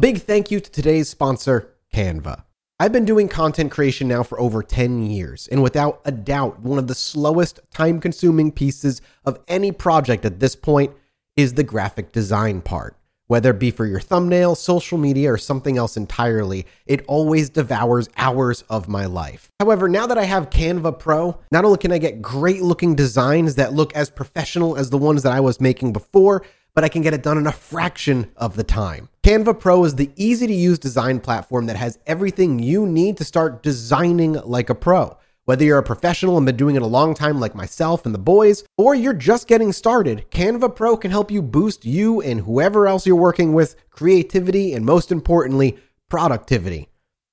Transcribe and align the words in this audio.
Big 0.00 0.22
thank 0.22 0.50
you 0.50 0.58
to 0.60 0.70
today's 0.70 1.10
sponsor, 1.10 1.74
Canva. 1.94 2.44
I've 2.78 2.92
been 2.92 3.04
doing 3.04 3.28
content 3.28 3.70
creation 3.70 4.08
now 4.08 4.22
for 4.22 4.40
over 4.40 4.62
10 4.62 5.02
years, 5.02 5.46
and 5.48 5.62
without 5.62 6.00
a 6.06 6.10
doubt, 6.10 6.60
one 6.60 6.78
of 6.78 6.86
the 6.86 6.94
slowest, 6.94 7.60
time 7.70 8.00
consuming 8.00 8.50
pieces 8.50 9.02
of 9.26 9.38
any 9.46 9.70
project 9.70 10.24
at 10.24 10.40
this 10.40 10.56
point 10.56 10.92
is 11.36 11.52
the 11.52 11.62
graphic 11.62 12.12
design 12.12 12.62
part. 12.62 12.96
Whether 13.26 13.50
it 13.50 13.58
be 13.58 13.70
for 13.70 13.84
your 13.84 14.00
thumbnail, 14.00 14.54
social 14.54 14.96
media, 14.96 15.30
or 15.30 15.38
something 15.38 15.76
else 15.76 15.98
entirely, 15.98 16.66
it 16.86 17.04
always 17.06 17.50
devours 17.50 18.08
hours 18.16 18.62
of 18.70 18.88
my 18.88 19.04
life. 19.04 19.52
However, 19.60 19.86
now 19.86 20.06
that 20.06 20.18
I 20.18 20.24
have 20.24 20.48
Canva 20.48 20.98
Pro, 20.98 21.38
not 21.52 21.66
only 21.66 21.78
can 21.78 21.92
I 21.92 21.98
get 21.98 22.22
great 22.22 22.62
looking 22.62 22.94
designs 22.94 23.56
that 23.56 23.74
look 23.74 23.94
as 23.94 24.08
professional 24.08 24.76
as 24.76 24.88
the 24.88 24.98
ones 24.98 25.22
that 25.24 25.32
I 25.32 25.40
was 25.40 25.60
making 25.60 25.92
before, 25.92 26.42
but 26.74 26.84
I 26.84 26.88
can 26.88 27.02
get 27.02 27.14
it 27.14 27.22
done 27.22 27.38
in 27.38 27.46
a 27.46 27.52
fraction 27.52 28.30
of 28.36 28.56
the 28.56 28.64
time. 28.64 29.08
Canva 29.22 29.58
Pro 29.58 29.84
is 29.84 29.94
the 29.94 30.10
easy 30.16 30.46
to 30.46 30.52
use 30.52 30.78
design 30.78 31.20
platform 31.20 31.66
that 31.66 31.76
has 31.76 31.98
everything 32.06 32.58
you 32.58 32.86
need 32.86 33.16
to 33.18 33.24
start 33.24 33.62
designing 33.62 34.32
like 34.32 34.70
a 34.70 34.74
pro. 34.74 35.16
Whether 35.44 35.64
you're 35.64 35.78
a 35.78 35.82
professional 35.82 36.36
and 36.36 36.46
been 36.46 36.56
doing 36.56 36.76
it 36.76 36.82
a 36.82 36.86
long 36.86 37.14
time 37.14 37.40
like 37.40 37.54
myself 37.54 38.06
and 38.06 38.14
the 38.14 38.18
boys, 38.18 38.62
or 38.78 38.94
you're 38.94 39.12
just 39.12 39.48
getting 39.48 39.72
started, 39.72 40.30
Canva 40.30 40.76
Pro 40.76 40.96
can 40.96 41.10
help 41.10 41.30
you 41.30 41.42
boost 41.42 41.84
you 41.84 42.20
and 42.20 42.40
whoever 42.40 42.86
else 42.86 43.06
you're 43.06 43.16
working 43.16 43.52
with 43.52 43.74
creativity 43.90 44.74
and 44.74 44.86
most 44.86 45.10
importantly, 45.10 45.78
productivity. 46.08 46.88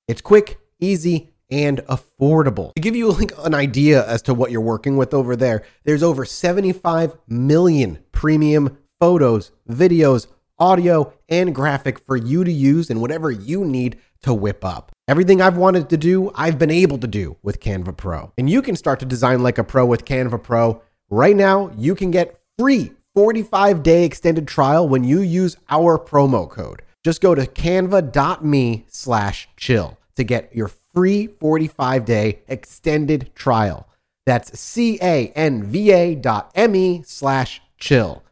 It's 0.08 0.20
quick, 0.20 0.58
easy, 0.80 1.30
and 1.50 1.78
affordable. 1.88 2.74
To 2.74 2.80
give 2.80 2.96
you 2.96 3.12
like 3.12 3.32
an 3.38 3.54
idea 3.54 4.06
as 4.06 4.22
to 4.22 4.34
what 4.34 4.50
you're 4.50 4.60
working 4.60 4.96
with 4.96 5.14
over 5.14 5.36
there, 5.36 5.64
there's 5.84 6.02
over 6.02 6.24
75 6.24 7.16
million 7.28 7.98
premium 8.12 8.78
photos, 9.00 9.52
videos, 9.68 10.26
audio, 10.58 11.12
and 11.28 11.54
graphic 11.54 11.98
for 11.98 12.16
you 12.16 12.44
to 12.44 12.52
use 12.52 12.90
and 12.90 13.00
whatever 13.00 13.30
you 13.30 13.64
need 13.64 13.98
to 14.22 14.34
whip 14.34 14.64
up. 14.64 14.92
Everything 15.06 15.40
I've 15.40 15.56
wanted 15.56 15.88
to 15.90 15.96
do, 15.96 16.30
I've 16.34 16.58
been 16.58 16.70
able 16.70 16.98
to 16.98 17.06
do 17.06 17.36
with 17.42 17.60
Canva 17.60 17.96
Pro. 17.96 18.32
And 18.36 18.50
you 18.50 18.60
can 18.60 18.76
start 18.76 19.00
to 19.00 19.06
design 19.06 19.42
like 19.42 19.58
a 19.58 19.64
pro 19.64 19.86
with 19.86 20.04
Canva 20.04 20.42
Pro. 20.42 20.82
Right 21.08 21.36
now, 21.36 21.70
you 21.76 21.94
can 21.94 22.10
get 22.10 22.40
free 22.58 22.92
45 23.14 23.82
day 23.82 24.04
extended 24.04 24.46
trial 24.46 24.88
when 24.88 25.04
you 25.04 25.20
use 25.20 25.56
our 25.70 25.98
promo 25.98 26.48
code. 26.48 26.82
Just 27.04 27.20
go 27.20 27.34
to 27.34 27.46
canva.me 27.46 28.84
slash 28.88 29.48
chill 29.56 29.96
to 30.16 30.24
get 30.24 30.54
your 30.54 30.70
free 30.92 31.28
45 31.28 32.04
day 32.04 32.40
extended 32.48 33.30
trial. 33.34 33.88
That's 34.26 34.58
C 34.60 34.98
A 35.00 35.28
N 35.28 35.62
V 35.62 35.90
A 35.92 36.14
dot 36.14 36.50
M 36.54 36.74
E 36.74 37.02
slash 37.06 37.62
chill 37.78 38.22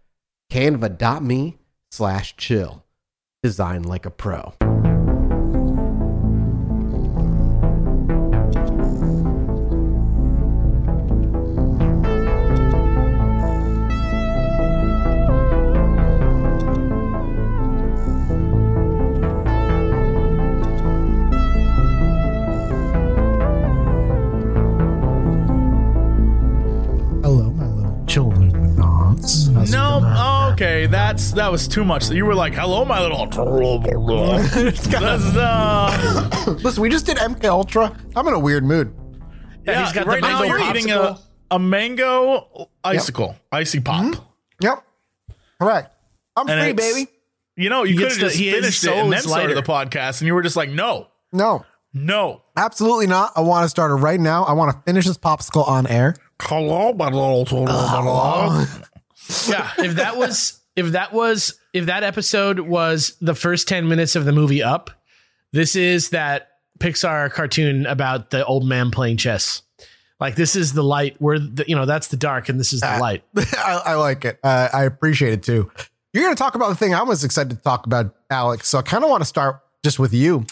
canva.me 0.50 1.58
slash 1.90 2.36
chill. 2.36 2.84
Design 3.42 3.82
like 3.82 4.06
a 4.06 4.10
pro. 4.10 4.54
That 31.36 31.50
was 31.52 31.68
too 31.68 31.84
much. 31.84 32.10
You 32.10 32.26
were 32.26 32.34
like, 32.34 32.54
"Hello, 32.54 32.84
my 32.84 33.00
little." 33.00 33.26
That's, 33.26 34.86
uh, 35.36 36.30
Listen, 36.62 36.82
we 36.82 36.90
just 36.90 37.06
did 37.06 37.16
MK 37.18 37.44
Ultra. 37.44 37.96
I'm 38.14 38.26
in 38.28 38.34
a 38.34 38.38
weird 38.38 38.64
mood. 38.64 38.94
yeah, 39.64 39.84
he's 39.84 39.92
got 39.92 40.04
the 40.04 40.10
right 40.10 40.20
now 40.22 40.40
mango 40.40 40.56
you're 40.56 40.70
eating 40.70 40.90
a, 40.90 40.94
popsicle. 40.96 41.20
a 41.52 41.58
mango 41.58 42.68
icicle, 42.84 43.36
icy 43.52 43.80
pop. 43.80 44.14
Yep. 44.60 44.82
Correct. 45.60 45.94
I'm 46.36 46.48
And 46.48 46.60
free, 46.60 46.72
baby. 46.72 47.10
You 47.56 47.70
know, 47.70 47.84
you 47.84 47.94
could 47.96 48.02
gets 48.08 48.14
have 48.16 48.24
just 48.24 48.36
he- 48.36 48.48
his 48.50 48.54
finished 48.60 48.84
it 48.84 48.90
and 48.92 49.12
then 49.12 49.18
is 49.20 49.24
started 49.24 49.56
the 49.56 49.62
podcast, 49.62 50.20
and 50.20 50.26
you 50.28 50.34
were 50.34 50.42
just 50.42 50.56
like, 50.56 50.70
"No, 50.70 51.08
No, 51.32 51.64
no." 51.94 52.42
absolutely 52.56 53.06
not. 53.06 53.32
I 53.36 53.40
want 53.40 53.64
to 53.64 53.68
start 53.68 53.90
it 53.90 53.94
right 53.94 54.20
now. 54.20 54.44
I 54.44 54.52
want 54.52 54.72
to 54.74 54.82
finish 54.82 55.06
this 55.06 55.16
popsicle 55.18 55.66
on 55.66 55.86
air. 55.86 56.14
Hello, 56.40 56.92
my 56.92 57.06
little. 57.08 57.46
yeah, 59.48 59.70
if 59.78 59.94
that 59.96 60.16
was 60.16 60.60
if 60.76 60.92
that 60.92 61.12
was 61.12 61.58
if 61.72 61.86
that 61.86 62.04
episode 62.04 62.60
was 62.60 63.16
the 63.20 63.34
first 63.34 63.66
10 63.68 63.88
minutes 63.88 64.14
of 64.14 64.24
the 64.24 64.32
movie 64.32 64.62
up, 64.62 64.90
this 65.52 65.74
is 65.74 66.10
that 66.10 66.50
Pixar 66.78 67.30
cartoon 67.30 67.86
about 67.86 68.30
the 68.30 68.44
old 68.44 68.66
man 68.66 68.90
playing 68.90 69.16
chess. 69.16 69.62
Like 70.20 70.34
this 70.34 70.56
is 70.56 70.72
the 70.72 70.84
light 70.84 71.16
where 71.18 71.38
the, 71.38 71.64
you 71.66 71.76
know 71.76 71.86
that's 71.86 72.08
the 72.08 72.16
dark 72.16 72.48
and 72.48 72.60
this 72.60 72.72
is 72.72 72.80
the 72.80 72.98
light. 72.98 73.24
I, 73.36 73.82
I 73.86 73.94
like 73.94 74.24
it. 74.24 74.38
Uh, 74.42 74.68
I 74.72 74.84
appreciate 74.84 75.32
it 75.32 75.42
too. 75.42 75.70
You're 76.12 76.24
going 76.24 76.34
to 76.34 76.38
talk 76.42 76.54
about 76.54 76.70
the 76.70 76.74
thing 76.76 76.94
I 76.94 77.02
was 77.02 77.24
excited 77.24 77.50
to 77.50 77.56
talk 77.56 77.84
about, 77.84 78.14
Alex. 78.30 78.70
So 78.70 78.78
I 78.78 78.82
kind 78.82 79.04
of 79.04 79.10
want 79.10 79.20
to 79.20 79.26
start 79.26 79.60
just 79.84 79.98
with 79.98 80.14
you. 80.14 80.46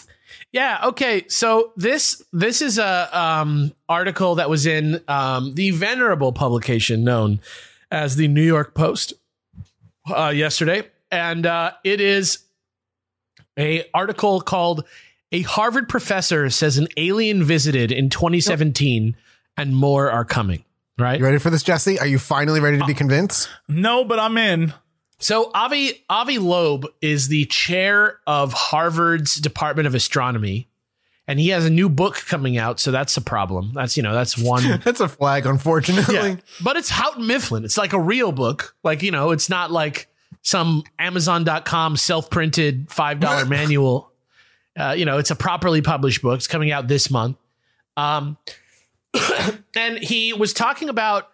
Yeah. 0.51 0.79
Okay. 0.83 1.25
So 1.27 1.73
this 1.75 2.23
this 2.31 2.61
is 2.61 2.77
a 2.77 3.09
um, 3.17 3.73
article 3.89 4.35
that 4.35 4.49
was 4.49 4.67
in 4.67 5.01
um, 5.07 5.55
the 5.55 5.71
venerable 5.71 6.31
publication 6.31 7.03
known 7.03 7.39
as 7.89 8.15
the 8.15 8.27
New 8.27 8.43
York 8.43 8.75
Post 8.75 9.13
uh, 10.07 10.29
yesterday, 10.35 10.83
and 11.11 11.45
uh, 11.45 11.71
it 11.83 12.01
is 12.01 12.39
a 13.57 13.83
article 13.93 14.41
called 14.41 14.85
"A 15.31 15.41
Harvard 15.41 15.89
Professor 15.89 16.49
Says 16.49 16.77
an 16.77 16.87
Alien 16.97 17.43
Visited 17.43 17.91
in 17.91 18.09
2017 18.09 19.15
and 19.57 19.75
More 19.75 20.09
Are 20.11 20.25
Coming." 20.25 20.63
Right. 20.97 21.19
You 21.19 21.25
ready 21.25 21.39
for 21.39 21.49
this, 21.49 21.63
Jesse? 21.63 21.99
Are 21.99 22.07
you 22.07 22.17
finally 22.19 22.61
ready 22.61 22.77
to 22.77 22.85
be 22.85 22.93
convinced? 22.93 23.49
No, 23.67 24.05
but 24.05 24.17
I'm 24.17 24.37
in. 24.37 24.73
So 25.19 25.51
Avi 25.53 26.03
Avi 26.09 26.37
Loeb 26.37 26.85
is 27.01 27.27
the 27.27 27.45
chair 27.45 28.19
of 28.27 28.53
Harvard's 28.53 29.35
Department 29.35 29.87
of 29.87 29.95
Astronomy, 29.95 30.69
and 31.27 31.39
he 31.39 31.49
has 31.49 31.65
a 31.65 31.69
new 31.69 31.89
book 31.89 32.15
coming 32.27 32.57
out. 32.57 32.79
So 32.79 32.91
that's 32.91 33.17
a 33.17 33.21
problem. 33.21 33.71
That's 33.73 33.97
you 33.97 34.03
know 34.03 34.13
that's 34.13 34.37
one. 34.37 34.79
That's 34.83 34.99
a 34.99 35.07
flag, 35.07 35.45
unfortunately. 35.45 36.15
yeah, 36.15 36.35
but 36.63 36.77
it's 36.77 36.89
Houghton 36.89 37.25
Mifflin. 37.27 37.65
It's 37.65 37.77
like 37.77 37.93
a 37.93 37.99
real 37.99 38.31
book. 38.31 38.75
Like 38.83 39.01
you 39.01 39.11
know, 39.11 39.31
it's 39.31 39.49
not 39.49 39.71
like 39.71 40.07
some 40.41 40.83
Amazon.com 40.99 41.97
self 41.97 42.29
printed 42.29 42.89
five 42.89 43.19
dollar 43.19 43.45
manual. 43.47 44.11
Uh, 44.77 44.93
you 44.97 45.05
know, 45.05 45.17
it's 45.17 45.31
a 45.31 45.35
properly 45.35 45.81
published 45.81 46.21
book. 46.21 46.37
It's 46.37 46.47
coming 46.47 46.71
out 46.71 46.87
this 46.87 47.09
month. 47.09 47.37
Um, 47.97 48.37
and 49.75 49.97
he 49.97 50.33
was 50.33 50.53
talking 50.53 50.89
about 50.89 51.29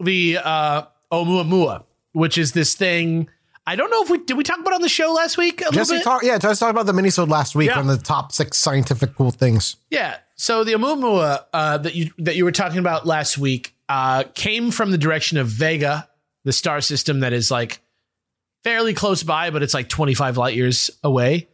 the 0.00 0.38
uh, 0.42 0.82
Oumuamua, 1.12 1.84
which 2.12 2.38
is 2.38 2.52
this 2.52 2.74
thing. 2.74 3.28
I 3.68 3.76
don't 3.76 3.90
know 3.90 4.02
if 4.02 4.08
we 4.08 4.16
did 4.16 4.34
we 4.38 4.44
talk 4.44 4.58
about 4.58 4.70
it 4.72 4.76
on 4.76 4.80
the 4.80 4.88
show 4.88 5.12
last 5.12 5.36
week. 5.36 5.60
A 5.60 5.64
little 5.64 5.74
Jesse 5.78 5.96
bit? 5.96 6.04
talked. 6.04 6.24
Yeah, 6.24 6.38
Jesse 6.38 6.58
talked 6.58 6.70
about 6.70 6.86
the 6.86 6.92
minisode 6.94 7.28
last 7.28 7.54
week 7.54 7.68
Yeah. 7.68 7.78
on 7.78 7.86
the 7.86 7.98
top 7.98 8.32
six 8.32 8.56
scientific 8.56 9.14
cool 9.14 9.30
things. 9.30 9.76
Yeah. 9.90 10.16
So 10.36 10.64
the 10.64 10.72
Oumuamua 10.72 11.44
uh, 11.52 11.76
that 11.76 11.94
you 11.94 12.10
that 12.16 12.34
you 12.34 12.46
were 12.46 12.52
talking 12.52 12.78
about 12.78 13.06
last 13.06 13.36
week 13.36 13.74
uh, 13.90 14.24
came 14.34 14.70
from 14.70 14.90
the 14.90 14.96
direction 14.96 15.36
of 15.36 15.48
Vega, 15.48 16.08
the 16.44 16.52
star 16.52 16.80
system 16.80 17.20
that 17.20 17.34
is 17.34 17.50
like 17.50 17.80
fairly 18.64 18.94
close 18.94 19.22
by, 19.22 19.50
but 19.50 19.62
it's 19.62 19.74
like 19.74 19.90
25 19.90 20.38
light 20.38 20.54
years 20.54 20.90
away. 21.04 21.48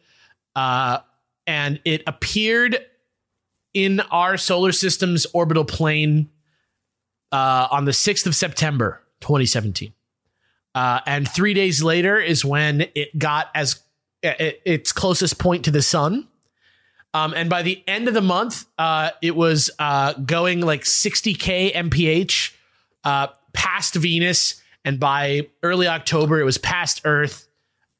Uh, 0.55 0.99
and 1.49 1.81
it 1.85 2.05
appeared 2.07 2.79
in 3.73 3.99
our 3.99 4.37
solar 4.37 4.71
system's 4.71 5.27
orbital 5.33 5.65
plane 5.65 6.31
uh, 7.33 7.67
on 7.73 7.87
the 7.87 7.91
6th 7.93 8.25
of 8.27 8.37
September, 8.37 9.03
2017. 9.21 9.93
Uh, 10.75 11.01
and 11.07 11.29
three 11.29 11.55
days 11.55 11.83
later 11.83 12.19
is 12.19 12.45
when 12.45 12.87
it 12.95 13.17
got 13.19 13.49
as 13.55 13.81
it, 14.23 14.61
its 14.65 14.93
closest 14.93 15.39
point 15.39 15.65
to 15.67 15.71
the 15.71 15.83
sun. 15.83 16.27
Um, 17.13 17.33
and 17.35 17.49
by 17.49 17.63
the 17.63 17.83
end 17.87 18.09
of 18.09 18.15
the 18.15 18.21
month, 18.21 18.67
uh, 18.77 19.11
it 19.23 19.37
was 19.37 19.71
uh, 19.79 20.15
going 20.15 20.61
like 20.61 20.83
60k 20.83 21.73
mph 21.75 22.53
uh, 23.05 23.29
past 23.53 23.95
Venus 23.95 24.61
and 24.85 24.99
by 24.99 25.47
early 25.63 25.87
October, 25.87 26.41
it 26.41 26.45
was 26.45 26.59
past 26.59 27.03
Earth. 27.05 27.47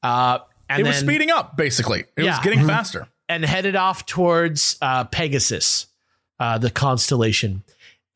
Uh, 0.03 0.39
and 0.69 0.81
it 0.81 0.87
was 0.87 0.97
then- 0.97 1.05
speeding 1.05 1.31
up, 1.31 1.57
basically. 1.57 2.01
It 2.17 2.25
Yeah. 2.25 2.31
was 2.37 2.41
getting 2.41 2.67
faster. 2.67 3.07
and 3.29 3.45
headed 3.45 3.77
off 3.77 4.05
towards 4.05 4.77
uh, 4.83 5.05
Pegasus, 5.05 5.87
uh, 6.41 6.59
the 6.59 6.71
constellation. 6.71 7.63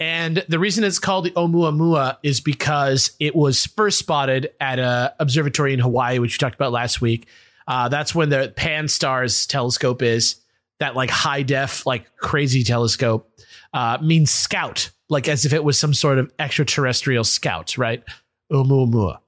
And 0.01 0.45
the 0.49 0.59
reason 0.59 0.85
it's 0.85 0.99
called 0.99 1.25
the 1.25 1.33
Oumuamua 1.33 2.19
is 2.23 2.41
because 2.41 3.13
it 3.19 3.35
was 3.35 3.67
first 3.67 3.99
spotted 3.99 4.51
at 4.61 4.79
a 4.79 5.15
observatory 5.19 5.75
in 5.75 5.81
Hawaii, 5.81 6.21
which 6.21 6.35
we 6.35 6.39
talked 6.39 6.55
about 6.55 6.71
last 6.71 7.01
week. 7.01 7.27
Uh, 7.67 7.89
that's 7.89 8.15
when 8.15 8.29
the 8.29 8.53
Pan-STARRS 8.57 9.47
telescope 9.49 10.03
is 10.03 10.37
that 10.79 10.95
like 10.95 11.11
high 11.11 11.43
def, 11.43 11.85
like 11.85 12.17
crazy 12.17 12.63
telescope. 12.63 13.31
Uh, 13.75 13.99
means 14.01 14.31
scout, 14.31 14.91
like 15.11 15.29
as 15.29 15.45
if 15.45 15.53
it 15.53 15.63
was 15.63 15.79
some 15.79 15.93
sort 15.93 16.19
of 16.19 16.33
extraterrestrial 16.39 17.25
scout, 17.25 17.77
right? 17.77 18.03
Oumuamua. 18.51 19.19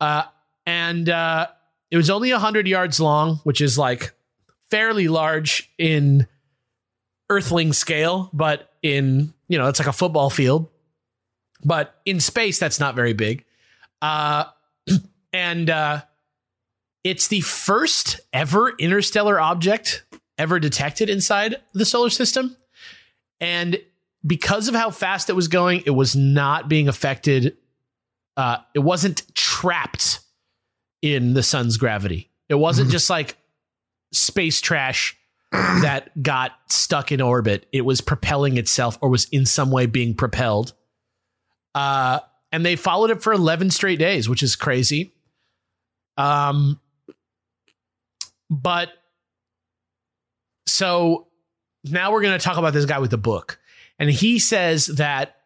Uh, 0.00 0.24
and 0.64 1.08
uh, 1.08 1.46
it 1.90 1.96
was 1.96 2.10
only 2.10 2.32
100 2.32 2.66
yards 2.66 2.98
long, 2.98 3.36
which 3.44 3.60
is 3.60 3.78
like 3.78 4.12
fairly 4.70 5.06
large 5.08 5.70
in 5.78 6.26
earthling 7.30 7.72
scale, 7.72 8.30
but 8.32 8.72
in, 8.82 9.32
you 9.48 9.58
know, 9.58 9.68
it's 9.68 9.78
like 9.78 9.88
a 9.88 9.92
football 9.92 10.30
field. 10.30 10.68
But 11.64 11.94
in 12.04 12.20
space, 12.20 12.58
that's 12.58 12.80
not 12.80 12.94
very 12.94 13.12
big. 13.12 13.44
Uh, 14.02 14.44
and 15.32 15.70
uh, 15.70 16.02
it's 17.04 17.28
the 17.28 17.40
first 17.40 18.20
ever 18.32 18.70
interstellar 18.78 19.40
object 19.40 20.04
ever 20.38 20.60
detected 20.60 21.08
inside 21.08 21.56
the 21.72 21.84
solar 21.84 22.10
system. 22.10 22.56
And 23.40 23.80
because 24.26 24.68
of 24.68 24.74
how 24.74 24.90
fast 24.90 25.30
it 25.30 25.34
was 25.34 25.48
going, 25.48 25.82
it 25.86 25.90
was 25.90 26.16
not 26.16 26.68
being 26.68 26.88
affected. 26.88 27.56
Uh, 28.36 28.58
it 28.74 28.80
wasn't 28.80 29.22
trapped 29.34 30.20
in 31.00 31.34
the 31.34 31.42
sun's 31.42 31.76
gravity. 31.76 32.30
It 32.48 32.54
wasn't 32.56 32.90
just 32.90 33.08
like 33.08 33.36
space 34.12 34.60
trash 34.60 35.16
that 35.52 36.10
got 36.22 36.52
stuck 36.68 37.12
in 37.12 37.20
orbit. 37.20 37.66
It 37.72 37.82
was 37.82 38.00
propelling 38.00 38.56
itself 38.56 38.98
or 39.00 39.08
was 39.08 39.26
in 39.30 39.46
some 39.46 39.70
way 39.70 39.86
being 39.86 40.14
propelled. 40.14 40.72
Uh, 41.74 42.20
and 42.52 42.64
they 42.64 42.76
followed 42.76 43.10
it 43.10 43.22
for 43.22 43.32
11 43.32 43.70
straight 43.70 43.98
days, 43.98 44.28
which 44.28 44.42
is 44.42 44.56
crazy. 44.56 45.14
Um, 46.16 46.80
but 48.48 48.90
so 50.66 51.26
now 51.84 52.12
we're 52.12 52.22
going 52.22 52.38
to 52.38 52.44
talk 52.44 52.56
about 52.56 52.72
this 52.72 52.86
guy 52.86 52.98
with 52.98 53.10
the 53.10 53.18
book. 53.18 53.58
And 53.98 54.10
he 54.10 54.38
says 54.38 54.86
that 54.86 55.36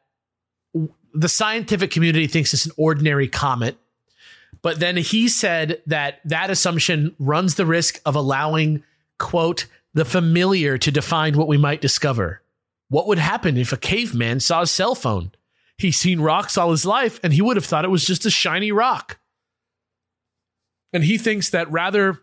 the 1.13 1.29
scientific 1.29 1.91
community 1.91 2.27
thinks 2.27 2.55
it's 2.55 2.67
an 2.67 2.73
ordinary 2.77 3.29
comet. 3.29 3.77
But 4.63 4.79
then 4.79 4.97
he 4.97 5.29
said 5.29 5.83
that 5.87 6.21
that 6.25 6.51
assumption 6.51 7.15
runs 7.19 7.55
the 7.55 7.67
risk 7.67 8.01
of 8.05 8.15
allowing, 8.15 8.83
quote, 9.19 9.67
the 9.95 10.05
familiar 10.05 10.79
to 10.79 10.91
define 10.91 11.37
what 11.37 11.49
we 11.49 11.57
might 11.57 11.81
discover. 11.81 12.43
What 12.89 13.07
would 13.07 13.19
happen 13.19 13.57
if 13.57 13.73
a 13.73 13.77
caveman 13.77 14.41
saw 14.41 14.63
a 14.63 14.67
cell 14.67 14.95
phone? 14.95 15.33
He's 15.79 15.99
seen 15.99 16.21
rocks 16.21 16.59
all 16.59 16.71
his 16.71 16.85
life 16.85 17.19
and 17.23 17.33
he 17.33 17.43
would 17.43 17.57
have 17.57 17.65
thought 17.65 17.85
it 17.85 17.91
was 17.91 18.05
just 18.05 18.27
a 18.27 18.31
shiny 18.31 18.73
rock. 18.73 19.19
And 20.93 21.05
he 21.05 21.19
thinks 21.19 21.51
that 21.51 21.71
rather 21.71 22.21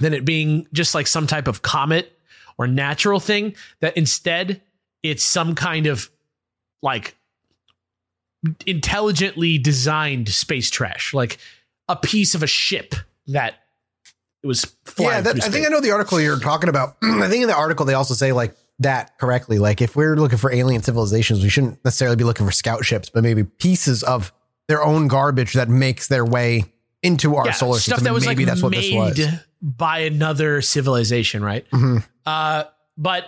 than 0.00 0.14
it 0.14 0.24
being 0.24 0.66
just 0.72 0.94
like 0.94 1.06
some 1.06 1.26
type 1.26 1.46
of 1.46 1.62
comet 1.62 2.18
or 2.58 2.66
natural 2.66 3.20
thing, 3.20 3.54
that 3.80 3.96
instead 3.96 4.60
it's 5.02 5.22
some 5.22 5.54
kind 5.54 5.86
of 5.86 6.10
like 6.82 7.16
intelligently 8.66 9.58
designed 9.58 10.28
space 10.28 10.70
trash, 10.70 11.14
like 11.14 11.38
a 11.88 11.96
piece 11.96 12.34
of 12.34 12.42
a 12.42 12.46
ship 12.46 12.94
that 13.28 13.61
it 14.42 14.46
was 14.46 14.64
flying 14.84 15.10
yeah, 15.10 15.20
that, 15.32 15.44
I 15.44 15.48
think. 15.48 15.66
I 15.66 15.68
know 15.68 15.80
the 15.80 15.92
article 15.92 16.20
you're 16.20 16.38
talking 16.38 16.68
about. 16.68 16.96
I 17.02 17.28
think 17.28 17.42
in 17.42 17.48
the 17.48 17.56
article 17.56 17.86
they 17.86 17.94
also 17.94 18.14
say 18.14 18.32
like 18.32 18.56
that 18.80 19.16
correctly. 19.18 19.58
Like 19.58 19.80
if 19.80 19.94
we're 19.94 20.16
looking 20.16 20.38
for 20.38 20.52
alien 20.52 20.82
civilizations, 20.82 21.42
we 21.42 21.48
shouldn't 21.48 21.84
necessarily 21.84 22.16
be 22.16 22.24
looking 22.24 22.44
for 22.46 22.52
scout 22.52 22.84
ships, 22.84 23.08
but 23.08 23.22
maybe 23.22 23.44
pieces 23.44 24.02
of 24.02 24.32
their 24.68 24.82
own 24.82 25.08
garbage 25.08 25.52
that 25.54 25.68
makes 25.68 26.08
their 26.08 26.24
way 26.24 26.64
into 27.02 27.36
our 27.36 27.46
Yeah, 27.46 27.52
solar 27.52 27.78
stuff 27.78 27.96
system. 27.98 28.04
that 28.04 28.14
was 28.14 28.26
maybe 28.26 28.44
like 28.44 28.46
that's 28.54 28.62
what 28.62 28.72
this 28.72 28.92
was. 28.92 29.18
made 29.18 29.40
by 29.60 29.98
another 30.00 30.62
civilization, 30.62 31.44
right? 31.44 31.68
Mhm. 31.70 32.04
Uh, 32.26 32.64
but 32.96 33.26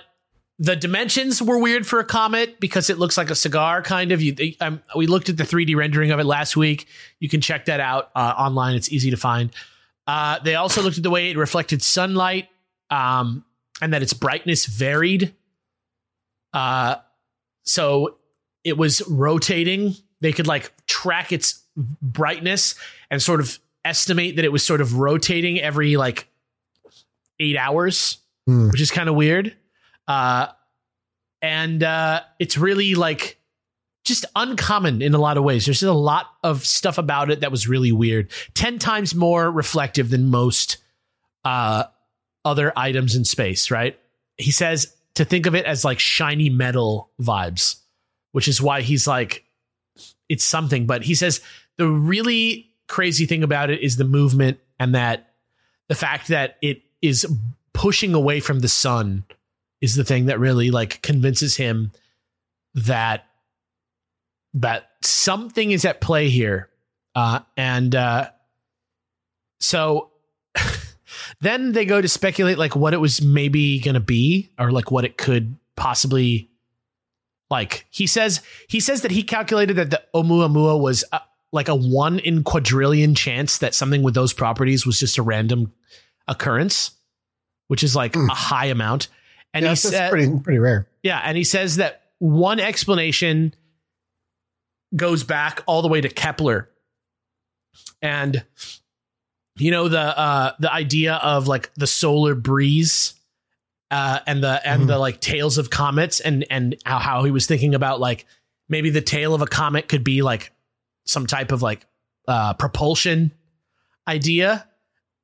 the 0.58 0.76
dimensions 0.76 1.43
were 1.43 1.58
weird 1.58 1.84
for 1.87 1.99
a 1.99 2.05
comet 2.05 2.61
because 2.61 2.88
it 2.88 2.99
looks 2.99 3.16
like 3.16 3.31
a 3.31 3.34
cigar, 3.34 3.82
kind 3.82 4.12
of. 4.12 4.22
You, 4.22 4.55
um, 4.61 4.81
we 4.94 5.08
looked 5.08 5.28
at 5.28 5.37
the 5.37 5.43
3D 5.44 5.75
rendering 5.76 6.12
of 6.12 6.20
it 6.20 6.25
last 6.25 6.56
week. 6.56 6.87
You 7.19 7.28
can 7.28 7.40
check 7.40 7.64
that 7.64 7.81
out 7.81 8.11
uh, 8.14 8.34
online. 8.38 8.76
It's 8.76 8.93
easy 8.93 9.11
to 9.11 9.16
find. 9.16 9.50
Uh, 10.06 10.38
they 10.40 10.54
also 10.54 10.82
looked 10.82 10.96
at 10.96 11.02
the 11.02 11.10
way 11.10 11.30
it 11.30 11.36
reflected 11.36 11.82
sunlight, 11.82 12.48
um, 12.90 13.44
and 13.80 13.92
that 13.92 14.02
its 14.02 14.12
brightness 14.12 14.66
varied. 14.66 15.34
Uh, 16.52 16.96
so 17.64 18.16
it 18.62 18.76
was 18.76 19.02
rotating. 19.08 19.94
They 20.20 20.32
could 20.32 20.46
like 20.46 20.72
track 20.86 21.32
its 21.32 21.62
brightness 22.02 22.74
and 23.10 23.20
sort 23.20 23.40
of 23.40 23.58
estimate 23.84 24.36
that 24.36 24.44
it 24.44 24.52
was 24.52 24.62
sort 24.64 24.80
of 24.80 24.96
rotating 24.98 25.60
every 25.60 25.96
like 25.96 26.28
eight 27.40 27.56
hours, 27.56 28.18
Hmm. 28.46 28.68
which 28.70 28.80
is 28.80 28.90
kind 28.90 29.08
of 29.08 29.14
weird. 29.14 29.56
Uh, 30.06 30.48
and 31.40 31.82
uh, 31.82 32.20
it's 32.38 32.56
really 32.58 32.94
like 32.94 33.38
just 34.04 34.26
uncommon 34.36 35.02
in 35.02 35.14
a 35.14 35.18
lot 35.18 35.36
of 35.36 35.44
ways. 35.44 35.64
There's 35.64 35.82
a 35.82 35.92
lot 35.92 36.26
of 36.42 36.64
stuff 36.64 36.98
about 36.98 37.30
it 37.30 37.40
that 37.40 37.50
was 37.50 37.66
really 37.66 37.90
weird. 37.90 38.30
10 38.54 38.78
times 38.78 39.14
more 39.14 39.50
reflective 39.50 40.10
than 40.10 40.26
most 40.26 40.76
uh, 41.44 41.84
other 42.44 42.72
items 42.76 43.16
in 43.16 43.24
space, 43.24 43.70
right? 43.70 43.98
He 44.36 44.50
says 44.50 44.94
to 45.14 45.24
think 45.24 45.46
of 45.46 45.54
it 45.54 45.64
as 45.64 45.84
like 45.84 45.98
shiny 45.98 46.50
metal 46.50 47.10
vibes, 47.20 47.76
which 48.32 48.46
is 48.46 48.60
why 48.60 48.82
he's 48.82 49.06
like, 49.06 49.44
it's 50.28 50.44
something. 50.44 50.86
But 50.86 51.02
he 51.02 51.14
says 51.14 51.40
the 51.78 51.88
really 51.88 52.70
crazy 52.88 53.26
thing 53.26 53.42
about 53.42 53.70
it 53.70 53.80
is 53.80 53.96
the 53.96 54.04
movement 54.04 54.58
and 54.78 54.94
that 54.94 55.32
the 55.88 55.94
fact 55.94 56.28
that 56.28 56.56
it 56.60 56.82
is 57.00 57.26
pushing 57.72 58.14
away 58.14 58.40
from 58.40 58.60
the 58.60 58.68
sun 58.68 59.24
is 59.80 59.94
the 59.94 60.04
thing 60.04 60.26
that 60.26 60.38
really 60.38 60.70
like 60.70 61.02
convinces 61.02 61.56
him 61.56 61.92
that 62.74 63.26
that 64.54 64.88
something 65.02 65.70
is 65.70 65.84
at 65.84 66.00
play 66.00 66.28
here. 66.28 66.68
Uh 67.14 67.40
and 67.56 67.94
uh 67.94 68.30
so 69.60 70.10
then 71.40 71.73
they 71.73 71.84
go 71.84 72.00
to 72.00 72.08
speculate 72.08 72.58
like 72.58 72.75
what 72.76 72.92
it 72.94 72.99
was 73.00 73.23
maybe 73.23 73.78
going 73.80 73.94
to 73.94 74.00
be 74.00 74.50
or 74.58 74.73
like 74.73 74.90
what 74.90 75.04
it 75.04 75.16
could 75.16 75.56
possibly 75.76 76.50
like 77.50 77.87
he 77.90 78.06
says 78.06 78.42
he 78.68 78.80
says 78.80 79.02
that 79.02 79.11
he 79.11 79.23
calculated 79.23 79.76
that 79.76 79.90
the 79.90 80.02
Oumuamua 80.14 80.78
was 80.80 81.04
uh, 81.12 81.20
like 81.52 81.68
a 81.68 81.75
1 81.75 82.18
in 82.20 82.42
quadrillion 82.42 83.14
chance 83.14 83.58
that 83.58 83.75
something 83.75 84.02
with 84.02 84.14
those 84.14 84.32
properties 84.32 84.84
was 84.84 84.99
just 84.99 85.18
a 85.18 85.23
random 85.23 85.73
occurrence 86.26 86.92
which 87.68 87.82
is 87.82 87.96
like 87.96 88.14
a 88.14 88.26
high 88.28 88.66
amount. 88.66 89.08
And 89.54 89.64
Yeah, 89.64 89.70
he 89.70 89.76
said 89.76 90.11
pretty 90.11 90.38
pretty 90.40 90.58
rare. 90.58 90.87
yeah, 91.02 91.20
and 91.25 91.37
he 91.37 91.44
says 91.44 91.76
that 91.76 92.02
one 92.18 92.61
explanation 92.61 93.54
goes 94.94 95.24
back 95.24 95.62
all 95.66 95.82
the 95.82 95.88
way 95.88 96.00
to 96.00 96.08
Kepler. 96.08 96.70
And 98.02 98.44
you 99.56 99.70
know 99.70 99.88
the 99.88 100.00
uh 100.00 100.52
the 100.58 100.72
idea 100.72 101.14
of 101.14 101.46
like 101.46 101.72
the 101.74 101.86
solar 101.86 102.34
breeze 102.34 103.14
uh 103.90 104.18
and 104.26 104.42
the 104.42 104.60
and 104.68 104.88
the 104.88 104.98
like 104.98 105.20
tails 105.20 105.58
of 105.58 105.70
comets 105.70 106.20
and 106.20 106.44
and 106.50 106.76
how, 106.84 106.98
how 106.98 107.24
he 107.24 107.30
was 107.30 107.46
thinking 107.46 107.74
about 107.74 108.00
like 108.00 108.26
maybe 108.68 108.90
the 108.90 109.00
tail 109.00 109.34
of 109.34 109.42
a 109.42 109.46
comet 109.46 109.88
could 109.88 110.02
be 110.02 110.22
like 110.22 110.52
some 111.06 111.26
type 111.26 111.52
of 111.52 111.62
like 111.62 111.86
uh 112.26 112.54
propulsion 112.54 113.32
idea. 114.08 114.66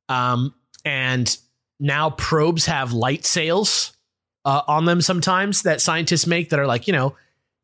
Um 0.08 0.54
and 0.84 1.36
now 1.80 2.10
probes 2.10 2.66
have 2.66 2.92
light 2.92 3.24
sails 3.24 3.92
uh, 4.44 4.62
on 4.68 4.84
them 4.84 5.00
sometimes 5.00 5.62
that 5.62 5.80
scientists 5.80 6.26
make 6.26 6.50
that 6.50 6.58
are 6.58 6.66
like, 6.66 6.86
you 6.86 6.92
know, 6.92 7.14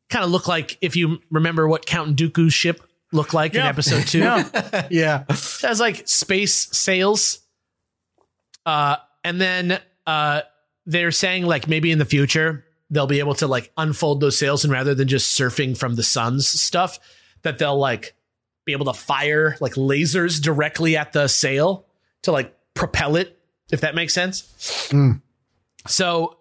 kind 0.08 0.24
of 0.24 0.30
look 0.30 0.48
like 0.48 0.78
if 0.80 0.96
you 0.96 1.18
remember 1.30 1.68
what 1.68 1.86
Count 1.86 2.16
Dooku's 2.16 2.54
ship 2.54 2.80
looked 3.12 3.34
like 3.34 3.54
in 3.54 3.62
episode 3.62 4.06
two. 4.06 4.20
Yeah. 4.20 4.86
yeah. 4.90 5.24
It 5.28 5.60
has 5.62 5.80
like 5.80 6.06
space 6.08 6.54
sails. 6.76 7.40
Uh, 8.64 8.96
and 9.24 9.40
then 9.40 9.80
uh, 10.06 10.42
they're 10.84 11.12
saying 11.12 11.46
like 11.46 11.68
maybe 11.68 11.90
in 11.90 11.98
the 11.98 12.04
future 12.04 12.64
they'll 12.90 13.06
be 13.06 13.18
able 13.18 13.34
to 13.34 13.46
like 13.48 13.72
unfold 13.76 14.20
those 14.20 14.38
sails 14.38 14.64
and 14.64 14.72
rather 14.72 14.94
than 14.94 15.08
just 15.08 15.38
surfing 15.38 15.76
from 15.76 15.96
the 15.96 16.02
sun's 16.02 16.46
stuff, 16.46 17.00
that 17.42 17.58
they'll 17.58 17.78
like 17.78 18.14
be 18.64 18.72
able 18.72 18.86
to 18.86 18.92
fire 18.92 19.56
like 19.60 19.74
lasers 19.74 20.40
directly 20.40 20.96
at 20.96 21.12
the 21.12 21.26
sail 21.28 21.86
to 22.22 22.32
like 22.32 22.54
propel 22.74 23.16
it, 23.16 23.38
if 23.72 23.80
that 23.80 23.94
makes 23.94 24.14
sense. 24.14 24.42
Mm. 24.90 25.20
So 25.88 26.38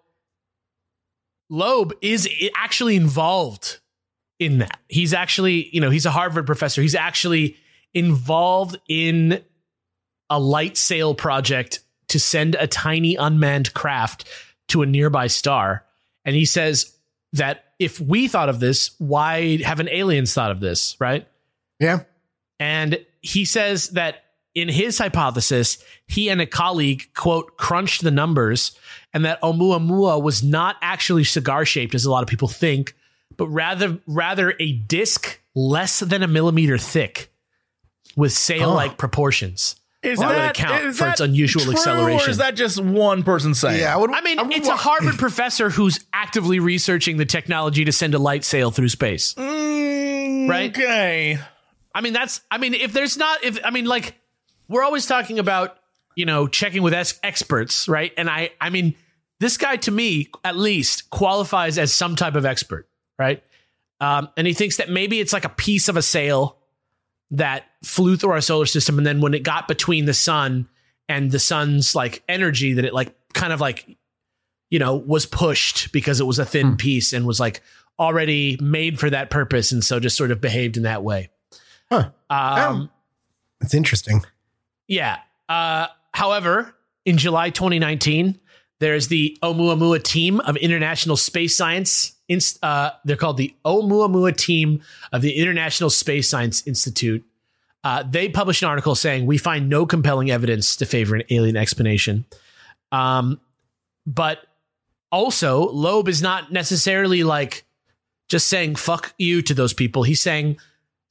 Loeb 1.49 1.93
is 2.01 2.27
actually 2.55 2.95
involved 2.95 3.79
in 4.39 4.59
that. 4.59 4.79
He's 4.89 5.13
actually, 5.13 5.69
you 5.71 5.79
know, 5.79 5.89
he's 5.89 6.05
a 6.05 6.11
Harvard 6.11 6.45
professor. 6.45 6.81
He's 6.81 6.95
actually 6.95 7.57
involved 7.93 8.77
in 8.89 9.43
a 10.29 10.39
light 10.39 10.75
sail 10.75 11.15
project 11.15 11.79
to 12.07 12.19
send 12.19 12.55
a 12.55 12.67
tiny 12.67 13.15
unmanned 13.15 13.73
craft 13.73 14.27
to 14.69 14.81
a 14.81 14.85
nearby 14.85 15.27
star. 15.27 15.85
And 16.25 16.35
he 16.35 16.45
says 16.45 16.95
that 17.33 17.65
if 17.79 17.99
we 17.99 18.27
thought 18.27 18.49
of 18.49 18.59
this, 18.59 18.91
why 18.99 19.57
haven't 19.57 19.89
aliens 19.89 20.33
thought 20.33 20.51
of 20.51 20.59
this, 20.59 20.95
right? 20.99 21.27
Yeah. 21.79 22.01
And 22.59 23.05
he 23.21 23.45
says 23.45 23.89
that 23.89 24.24
in 24.55 24.69
his 24.69 24.97
hypothesis, 24.97 25.77
he 26.07 26.29
and 26.29 26.41
a 26.41 26.45
colleague, 26.45 27.09
quote, 27.13 27.57
crunched 27.57 28.03
the 28.03 28.11
numbers 28.11 28.77
and 29.13 29.25
that 29.25 29.41
Oumuamua 29.41 30.21
was 30.21 30.41
not 30.41 30.77
actually 30.81 31.25
cigar 31.25 31.65
shaped, 31.65 31.93
as 31.93 32.05
a 32.05 32.11
lot 32.11 32.23
of 32.23 32.29
people 32.29 32.47
think, 32.47 32.95
but 33.37 33.47
rather 33.47 33.99
rather 34.07 34.55
a 34.59 34.71
disc 34.71 35.39
less 35.53 35.99
than 35.99 36.23
a 36.23 36.27
millimeter 36.27 36.77
thick 36.77 37.31
with 38.15 38.31
sail 38.31 38.73
like 38.73 38.97
proportions. 38.97 39.75
Is 40.03 40.19
that 40.19 40.27
would 40.29 40.37
account 40.37 40.85
is 40.85 40.97
for 40.97 41.05
that 41.05 41.13
its 41.13 41.21
unusual 41.21 41.63
true, 41.63 41.73
acceleration. 41.73 42.27
Or 42.27 42.29
is 42.29 42.37
that 42.37 42.55
just 42.55 42.79
one 42.79 43.23
person 43.23 43.55
saying? 43.55 43.79
Yeah. 43.79 43.95
I, 43.95 43.97
would, 43.97 44.11
I 44.11 44.21
mean, 44.21 44.37
would 44.37 44.55
it's 44.55 44.67
a 44.67 44.75
Harvard 44.75 45.17
professor 45.17 45.71
who's 45.71 45.99
actively 46.13 46.59
researching 46.59 47.17
the 47.17 47.25
technology 47.25 47.85
to 47.85 47.91
send 47.91 48.13
a 48.13 48.19
light 48.19 48.43
sail 48.43 48.69
through 48.69 48.89
space. 48.89 49.33
Mm, 49.33 50.47
Right? 50.47 50.69
Okay. 50.69 51.39
I 51.95 52.01
mean, 52.01 52.13
that's, 52.13 52.41
I 52.51 52.59
mean, 52.59 52.75
if 52.75 52.93
there's 52.93 53.17
not, 53.17 53.43
if, 53.43 53.59
I 53.65 53.71
mean, 53.71 53.85
like, 53.85 54.15
we're 54.67 54.83
always 54.83 55.05
talking 55.05 55.39
about, 55.39 55.77
you 56.15 56.25
know, 56.25 56.47
checking 56.47 56.81
with 56.81 56.93
experts, 57.23 57.87
right? 57.87 58.11
And 58.17 58.29
I, 58.29 58.51
I 58.59 58.69
mean, 58.69 58.95
this 59.39 59.57
guy 59.57 59.75
to 59.77 59.91
me, 59.91 60.29
at 60.43 60.55
least, 60.55 61.09
qualifies 61.09 61.77
as 61.77 61.93
some 61.93 62.15
type 62.15 62.35
of 62.35 62.45
expert, 62.45 62.87
right? 63.19 63.43
Um, 63.99 64.29
and 64.37 64.47
he 64.47 64.53
thinks 64.53 64.77
that 64.77 64.89
maybe 64.89 65.19
it's 65.19 65.33
like 65.33 65.45
a 65.45 65.49
piece 65.49 65.87
of 65.87 65.97
a 65.97 66.01
sail 66.01 66.57
that 67.31 67.63
flew 67.83 68.15
through 68.17 68.31
our 68.31 68.41
solar 68.41 68.65
system. 68.65 68.97
And 68.97 69.05
then 69.05 69.21
when 69.21 69.33
it 69.33 69.43
got 69.43 69.67
between 69.67 70.05
the 70.05 70.13
sun 70.13 70.67
and 71.09 71.31
the 71.31 71.39
sun's 71.39 71.95
like 71.95 72.23
energy, 72.27 72.73
that 72.73 72.85
it 72.85 72.93
like 72.93 73.15
kind 73.33 73.51
of 73.51 73.59
like, 73.59 73.97
you 74.69 74.79
know, 74.79 74.95
was 74.95 75.25
pushed 75.25 75.91
because 75.91 76.19
it 76.19 76.25
was 76.25 76.39
a 76.39 76.45
thin 76.45 76.77
piece 76.77 77.13
and 77.13 77.25
was 77.25 77.39
like 77.39 77.61
already 77.99 78.57
made 78.61 78.99
for 78.99 79.09
that 79.09 79.29
purpose. 79.29 79.71
And 79.71 79.83
so 79.83 79.99
just 79.99 80.17
sort 80.17 80.31
of 80.31 80.41
behaved 80.41 80.77
in 80.77 80.83
that 80.83 81.03
way. 81.03 81.29
Huh. 81.89 82.09
Um, 82.29 82.89
It's 83.61 83.73
interesting. 83.73 84.23
Yeah. 84.87 85.19
Uh, 85.47 85.87
however, 86.13 86.75
in 87.05 87.17
July 87.17 87.49
2019, 87.49 88.39
there's 88.79 89.07
the 89.07 89.37
Oumuamua 89.41 90.03
team 90.03 90.39
of 90.41 90.57
International 90.57 91.17
Space 91.17 91.55
Science. 91.55 92.13
Uh, 92.61 92.89
they're 93.05 93.15
called 93.15 93.37
the 93.37 93.53
Oumuamua 93.63 94.35
team 94.35 94.81
of 95.13 95.21
the 95.21 95.39
International 95.39 95.89
Space 95.89 96.27
Science 96.27 96.65
Institute. 96.67 97.23
Uh, 97.83 98.03
they 98.03 98.27
published 98.27 98.63
an 98.63 98.67
article 98.67 98.95
saying 98.95 99.25
we 99.27 99.37
find 99.37 99.69
no 99.69 99.85
compelling 99.85 100.31
evidence 100.31 100.75
to 100.77 100.85
favor 100.85 101.15
an 101.15 101.23
alien 101.29 101.55
explanation. 101.55 102.25
Um, 102.91 103.39
but 104.07 104.39
also, 105.11 105.69
Loeb 105.69 106.07
is 106.07 106.21
not 106.21 106.51
necessarily 106.51 107.23
like 107.23 107.63
just 108.27 108.47
saying 108.47 108.75
fuck 108.75 109.13
you 109.17 109.41
to 109.43 109.53
those 109.53 109.73
people. 109.73 110.03
He's 110.03 110.21
saying 110.21 110.57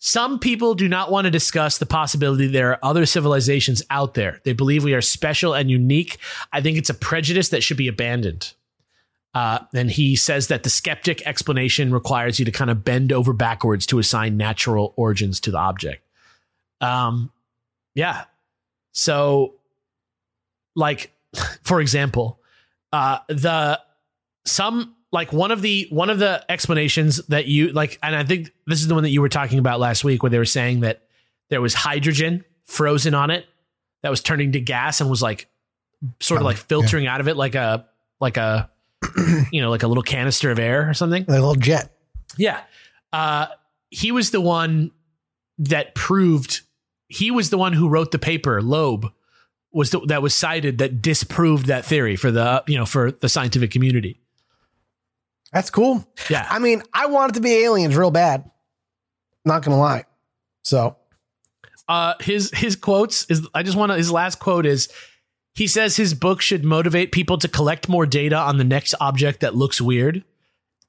some 0.06 0.38
people 0.38 0.74
do 0.74 0.86
not 0.86 1.10
want 1.10 1.24
to 1.24 1.30
discuss 1.30 1.78
the 1.78 1.86
possibility 1.86 2.46
there 2.46 2.72
are 2.72 2.78
other 2.82 3.06
civilizations 3.06 3.82
out 3.88 4.12
there. 4.12 4.38
They 4.44 4.52
believe 4.52 4.84
we 4.84 4.92
are 4.92 5.00
special 5.00 5.54
and 5.54 5.70
unique. 5.70 6.18
I 6.52 6.60
think 6.60 6.76
it's 6.76 6.90
a 6.90 6.94
prejudice 6.94 7.48
that 7.48 7.62
should 7.62 7.78
be 7.78 7.88
abandoned. 7.88 8.52
Uh, 9.32 9.60
and 9.72 9.90
he 9.90 10.14
says 10.14 10.48
that 10.48 10.62
the 10.62 10.68
skeptic 10.68 11.26
explanation 11.26 11.90
requires 11.90 12.38
you 12.38 12.44
to 12.44 12.50
kind 12.50 12.70
of 12.70 12.84
bend 12.84 13.14
over 13.14 13.32
backwards 13.32 13.86
to 13.86 13.98
assign 13.98 14.36
natural 14.36 14.92
origins 14.96 15.40
to 15.40 15.50
the 15.50 15.56
object. 15.56 16.06
Um, 16.82 17.32
yeah. 17.94 18.24
So, 18.92 19.54
like, 20.76 21.14
for 21.62 21.80
example, 21.80 22.40
uh, 22.92 23.20
the 23.28 23.80
some 24.44 24.96
like 25.14 25.32
one 25.32 25.50
of 25.50 25.62
the 25.62 25.86
one 25.90 26.10
of 26.10 26.18
the 26.18 26.44
explanations 26.50 27.24
that 27.28 27.46
you 27.46 27.70
like 27.72 27.98
and 28.02 28.14
i 28.14 28.24
think 28.24 28.52
this 28.66 28.80
is 28.80 28.88
the 28.88 28.94
one 28.94 29.04
that 29.04 29.10
you 29.10 29.20
were 29.20 29.28
talking 29.28 29.58
about 29.58 29.80
last 29.80 30.04
week 30.04 30.22
where 30.22 30.30
they 30.30 30.38
were 30.38 30.44
saying 30.44 30.80
that 30.80 31.02
there 31.48 31.60
was 31.60 31.72
hydrogen 31.72 32.44
frozen 32.66 33.14
on 33.14 33.30
it 33.30 33.46
that 34.02 34.10
was 34.10 34.20
turning 34.20 34.52
to 34.52 34.60
gas 34.60 35.00
and 35.00 35.08
was 35.08 35.22
like 35.22 35.48
sort 36.20 36.40
of 36.40 36.44
like 36.44 36.56
filtering 36.56 37.06
out 37.06 37.20
of 37.20 37.28
it 37.28 37.36
like 37.36 37.54
a 37.54 37.86
like 38.20 38.36
a 38.36 38.70
you 39.50 39.60
know 39.60 39.70
like 39.70 39.82
a 39.82 39.86
little 39.86 40.02
canister 40.02 40.50
of 40.50 40.58
air 40.58 40.88
or 40.88 40.94
something. 40.94 41.24
Like 41.26 41.38
a 41.38 41.40
little 41.40 41.54
jet. 41.54 41.90
yeah. 42.36 42.60
Uh 43.12 43.46
he 43.90 44.12
was 44.12 44.30
the 44.30 44.40
one 44.40 44.90
that 45.58 45.94
proved 45.94 46.62
he 47.08 47.30
was 47.30 47.50
the 47.50 47.58
one 47.58 47.72
who 47.72 47.88
wrote 47.88 48.10
the 48.10 48.18
paper 48.18 48.60
loeb 48.60 49.06
was 49.72 49.90
the, 49.90 50.00
that 50.00 50.20
was 50.20 50.34
cited 50.34 50.78
that 50.78 51.00
disproved 51.00 51.66
that 51.66 51.84
theory 51.84 52.16
for 52.16 52.30
the 52.30 52.64
you 52.66 52.76
know 52.76 52.86
for 52.86 53.12
the 53.12 53.28
scientific 53.28 53.70
community 53.70 54.20
That's 55.54 55.70
cool. 55.70 56.06
yeah 56.28 56.46
I 56.50 56.58
mean, 56.58 56.82
I 56.92 57.06
want 57.06 57.32
it 57.32 57.34
to 57.36 57.40
be 57.40 57.64
aliens 57.64 57.96
real 57.96 58.10
bad. 58.10 58.50
Not 59.46 59.62
gonna 59.62 59.78
lie. 59.78 60.04
So 60.62 60.96
uh 61.88 62.14
his 62.20 62.50
his 62.50 62.76
quotes 62.76 63.24
is 63.30 63.48
I 63.54 63.62
just 63.62 63.76
want 63.76 63.92
to 63.92 63.96
his 63.96 64.10
last 64.10 64.40
quote 64.40 64.66
is 64.66 64.88
he 65.54 65.66
says 65.66 65.96
his 65.96 66.12
book 66.12 66.40
should 66.40 66.64
motivate 66.64 67.12
people 67.12 67.38
to 67.38 67.48
collect 67.48 67.88
more 67.88 68.04
data 68.06 68.36
on 68.36 68.58
the 68.58 68.64
next 68.64 68.94
object 69.00 69.40
that 69.40 69.54
looks 69.54 69.80
weird. 69.80 70.24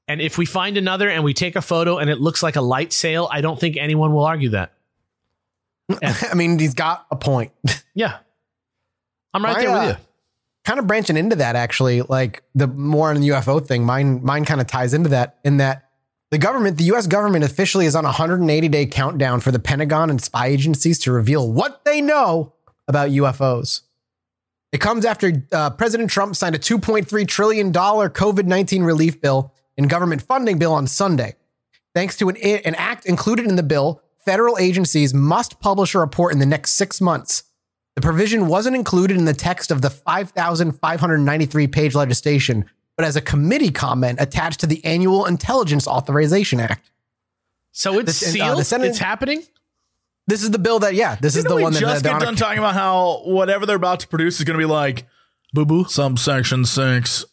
And 0.08 0.20
if 0.20 0.38
we 0.38 0.46
find 0.46 0.76
another 0.76 1.08
and 1.08 1.24
we 1.24 1.34
take 1.34 1.56
a 1.56 1.62
photo 1.62 1.98
and 1.98 2.10
it 2.10 2.20
looks 2.20 2.42
like 2.42 2.56
a 2.56 2.60
light 2.60 2.92
sail, 2.92 3.28
I 3.30 3.40
don't 3.40 3.58
think 3.58 3.76
anyone 3.76 4.12
will 4.12 4.24
argue 4.24 4.50
that. 4.50 4.72
I 6.02 6.34
mean, 6.34 6.58
he's 6.58 6.74
got 6.74 7.06
a 7.10 7.16
point. 7.16 7.52
Yeah. 7.94 8.18
I'm 9.32 9.42
right 9.42 9.56
there 9.58 9.70
uh, 9.70 9.86
with 9.86 9.96
you. 9.96 10.05
Kind 10.66 10.80
of 10.80 10.86
branching 10.86 11.16
into 11.16 11.36
that 11.36 11.56
actually, 11.56 12.02
like 12.02 12.42
the 12.54 12.66
more 12.66 13.10
on 13.10 13.20
the 13.20 13.28
UFO 13.28 13.64
thing, 13.64 13.84
mine 13.84 14.22
mine 14.22 14.44
kind 14.44 14.60
of 14.60 14.66
ties 14.66 14.92
into 14.92 15.08
that 15.10 15.38
in 15.44 15.58
that 15.58 15.84
the 16.32 16.38
government, 16.38 16.76
the 16.76 16.84
US 16.92 17.06
government 17.06 17.44
officially 17.44 17.86
is 17.86 17.94
on 17.94 18.04
a 18.04 18.08
180 18.08 18.68
day 18.68 18.84
countdown 18.84 19.40
for 19.40 19.52
the 19.52 19.60
Pentagon 19.60 20.10
and 20.10 20.20
spy 20.20 20.48
agencies 20.48 20.98
to 21.00 21.12
reveal 21.12 21.50
what 21.50 21.84
they 21.84 22.00
know 22.00 22.52
about 22.88 23.10
UFOs. 23.10 23.82
It 24.72 24.78
comes 24.78 25.04
after 25.04 25.46
uh, 25.52 25.70
President 25.70 26.10
Trump 26.10 26.34
signed 26.34 26.56
a 26.56 26.58
$2.3 26.58 27.26
trillion 27.28 27.72
COVID 27.72 28.44
19 28.44 28.82
relief 28.82 29.20
bill 29.20 29.54
and 29.78 29.88
government 29.88 30.22
funding 30.22 30.58
bill 30.58 30.72
on 30.72 30.88
Sunday. 30.88 31.36
Thanks 31.94 32.16
to 32.18 32.28
an, 32.28 32.36
an 32.36 32.74
act 32.74 33.06
included 33.06 33.46
in 33.46 33.54
the 33.54 33.62
bill, 33.62 34.02
federal 34.18 34.58
agencies 34.58 35.14
must 35.14 35.60
publish 35.60 35.94
a 35.94 36.00
report 36.00 36.32
in 36.32 36.40
the 36.40 36.46
next 36.46 36.72
six 36.72 37.00
months. 37.00 37.44
The 37.96 38.02
provision 38.02 38.46
wasn't 38.46 38.76
included 38.76 39.16
in 39.16 39.24
the 39.24 39.32
text 39.32 39.70
of 39.70 39.80
the 39.82 39.88
5,593 39.90 41.66
page 41.66 41.94
legislation, 41.94 42.66
but 42.94 43.04
as 43.06 43.16
a 43.16 43.20
committee 43.22 43.70
comment 43.70 44.18
attached 44.20 44.60
to 44.60 44.66
the 44.66 44.84
Annual 44.84 45.24
Intelligence 45.26 45.88
Authorization 45.88 46.60
Act. 46.60 46.90
So 47.72 47.98
it's 47.98 48.20
the- 48.20 48.26
uh, 48.26 48.30
sealed. 48.30 48.58
the 48.58 48.64
Senate- 48.64 48.88
it's 48.88 48.98
happening. 48.98 49.42
This 50.26 50.42
is 50.42 50.50
the 50.50 50.58
bill 50.58 50.78
that, 50.80 50.94
yeah, 50.94 51.16
this 51.20 51.36
is 51.36 51.44
Didn't 51.44 51.50
the 51.50 51.56
we 51.56 51.62
one 51.62 51.72
that 51.72 51.80
just 51.80 52.02
that 52.02 52.12
get 52.12 52.20
done 52.20 52.36
talking 52.36 52.58
about 52.58 52.74
how 52.74 53.22
whatever 53.24 53.64
they're 53.64 53.76
about 53.76 54.00
to 54.00 54.08
produce 54.08 54.38
is 54.38 54.44
going 54.44 54.58
to 54.58 54.66
be 54.66 54.70
like 54.70 55.06
Boo 55.54 55.64
boo. 55.64 55.84
subsection 55.88 56.64
six, 56.64 57.24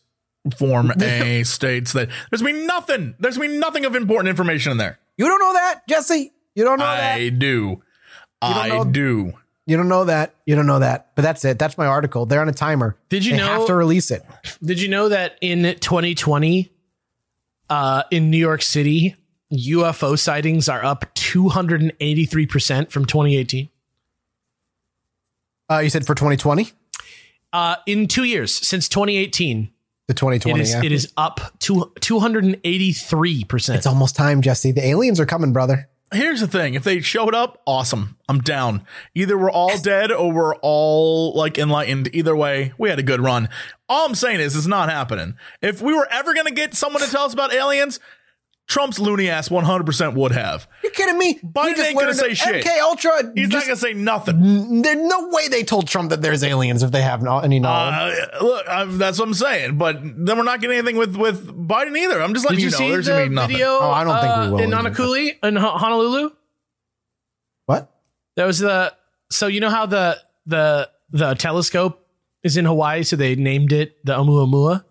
form 0.58 0.92
A 1.02 1.44
states 1.46 1.92
that 1.94 2.10
there's 2.30 2.42
gonna 2.42 2.54
be 2.54 2.66
nothing. 2.66 3.16
There's 3.20 3.38
gonna 3.38 3.50
be 3.50 3.58
nothing 3.58 3.84
of 3.86 3.96
important 3.96 4.30
information 4.30 4.72
in 4.72 4.78
there. 4.78 5.00
You 5.18 5.26
don't 5.26 5.40
know 5.40 5.54
that, 5.54 5.88
Jesse? 5.90 6.32
You 6.56 6.64
don't 6.64 6.78
know 6.80 6.86
that? 6.86 7.16
I 7.16 7.30
do. 7.30 7.82
I 8.42 8.70
know- 8.70 8.86
do. 8.86 9.34
You 9.66 9.78
don't 9.78 9.88
know 9.88 10.06
that. 10.06 10.36
You 10.46 10.56
don't 10.56 10.66
know 10.66 10.80
that. 10.80 11.12
But 11.16 11.22
that's 11.22 11.46
it. 11.46 11.58
That's 11.58 11.78
my 11.78 11.86
article. 11.86 12.26
They're 12.26 12.42
on 12.42 12.50
a 12.50 12.54
timer. 12.54 12.98
Did 13.10 13.24
you 13.26 13.32
they 13.34 13.38
know- 13.38 13.48
have 13.60 13.66
to 13.68 13.76
release 13.76 14.12
it? 14.12 14.24
Did 14.62 14.82
you 14.82 14.90
know 14.90 15.10
that 15.10 15.38
in 15.42 15.64
2020, 15.80 16.72
uh, 17.70 18.04
in 18.12 18.30
New 18.30 18.38
York 18.38 18.62
City, 18.62 19.16
UFO 19.52 20.18
sightings 20.20 20.68
are 20.68 20.84
up 20.84 21.06
283% 21.16 22.92
from 22.92 23.06
2018? 23.06 23.70
Uh, 25.72 25.80
you 25.80 25.90
said 25.90 26.06
for 26.06 26.14
2020 26.14 26.72
Uh, 27.54 27.76
in 27.86 28.08
two 28.08 28.24
years, 28.26 28.52
since 28.54 28.90
2018, 28.90 29.70
to 30.10 30.14
2020. 30.14 30.60
it 30.60 30.64
is, 30.64 30.72
yeah. 30.74 30.82
it 30.84 30.92
is 30.92 31.14
up 31.16 31.40
to 31.60 31.92
283%. 32.02 33.76
It's 33.76 33.86
almost 33.86 34.16
time, 34.16 34.42
Jesse. 34.42 34.72
The 34.74 34.86
aliens 34.86 35.20
are 35.20 35.26
coming, 35.26 35.54
brother. 35.54 35.88
Here's 36.14 36.40
the 36.40 36.48
thing: 36.48 36.74
if 36.76 36.84
they 36.84 37.02
showed 37.02 37.36
up, 37.36 37.62
awesome. 37.66 38.18
I'm 38.30 38.40
down. 38.40 38.86
Either 39.16 39.38
we're 39.38 39.52
all 39.52 39.78
dead 39.78 40.12
or 40.12 40.32
we're 40.32 40.56
all 40.58 41.34
like 41.34 41.58
enlightened. 41.58 42.10
Either 42.14 42.36
way, 42.36 42.74
we 42.78 42.90
had 42.90 43.00
a 43.00 43.04
good 43.04 43.20
run. 43.22 43.50
All 43.90 44.06
I'm 44.06 44.16
saying 44.16 44.40
is, 44.40 44.56
it's 44.56 44.68
not 44.68 44.90
happening. 44.90 45.36
If 45.62 45.82
we 45.82 45.94
were 45.94 46.08
ever 46.10 46.34
gonna 46.34 46.52
get 46.52 46.74
someone 46.74 47.02
to 47.04 47.10
tell 47.10 47.26
us 47.26 47.34
about 47.34 47.54
aliens, 47.54 48.00
Trump's 48.66 48.98
loony 48.98 49.30
ass 49.30 49.50
100% 49.50 50.14
would 50.16 50.32
have. 50.32 50.68
You're 50.84 50.92
kidding 50.94 51.18
me? 51.18 51.38
Biden 51.44 51.78
ain't 51.80 52.00
gonna 52.00 52.14
say 52.14 52.30
that 52.30 52.36
shit. 52.36 52.64
MK 52.66 52.80
Ultra. 52.80 53.32
He's 53.36 53.50
not 53.50 53.64
going 53.66 53.76
to 53.76 53.82
say 53.82 53.94
nothing. 53.94 54.82
There's 54.82 54.98
no 54.98 55.28
way 55.32 55.50
they 55.50 55.64
told 55.64 55.88
Trump 55.88 56.12
that 56.12 56.22
there's 56.22 56.44
aliens 56.44 56.82
if 56.82 56.90
they 56.92 57.02
have 57.02 57.22
no, 57.22 57.40
any 57.40 57.60
knowledge. 57.60 58.18
Uh, 58.34 58.44
look, 58.44 58.66
I'm, 58.70 58.98
that's 58.98 59.20
what 59.20 59.28
I'm 59.28 59.34
saying. 59.34 59.78
But 59.78 60.00
then 60.02 60.38
we're 60.38 60.44
not 60.44 60.62
getting 60.62 60.78
anything 60.78 60.96
with, 60.96 61.18
with 61.18 61.46
Biden 61.68 61.98
either. 61.98 62.22
I'm 62.22 62.34
just 62.34 62.46
letting 62.46 62.60
Did 62.60 62.64
you, 62.64 62.66
you, 62.68 62.72
know 62.72 62.78
see 62.78 62.90
there's 62.92 63.06
the 63.08 63.12
going 63.12 63.24
to 63.26 63.30
be 63.30 63.36
nothing. 63.36 63.56
video 63.58 63.68
Oh, 63.82 63.92
I 63.92 64.04
don't 64.06 64.22
think 64.22 64.36
we 64.36 64.42
uh, 64.42 64.52
will 64.52 64.60
in 64.60 64.74
either. 64.74 64.90
Honolulu? 64.94 65.32
In 65.44 65.56
Honolulu? 65.58 66.30
what? 67.66 67.92
That 68.36 68.46
was 68.46 68.60
the 68.60 68.94
so 69.30 69.48
you 69.48 69.60
know 69.60 69.70
how 69.70 69.86
the 69.86 70.18
the 70.46 70.90
the 71.12 71.34
telescope 71.36 72.08
is 72.44 72.58
in 72.58 72.66
Hawaii, 72.66 73.04
so 73.04 73.16
they 73.16 73.36
named 73.36 73.72
it 73.74 74.04
the 74.06 74.14
Oumuamua. 74.18 74.84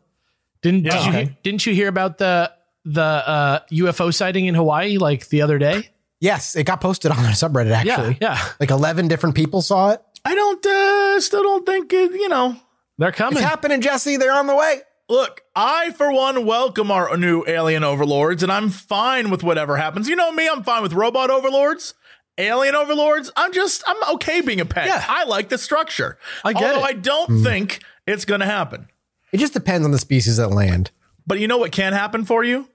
Didn't 0.62 0.84
Yeah. 0.84 0.92
did 0.92 1.02
you 1.04 1.08
Okay. 1.10 1.24
hear, 1.24 1.36
didn't 1.42 1.66
you 1.66 1.74
hear 1.74 1.88
about 1.88 2.18
the 2.18 2.52
the 2.84 3.02
uh, 3.02 3.60
UFO 3.72 4.12
sighting 4.12 4.46
in 4.46 4.54
Hawaii 4.54 4.98
like 4.98 5.28
the 5.28 5.42
other 5.42 5.58
day? 5.58 5.90
Yes, 6.20 6.54
it 6.54 6.64
got 6.64 6.80
posted 6.80 7.10
on 7.10 7.18
our 7.18 7.32
subreddit 7.32 7.72
actually. 7.72 8.18
Yeah, 8.20 8.34
yeah, 8.36 8.48
Like 8.60 8.70
11 8.70 9.08
different 9.08 9.34
people 9.34 9.60
saw 9.60 9.90
it. 9.90 10.02
I 10.24 10.34
don't, 10.34 10.64
uh, 10.64 11.20
still 11.20 11.42
don't 11.42 11.66
think, 11.66 11.92
it, 11.92 12.12
you 12.12 12.28
know. 12.28 12.56
they're 12.96 13.10
coming. 13.10 13.38
It's 13.38 13.46
happening, 13.46 13.80
Jesse. 13.80 14.16
They're 14.18 14.32
on 14.32 14.46
the 14.46 14.54
way. 14.54 14.82
Look, 15.08 15.42
I, 15.56 15.90
for 15.90 16.12
one, 16.12 16.46
welcome 16.46 16.90
our 16.92 17.16
new 17.16 17.44
alien 17.46 17.82
overlords, 17.82 18.42
and 18.44 18.52
I'm 18.52 18.70
fine 18.70 19.30
with 19.30 19.42
whatever 19.42 19.76
happens. 19.76 20.08
You 20.08 20.14
know 20.14 20.30
me, 20.32 20.48
I'm 20.48 20.62
fine 20.62 20.82
with 20.82 20.92
robot 20.92 21.28
overlords. 21.28 21.94
Alien 22.38 22.74
overlords, 22.74 23.30
I'm 23.36 23.52
just, 23.52 23.82
I'm 23.86 24.14
okay 24.14 24.40
being 24.40 24.60
a 24.60 24.64
pet. 24.64 24.86
Yeah. 24.86 25.04
I 25.06 25.24
like 25.24 25.48
the 25.48 25.58
structure. 25.58 26.18
I 26.44 26.52
get 26.52 26.62
Although 26.62 26.86
it. 26.86 26.88
I 26.88 26.92
don't 26.92 27.42
think 27.42 27.82
it's 28.06 28.24
going 28.24 28.40
to 28.40 28.46
happen. 28.46 28.88
It 29.32 29.38
just 29.38 29.52
depends 29.52 29.84
on 29.84 29.90
the 29.90 29.98
species 29.98 30.36
that 30.36 30.48
land. 30.48 30.92
But 31.26 31.40
you 31.40 31.48
know 31.48 31.58
what 31.58 31.72
can 31.72 31.92
happen 31.92 32.24
for 32.24 32.42
you? 32.42 32.68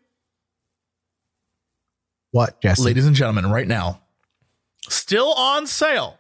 What, 2.38 2.62
Jesse? 2.62 2.84
Ladies 2.84 3.08
and 3.08 3.16
gentlemen, 3.16 3.50
right 3.50 3.68
now, 3.68 4.00
still 4.88 5.34
on 5.34 5.66
sale. 5.66 6.20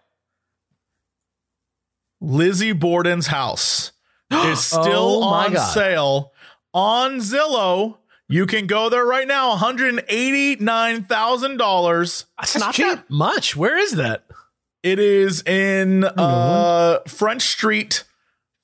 Lizzie 2.19 2.73
Borden's 2.73 3.27
house 3.27 3.91
is 4.31 4.65
still 4.65 5.21
Oh 5.21 5.23
on 5.23 5.53
God. 5.53 5.73
sale 5.73 6.31
on 6.73 7.17
Zillow. 7.19 7.97
You 8.27 8.47
can 8.47 8.65
go 8.65 8.89
there 8.89 9.05
right 9.05 9.27
now, 9.27 9.55
$189,000. 9.57 12.25
It's 12.41 12.57
not 12.57 12.75
that 12.77 13.03
much. 13.11 13.55
Where 13.55 13.77
is 13.77 13.91
that? 13.91 14.25
It 14.81 14.97
is 14.97 15.43
in 15.43 16.03
uh, 16.03 16.97
French 17.07 17.43
Street, 17.43 18.05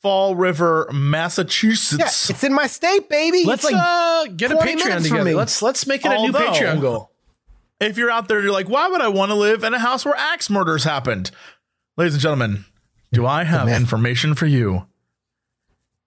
Fall 0.02 0.36
River, 0.36 0.88
Yeah, 0.92 0.98
Massachusetts. 0.98 2.32
it's 2.32 2.44
in 2.44 2.52
my 2.54 2.66
state, 2.66 3.10
baby. 3.10 3.44
Let's 3.46 3.64
like, 3.64 3.76
uh, 3.78 4.26
get 4.36 4.52
a 4.52 4.56
Patreon 4.56 4.66
minutes 4.76 4.94
from 5.08 5.14
together. 5.18 5.24
me. 5.26 5.36
Let's 5.36 5.62
let's 5.62 5.86
make 5.86 6.04
it 6.04 6.12
a 6.12 6.18
new 6.20 6.32
Patreon 6.34 6.82
goal. 6.82 7.12
If 7.84 7.98
you're 7.98 8.12
out 8.12 8.28
there, 8.28 8.42
you're 8.42 8.52
like, 8.52 8.70
why 8.70 8.88
would 8.88 9.02
I 9.02 9.08
want 9.10 9.32
to 9.32 9.36
live 9.36 9.64
in 9.64 9.74
a 9.74 9.80
house 9.80 10.06
where 10.06 10.16
axe 10.16 10.50
murders 10.50 10.84
happened? 10.84 11.32
Ladies 11.98 12.14
and 12.14 12.22
gentlemen, 12.22 12.66
do 13.12 13.26
I 13.26 13.44
have 13.44 13.68
information 13.70 14.34
for 14.36 14.46
you? 14.46 14.88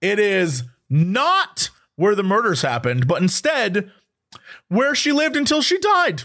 It 0.01 0.19
is 0.19 0.65
not 0.91 1.71
where 1.97 2.15
the 2.15 2.23
murders 2.23 2.63
happened, 2.63 3.07
but 3.07 3.23
instead 3.23 3.91
where 4.69 4.95
she 4.95 5.13
lived 5.13 5.37
until 5.37 5.63
she 5.63 5.79
died. 5.79 6.25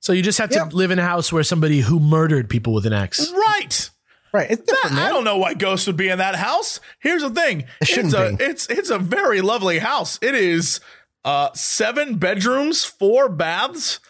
So 0.00 0.12
you 0.12 0.22
just 0.22 0.38
have 0.38 0.50
to 0.50 0.56
Yeah. 0.56 0.68
live 0.72 0.90
in 0.90 0.98
a 0.98 1.04
house 1.04 1.32
where 1.32 1.42
somebody 1.42 1.80
who 1.80 1.98
murdered 1.98 2.48
people 2.50 2.74
with 2.74 2.86
an 2.86 2.92
axe. 2.92 3.30
Right. 3.32 3.90
right. 4.32 4.50
It's 4.50 4.60
That- 4.62 4.76
different, 4.82 4.98
I 5.02 5.08
don't 5.08 5.24
know 5.24 5.38
why 5.38 5.54
ghosts 5.54 5.86
would 5.86 5.96
be 5.96 6.08
in 6.08 6.18
that 6.18 6.34
house. 6.36 6.80
Here's 6.98 7.22
the 7.22 7.30
thing. 7.30 7.64
It 7.80 7.88
shouldn't 7.88 8.14
it's 8.14 8.34
a, 8.34 8.36
be. 8.36 8.44
It's 8.44 8.66
it's 8.66 8.90
a 8.90 8.98
very 8.98 9.40
lovely 9.40 9.78
house. 9.78 10.18
It 10.20 10.34
is 10.34 10.80
uh 11.26 11.50
seven 11.52 12.14
bedrooms, 12.16 12.84
four 12.86 13.28
baths, 13.28 14.00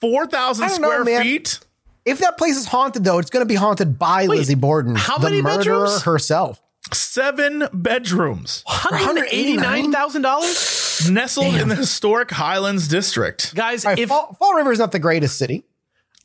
four 0.00 0.26
thousand 0.26 0.64
I 0.64 0.68
don't 0.68 0.80
know, 0.80 0.88
square 0.88 1.04
man. 1.04 1.22
feet. 1.22 1.60
If 2.04 2.18
that 2.20 2.38
place 2.38 2.56
is 2.56 2.66
haunted, 2.66 3.04
though, 3.04 3.18
it's 3.18 3.28
going 3.30 3.44
to 3.44 3.48
be 3.48 3.54
haunted 3.54 3.98
by 3.98 4.24
Lizzie 4.26 4.54
Borden, 4.54 4.96
how 4.96 5.18
the 5.18 5.28
many 5.28 5.42
murderer 5.42 5.84
bedrooms? 5.84 6.02
herself. 6.04 6.60
Seven 6.92 7.68
bedrooms. 7.74 8.62
Hundred 8.66 9.28
eighty 9.30 9.56
nine 9.58 9.92
thousand 9.92 10.22
dollars, 10.22 11.06
nestled 11.10 11.54
in 11.56 11.68
the 11.68 11.74
historic 11.76 12.30
Highlands 12.30 12.88
district. 12.88 13.54
guys. 13.54 13.84
All 13.84 13.90
right, 13.92 13.98
if 13.98 14.08
Fall, 14.08 14.34
Fall 14.38 14.54
River 14.54 14.72
is 14.72 14.78
not 14.78 14.92
the 14.92 14.98
greatest 14.98 15.36
city, 15.36 15.64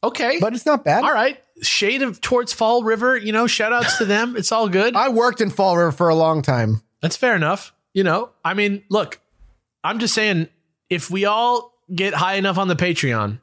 okay, 0.02 0.38
but 0.40 0.54
it's 0.54 0.66
not 0.66 0.86
bad. 0.86 1.04
all 1.04 1.12
right, 1.12 1.44
shade 1.62 2.02
of 2.02 2.22
towards 2.22 2.54
Fall 2.54 2.84
River. 2.84 3.18
You 3.18 3.34
know, 3.34 3.46
shout 3.46 3.74
outs 3.74 3.98
to 3.98 4.06
them. 4.06 4.38
It's 4.38 4.54
all 4.54 4.70
good. 4.70 4.96
I 4.96 5.10
worked 5.10 5.42
in 5.42 5.50
Fall 5.50 5.76
River 5.76 5.92
for 5.92 6.08
a 6.08 6.16
long 6.16 6.42
time. 6.42 6.82
That's 7.02 7.18
fair 7.18 7.36
enough. 7.36 7.74
You 7.94 8.06
know, 8.06 8.30
I 8.46 8.54
mean, 8.54 8.84
look, 8.90 9.20
I'm 9.84 10.00
just 10.00 10.14
saying, 10.14 10.48
if 10.90 11.10
we 11.12 11.26
all 11.26 11.74
get 11.94 12.14
high 12.14 12.36
enough 12.36 12.58
on 12.58 12.68
the 12.68 12.76
Patreon, 12.76 13.40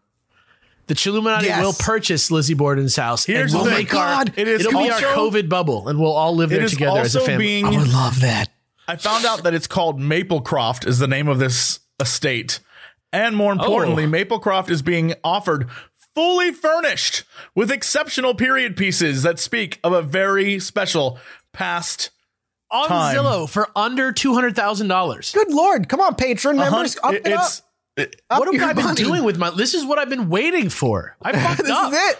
the 0.87 0.94
Chilluminati 0.94 1.42
Yes. 1.44 1.62
will 1.62 1.72
purchase 1.72 2.31
Lizzie 2.31 2.55
Borden's 2.55 2.96
house, 2.96 3.24
Here's 3.24 3.53
and 3.53 3.61
we'll 3.62 3.70
thing. 3.70 3.79
make 3.85 3.94
our. 3.94 4.24
God. 4.24 4.33
It 4.37 4.48
is 4.48 4.64
it'll 4.66 4.83
be 4.83 4.90
our 4.90 4.98
COVID 5.00 5.48
bubble, 5.48 5.88
and 5.88 5.98
we'll 6.00 6.12
all 6.12 6.35
live 6.35 6.50
there 6.50 6.66
together 6.68 7.00
as 7.00 7.14
a 7.14 7.20
family. 7.20 7.44
being. 7.44 7.66
I 7.66 7.70
would 7.79 7.92
love 7.92 8.20
that. 8.20 8.48
I 8.88 8.96
found 8.96 9.24
out 9.24 9.44
that 9.44 9.55
it's 9.55 9.68
called 9.68 10.00
Maplecroft 10.00 10.87
is 10.87 10.98
the 10.98 11.07
name 11.07 11.29
of 11.29 11.38
this 11.38 11.79
estate, 12.00 12.59
and 13.12 13.37
more 13.37 13.53
importantly, 13.53 14.05
Oh. 14.05 14.09
Maplecroft 14.09 14.68
is 14.70 14.83
being 14.83 15.14
offered 15.22 15.68
fully 16.14 16.50
furnished 16.50 17.22
with 17.55 17.70
exceptional 17.70 18.35
period 18.35 18.76
pieces 18.76 19.22
that 19.22 19.38
speak 19.38 19.79
of 19.85 19.92
a 19.92 20.03
very 20.03 20.59
special 20.59 21.18
past. 21.53 22.11
On 22.72 22.87
time. 22.88 23.16
Zillow 23.16 23.48
for 23.48 23.68
under 23.76 24.12
two 24.12 24.35
hundred 24.35 24.54
thousand 24.56 24.88
dollars. 24.88 25.33
Good 25.33 25.52
Lord. 25.52 25.88
Come 25.88 26.00
on, 26.00 26.14
patron 26.14 26.56
members. 26.56 26.96
hun- 27.02 27.14
Up 27.16 27.20
it- 27.20 27.26
it 27.26 27.33
up. 27.33 27.50
it- 27.96 28.22
Up 28.30 28.38
What 28.40 28.54
have 28.54 28.70
I 28.70 28.72
been 28.72 28.85
money. 28.85 29.02
doing 29.02 29.24
with 29.24 29.38
my? 29.38 29.50
This 29.50 29.74
is 29.74 29.85
what 29.85 29.98
I've 29.98 30.09
been 30.09 30.28
waiting 30.28 30.68
for. 30.70 31.16
I 31.22 31.33
fucked 31.38 31.62
This 31.62 31.70
up. 31.70 31.92
is 31.92 31.98
it. 32.11 32.18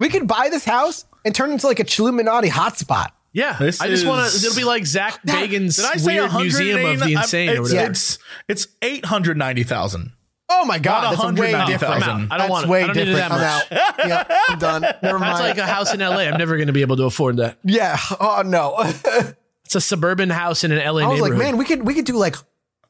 We 0.00 0.08
could 0.08 0.26
buy 0.28 0.48
this 0.50 0.64
house 0.64 1.04
and 1.24 1.34
turn 1.34 1.50
it 1.50 1.54
into 1.54 1.66
like 1.66 1.80
a 1.80 1.84
Chilluminati 1.84 2.48
hotspot. 2.48 3.08
Yeah, 3.32 3.56
This 3.58 3.80
I 3.80 3.88
just 3.88 4.06
want 4.06 4.30
to. 4.30 4.36
It'll 4.36 4.56
be 4.56 4.64
like 4.64 4.86
Zak 4.86 5.20
Bagans' 5.22 5.76
did 5.76 5.84
I 5.84 5.96
say 5.96 6.06
weird 6.18 6.32
museum 6.32 6.76
of 6.84 7.00
the 7.00 7.14
189 7.14 7.22
insane 7.22 7.48
or 7.50 7.62
It's, 7.62 7.72
it's 7.72 8.18
it's 8.48 8.66
eight 8.82 9.04
hundred 9.04 9.36
ninety 9.36 9.64
thousand. 9.64 10.12
Oh 10.48 10.64
my 10.64 10.78
God. 10.78 11.02
Not 11.02 11.10
That's 11.10 11.40
way 11.40 11.52
190,000. 11.52 11.72
different. 11.72 11.94
I'm 11.94 12.22
out. 12.22 12.32
I 12.32 12.38
don't 12.38 12.38
That's 12.38 12.50
want 12.50 12.64
it. 12.64 12.70
way 12.70 12.82
I 12.82 12.86
don't 12.86 12.96
need 12.96 13.02
it 13.02 13.04
different. 13.06 13.28
that 13.30 13.66
I'm 13.70 14.06
out. 14.06 14.08
yeah, 14.08 14.38
I'm 14.48 14.58
done. 14.58 14.80
Never 15.02 15.18
mind. 15.18 15.32
That's 15.34 15.40
like 15.40 15.58
a 15.58 15.66
house 15.66 15.92
in 15.92 16.00
LA. 16.00 16.20
I'm 16.20 16.38
never 16.38 16.56
going 16.56 16.68
to 16.68 16.72
be 16.72 16.80
able 16.80 16.96
to 16.96 17.04
afford 17.04 17.36
that. 17.36 17.58
yeah. 17.64 17.98
Oh 18.18 18.42
no. 18.46 18.76
It's 19.68 19.74
a 19.74 19.82
suburban 19.82 20.30
house 20.30 20.64
in 20.64 20.72
an 20.72 20.78
LA 20.78 21.02
I 21.02 21.08
was 21.08 21.20
like, 21.20 21.34
man, 21.34 21.58
we 21.58 21.66
could 21.66 21.82
we 21.86 21.92
could 21.92 22.06
do 22.06 22.14
like 22.16 22.36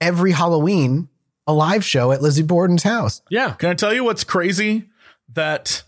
every 0.01 0.31
Halloween 0.31 1.09
a 1.45 1.53
live 1.53 1.85
show 1.85 2.12
at 2.12 2.23
Lizzie 2.23 2.45
Borden's 2.45 2.85
house. 2.85 3.21
yeah. 3.31 3.55
Can 3.55 3.71
I 3.71 3.75
tell 3.75 3.93
you 3.93 4.05
what's 4.05 4.23
crazy? 4.23 4.88
That 5.35 5.83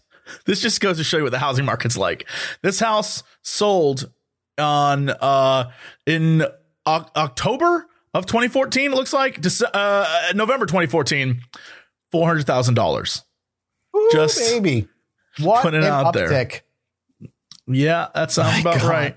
this 0.47 0.61
just 0.61 0.81
goes 0.81 0.97
to 0.97 1.05
show 1.05 1.19
you 1.19 1.23
what 1.23 1.31
the 1.31 1.39
housing 1.39 1.65
market's 1.65 1.97
like. 1.97 2.29
This 2.63 2.81
house 2.81 3.23
sold 3.43 4.11
on 4.59 5.11
uh 5.11 5.71
in 6.07 6.43
O- 6.87 7.07
October 7.15 7.87
of 8.13 8.27
2014. 8.27 8.91
It 8.91 8.95
looks 8.97 9.13
like 9.13 9.41
Dece- 9.41 9.71
uh, 9.73 10.33
November 10.35 10.67
2014. 10.67 11.41
Four 12.11 12.27
hundred 12.27 12.49
thousand 12.49 12.75
dollars. 12.75 13.23
Just 14.11 14.41
maybe 14.41 14.89
What 15.39 15.63
putting 15.63 15.83
it 15.83 15.87
an 15.87 15.93
out 15.93 16.15
there. 16.15 16.61
Yeah, 17.69 18.09
that 18.13 18.33
sounds 18.33 18.65
My 18.65 18.73
about 18.73 18.83
God. 18.83 18.91
right. 18.91 19.17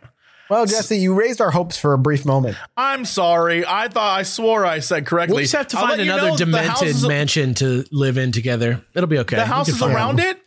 Well, 0.53 0.65
Jesse, 0.65 0.97
you 0.97 1.13
raised 1.15 1.41
our 1.41 1.51
hopes 1.51 1.77
for 1.77 1.93
a 1.93 1.97
brief 1.97 2.25
moment. 2.25 2.57
I'm 2.77 3.05
sorry. 3.05 3.65
I 3.65 3.87
thought 3.87 4.19
I 4.19 4.23
swore 4.23 4.65
I 4.65 4.79
said 4.79 5.05
correctly. 5.05 5.35
We'll 5.35 5.43
just 5.43 5.53
have 5.55 5.67
to 5.69 5.77
I'll 5.77 5.87
find 5.87 5.97
let 5.97 6.05
you 6.05 6.11
another 6.13 6.29
know 6.31 6.37
demented 6.37 6.69
houses- 6.69 7.07
mansion 7.07 7.53
to 7.55 7.83
live 7.91 8.17
in 8.17 8.31
together. 8.31 8.83
It'll 8.93 9.07
be 9.07 9.17
okay. 9.19 9.35
The 9.37 9.41
We 9.41 9.45
can 9.45 9.53
houses 9.53 9.81
around 9.81 10.17
one. 10.17 10.19
it, 10.27 10.39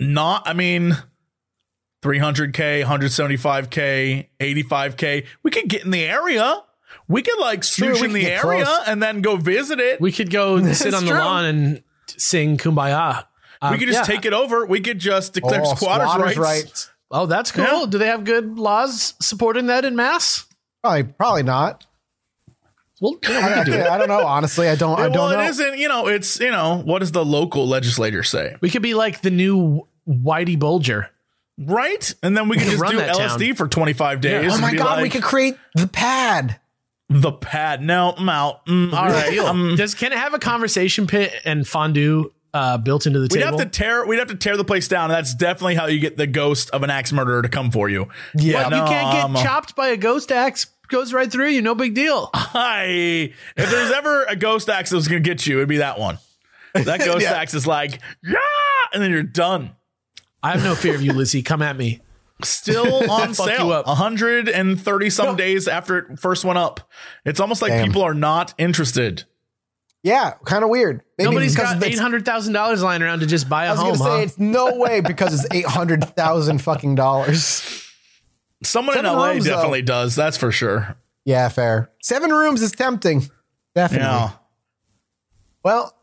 not. 0.00 0.42
I 0.46 0.52
mean, 0.52 0.96
300k, 2.02 2.84
175k, 2.84 4.28
85k. 4.40 5.26
We 5.42 5.50
could 5.50 5.68
get 5.68 5.84
in 5.84 5.90
the 5.90 6.04
area. 6.04 6.62
We 7.08 7.22
could 7.22 7.38
like 7.38 7.62
True, 7.62 7.94
smooch 7.94 8.00
we 8.00 8.06
in 8.08 8.12
the 8.12 8.26
area 8.30 8.64
close. 8.64 8.80
and 8.86 9.02
then 9.02 9.22
go 9.22 9.36
visit 9.36 9.80
it. 9.80 10.00
We, 10.00 10.08
We 10.08 10.12
could 10.12 10.30
go 10.30 10.60
sit 10.72 10.94
on 10.94 11.04
the 11.04 11.10
true. 11.12 11.18
lawn 11.20 11.44
and 11.44 11.82
sing 12.06 12.58
"Kumbaya." 12.58 13.26
Um, 13.60 13.78
could 13.78 13.86
just 13.88 14.08
yeah. 14.08 14.14
take 14.16 14.24
it 14.24 14.32
over. 14.32 14.66
We 14.66 14.80
could 14.80 14.98
just 14.98 15.34
declare 15.34 15.62
Oh, 15.64 15.74
squatters, 15.74 16.36
rights. 16.36 16.90
Oh, 17.12 17.26
that's 17.26 17.52
cool. 17.52 17.64
Yeah. 17.64 17.86
Do 17.88 17.98
they 17.98 18.06
have 18.06 18.24
good 18.24 18.58
laws 18.58 19.14
supporting 19.20 19.66
that 19.66 19.84
in 19.84 19.94
mass? 19.94 20.46
Probably, 20.82 21.04
probably 21.04 21.42
not. 21.42 21.86
Well, 23.00 23.18
you 23.22 23.28
know, 23.30 23.40
we 23.40 23.44
I, 23.46 23.54
could 23.54 23.66
do 23.66 23.72
it. 23.78 23.86
I 23.86 23.98
don't 23.98 24.08
know. 24.08 24.24
Honestly, 24.24 24.68
I 24.68 24.76
don't. 24.76 24.98
I 24.98 25.08
well, 25.08 25.28
don't 25.28 25.32
know. 25.32 25.40
it 25.40 25.48
isn't. 25.48 25.78
You 25.78 25.88
know, 25.88 26.06
it's 26.06 26.40
you 26.40 26.50
know 26.50 26.80
what 26.84 27.00
does 27.00 27.12
the 27.12 27.24
local 27.24 27.68
legislator 27.68 28.22
say, 28.22 28.56
We 28.60 28.70
could 28.70 28.82
be 28.82 28.94
like 28.94 29.20
the 29.22 29.30
new 29.30 29.86
Whitey 30.08 30.58
Bulger. 30.58 31.10
right? 31.58 32.14
And 32.22 32.36
then 32.36 32.48
we 32.48 32.56
could 32.56 32.64
could 32.64 32.70
just 32.70 32.82
run 32.82 32.92
do 32.92 32.98
that 32.98 33.16
town. 33.16 33.38
LSD 33.38 33.56
for 33.56 33.68
25 33.68 34.20
days. 34.20 34.52
Oh 34.54 34.58
my 34.60 34.70
be 34.70 34.78
god, 34.78 35.02
we 35.02 35.10
could 35.10 35.22
create 35.22 35.56
the 35.74 35.88
pad. 35.88 36.60
the 37.08 37.32
pad. 37.32 37.82
No, 37.82 38.14
I'm 38.16 38.28
out. 38.28 38.64
Mm, 38.66 38.92
all 38.92 39.08
right. 39.08 39.36
um, 39.38 39.74
Does 39.76 39.94
can 39.94 40.12
it 40.12 40.18
have 40.18 40.32
a 40.34 40.38
conversation 40.38 41.06
pit 41.08 41.34
and 41.44 41.66
fondue 41.66 42.32
uh, 42.54 42.78
built 42.78 43.06
into 43.06 43.18
the 43.18 43.24
We'd 43.32 43.40
table? 43.42 43.58
have 43.58 43.70
to 43.70 43.78
tear. 43.78 44.06
We'd 44.06 44.18
have 44.18 44.28
to 44.28 44.34
tear 44.34 44.56
the 44.56 44.64
place 44.64 44.88
down. 44.88 45.04
And 45.10 45.14
that's 45.14 45.34
definitely 45.34 45.74
how 45.74 45.86
you 45.86 45.98
get 45.98 46.16
the 46.16 46.26
ghost 46.26 46.70
of 46.70 46.82
an 46.82 46.90
axe 46.90 47.12
murderer 47.12 47.42
to 47.42 47.48
come 47.48 47.70
for 47.70 47.88
you. 47.88 48.08
Yeah. 48.36 48.64
What, 48.64 48.72
you 48.76 48.84
can't 48.84 49.12
get 49.12 49.24
um, 49.24 49.34
chopped 49.36 49.74
by 49.76 49.88
a 49.88 49.96
ghost 49.96 50.30
axe 50.32 50.66
goes 50.88 51.12
right 51.14 51.32
through 51.32 51.48
you. 51.48 51.62
No 51.62 51.74
big 51.74 51.94
deal. 51.94 52.28
I 52.34 53.32
if 53.56 53.70
there's 53.70 53.92
ever 53.92 54.24
a 54.24 54.36
ghost 54.36 54.68
axe 54.68 54.90
that 54.90 54.96
was 54.96 55.08
gonna 55.08 55.20
get 55.20 55.46
you, 55.46 55.56
it'd 55.58 55.68
be 55.68 55.78
that 55.78 55.98
one. 55.98 56.18
That 56.74 57.00
ghost 57.04 57.22
Yeah. 57.22 57.32
axe 57.32 57.54
is 57.54 57.66
like, 57.66 58.00
yeah, 58.22 58.36
and 58.92 59.02
then 59.02 59.10
you're 59.10 59.22
done. 59.22 59.70
I 60.42 60.50
have 60.52 60.62
no 60.64 60.74
fear 60.74 60.94
of 60.94 61.02
you, 61.02 61.12
Lizzie. 61.12 61.42
Come 61.42 61.62
at 61.62 61.76
me. 61.76 62.00
Still 62.42 63.10
on 63.10 63.32
sale. 63.34 63.72
up. 63.72 63.86
130 63.86 65.10
some 65.10 65.36
days 65.36 65.68
after 65.68 65.98
it 65.98 66.18
first 66.18 66.44
went 66.44 66.58
up. 66.58 66.90
It's 67.24 67.40
almost 67.40 67.62
like 67.62 67.70
Damn. 67.70 67.86
people 67.86 68.02
are 68.02 68.14
not 68.14 68.52
interested. 68.58 69.24
Yeah, 70.04 70.32
kind 70.44 70.64
of 70.64 70.70
weird. 70.70 71.02
Maybe 71.16 71.30
Nobody's 71.30 71.54
got 71.56 71.82
eight 71.82 71.98
hundred 71.98 72.24
thousand 72.24 72.54
dollars 72.54 72.82
lying 72.82 73.02
around 73.02 73.20
to 73.20 73.26
just 73.26 73.48
buy 73.48 73.64
I 73.64 73.66
a 73.66 73.70
was 73.72 73.78
home. 73.80 73.88
gonna 73.92 73.98
say 73.98 74.10
huh? 74.16 74.22
it's 74.22 74.38
no 74.38 74.76
way 74.76 75.00
because 75.00 75.32
it's 75.44 75.54
eight 75.54 75.64
hundred 75.66 76.02
thousand 76.16 76.58
fucking 76.60 76.96
dollars. 76.96 77.62
Someone 78.64 78.94
Seven 78.94 79.10
in 79.10 79.16
LA 79.16 79.28
rooms, 79.30 79.44
though. 79.44 79.50
definitely 79.50 79.82
does. 79.82 80.14
That's 80.16 80.36
for 80.36 80.50
sure. 80.52 80.96
Yeah, 81.24 81.48
fair. 81.48 81.90
Seven 82.02 82.30
rooms 82.30 82.62
is 82.62 82.72
tempting. 82.72 83.28
Definitely. 83.76 84.06
Yeah. 84.06 84.30
Well, 85.64 85.94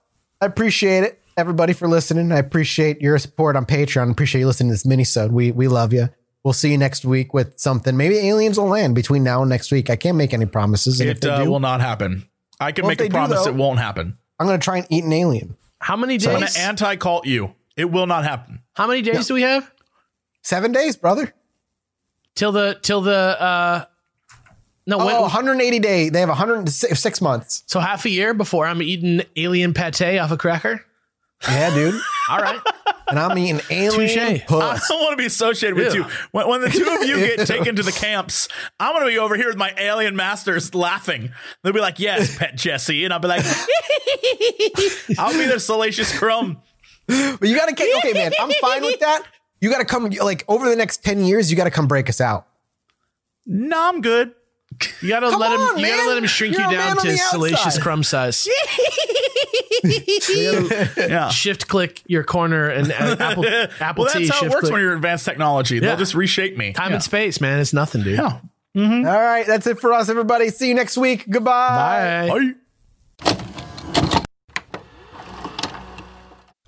I 0.42 0.46
appreciate 0.46 1.04
it, 1.04 1.22
everybody, 1.36 1.74
for 1.74 1.88
listening. 1.90 2.32
I 2.32 2.38
appreciate 2.38 3.02
your 3.02 3.18
support 3.18 3.56
on 3.58 3.66
Patreon. 3.66 4.08
I 4.08 4.12
appreciate 4.12 4.40
you 4.42 4.48
listening 4.48 4.70
to 4.70 4.74
this 4.76 4.84
minisode. 4.86 5.32
We 5.32 5.52
we 5.52 5.68
love 5.68 5.92
you. 5.92 6.10
We'll 6.44 6.54
see 6.54 6.72
you 6.72 6.78
next 6.78 7.04
week 7.04 7.34
with 7.34 7.60
something. 7.60 7.98
Maybe 7.98 8.18
aliens 8.18 8.58
will 8.58 8.68
land 8.70 8.96
between 8.96 9.24
now 9.26 9.42
and 9.42 9.50
next 9.50 9.74
week. 9.74 9.90
I 9.90 9.98
can't 9.98 10.16
make 10.16 10.34
any 10.34 10.46
promises. 10.46 11.02
And 11.02 11.10
if 11.10 11.18
It 11.18 11.22
they 11.22 11.30
uh, 11.30 11.44
do, 11.44 11.52
will 11.52 11.60
not 11.60 11.82
happen. 11.82 12.29
I 12.60 12.72
can 12.72 12.84
Well, 12.84 12.90
make 12.90 13.00
a 13.00 13.04
they 13.04 13.10
do, 13.10 13.14
promise 13.14 13.44
though- 13.46 13.50
it 13.52 13.56
won't 13.56 13.80
happen. 13.80 14.18
I'm 14.40 14.48
going 14.48 14.60
to 14.60 14.64
try 14.64 14.78
and 14.78 14.88
eat 14.90 15.04
an 15.04 15.14
alien. 15.14 15.56
How 15.80 15.96
many 15.96 16.18
days 16.18 16.28
I'm 16.28 16.36
going 16.40 16.48
to 16.52 16.60
anti 16.60 16.96
cult 16.98 17.26
you. 17.26 17.56
It 17.78 17.86
will 17.92 18.08
not 18.08 18.24
happen. 18.26 18.62
How 18.74 18.88
many 18.88 19.02
days 19.02 19.28
do 19.28 19.34
we 19.34 19.42
have 19.44 19.70
Seven 20.42 20.72
days, 20.72 20.96
brother. 20.98 21.34
till 22.36 22.52
the 22.52 22.78
till 22.82 23.02
the? 23.02 23.14
uh 23.42 23.86
No, 24.86 25.00
Oh, 25.00 25.06
when, 25.06 25.22
180 25.22 25.80
day. 25.80 26.10
They 26.10 26.20
have 26.22 26.30
106 26.30 27.22
months. 27.22 27.64
so 27.68 27.80
half 27.80 28.06
a 28.06 28.10
year 28.10 28.34
before 28.34 28.66
I'm 28.66 28.82
eating 28.82 29.22
alien 29.36 29.74
pate 29.74 30.20
off 30.20 30.32
a 30.32 30.38
cracker. 30.38 30.84
Yeah, 31.48 31.74
dude. 31.74 32.02
All 32.30 32.40
right, 32.40 32.60
and 33.10 33.20
I'm 33.20 33.38
eating 33.38 33.62
alien 33.70 34.10
Touche. 34.10 34.18
I 34.18 34.46
puss. 34.46 34.88
don't 34.88 35.02
want 35.02 35.12
to 35.14 35.18
be 35.18 35.26
associated 35.26 35.76
with 35.78 35.94
Ew. 35.94 36.04
you. 36.04 36.10
When, 36.32 36.48
when 36.48 36.62
the 36.62 36.70
two 36.70 36.88
of 36.88 37.08
you 37.08 37.16
get 37.18 37.48
taken 37.48 37.76
to 37.76 37.84
the 37.84 37.92
camps, 37.92 38.48
I'm 38.80 38.94
going 38.94 39.06
to 39.06 39.12
be 39.12 39.20
over 39.20 39.36
here 39.36 39.48
with 39.48 39.58
my 39.58 39.74
alien 39.78 40.16
masters 40.16 40.74
laughing. 40.76 41.32
They'll 41.64 41.74
be 41.74 41.80
like, 41.80 42.00
yes, 42.00 42.38
pet 42.38 42.56
Jesse. 42.56 43.04
And 43.04 43.14
I'll 43.14 43.20
be 43.20 43.28
like, 43.28 43.46
I'll 45.18 45.34
be 45.34 45.46
the 45.46 45.60
salacious 45.60 46.18
crumb. 46.18 46.62
But 47.08 47.42
you 47.50 47.56
got 47.56 47.70
to 47.70 47.76
get 47.76 47.98
okay, 47.98 48.14
man. 48.14 48.32
I'm 48.40 48.52
fine 48.62 48.84
with 48.84 49.00
that. 49.00 49.24
You 49.62 49.70
got 49.70 49.80
to 49.80 49.86
come 49.86 50.10
like 50.10 50.46
over 50.48 50.70
the 50.70 50.76
next 50.76 51.04
10 51.04 51.24
years. 51.24 51.50
You 51.50 51.58
got 51.58 51.66
to 51.66 51.72
come 51.72 51.88
break 51.88 52.08
us 52.10 52.22
out. 52.22 52.48
No, 53.46 53.90
I'm 53.90 54.02
good. 54.02 54.34
You 55.02 55.10
gotta 55.10 55.30
Come 55.30 55.40
let 55.40 55.52
him. 55.52 55.60
on, 55.60 55.80
you 55.80 55.88
gotta 55.88 56.08
let 56.10 56.18
him 56.18 56.26
shrink 56.26 56.58
You're 56.58 56.70
you 56.72 56.78
down 56.78 56.98
to 56.98 57.18
salacious 57.18 57.78
crumb 57.78 58.04
size. 58.04 58.48
Yeah. 59.82 61.30
Shift 61.30 61.70
click 61.70 62.02
your 62.06 62.26
corner 62.26 62.68
and 62.68 62.92
uh, 62.92 63.16
Apple 63.20 63.46
Apple 63.80 64.04
well, 64.04 64.14
T. 64.14 64.28
that's 64.28 64.40
how 64.40 64.46
it 64.46 64.50
works 64.50 64.62
click. 64.62 64.74
when 64.74 64.82
you're 64.82 64.94
advanced 64.94 65.24
technology. 65.24 65.76
Yeah. 65.76 65.82
They'll 65.82 65.98
just 65.98 66.16
reshape 66.16 66.58
me. 66.58 66.74
Time 66.74 66.90
yeah. 66.90 66.96
and 66.96 67.04
space, 67.04 67.40
man. 67.40 67.60
It's 67.60 67.72
nothing, 67.72 68.04
dude. 68.04 68.18
Yeah. 68.18 68.42
All 68.76 69.02
right. 69.04 69.46
That's 69.48 69.68
it 69.68 69.80
for 69.80 69.94
us, 69.94 70.10
everybody. 70.10 70.50
See 70.50 70.68
you 70.68 70.76
next 70.76 70.98
week. 70.98 71.30
Goodbye. 71.30 72.28
Bye. 72.28 72.54
Bye. 73.24 73.50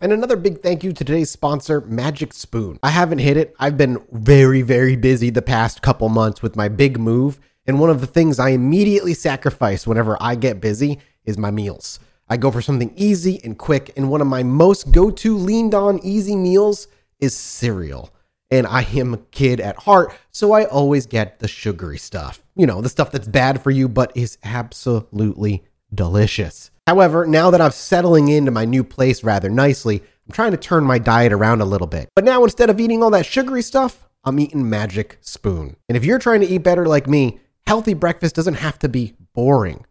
And 0.02 0.12
another 0.12 0.36
big 0.36 0.62
thank 0.62 0.84
you 0.84 0.94
to 0.94 1.04
today's 1.04 1.30
sponsor, 1.30 1.82
Magic 1.82 2.34
Spoon. 2.34 2.80
I 2.82 2.90
haven't 2.90 3.20
hit 3.20 3.38
it. 3.38 3.54
I've 3.60 3.78
been 3.78 4.02
very, 4.12 4.64
very 4.64 4.96
busy 4.96 5.30
the 5.30 5.44
past 5.44 5.84
couple 5.84 6.10
months 6.10 6.42
with 6.42 6.56
my 6.56 6.70
big 6.70 7.00
move. 7.00 7.40
And 7.68 7.80
one 7.80 7.90
of 7.90 8.02
the 8.02 8.08
things 8.08 8.40
I 8.40 8.50
immediately 8.50 9.14
sacrifice 9.14 9.86
whenever 9.86 10.18
I 10.20 10.36
get 10.36 10.62
busy 10.62 11.00
is 11.26 11.38
my 11.38 11.52
meals. 11.52 12.00
I 12.28 12.38
go 12.38 12.50
for 12.50 12.62
something 12.62 12.94
easy 12.96 13.40
and 13.44 13.58
quick. 13.58 13.92
And 13.96 14.10
one 14.10 14.22
of 14.22 14.28
my 14.28 14.42
most 14.42 14.92
go 14.92 15.12
to 15.12 15.38
leaned 15.38 15.76
on 15.76 16.00
easy 16.04 16.36
meals 16.36 16.88
is 17.20 17.36
cereal. 17.36 18.10
And 18.50 18.66
I 18.66 18.84
am 18.84 19.14
a 19.14 19.18
kid 19.18 19.62
at 19.62 19.78
heart, 19.78 20.14
so 20.32 20.52
I 20.52 20.66
always 20.66 21.06
get 21.06 21.40
the 21.40 21.48
sugary 21.48 21.98
stuff. 21.98 22.44
You 22.56 22.66
know, 22.66 22.82
the 22.82 22.90
stuff 22.90 23.12
that's 23.12 23.28
bad 23.28 23.62
for 23.62 23.72
you, 23.72 23.88
but 23.88 24.12
is 24.16 24.38
absolutely 24.44 25.64
delicious. 25.94 26.72
However, 26.88 27.26
now 27.26 27.52
that 27.52 27.62
I'm 27.62 27.72
settling 27.72 28.28
into 28.28 28.52
my 28.52 28.66
new 28.66 28.84
place 28.84 29.24
rather 29.24 29.50
nicely, 29.50 30.02
I'm 30.02 30.34
trying 30.34 30.52
to 30.52 30.58
turn 30.58 30.84
my 30.84 31.00
diet 31.00 31.32
around 31.32 31.62
a 31.62 31.66
little 31.66 31.88
bit. 31.88 32.10
But 32.16 32.26
now 32.26 32.44
instead 32.44 32.70
of 32.70 32.80
eating 32.80 33.04
all 33.04 33.12
that 33.12 33.26
sugary 33.26 33.62
stuff, 33.62 34.06
I'm 34.24 34.40
eating 34.40 34.70
Magic 34.70 35.18
Spoon. 35.22 35.76
And 35.88 35.98
if 35.98 36.04
you're 36.06 36.20
trying 36.20 36.42
to 36.42 36.48
eat 36.48 36.60
better 36.60 36.86
like 36.86 37.08
me, 37.08 37.40
healthy 37.72 37.94
breakfast 37.94 38.36
doesn't 38.36 38.56
have 38.56 38.78
to 38.78 38.90
be 38.90 39.14
boring. 39.34 39.86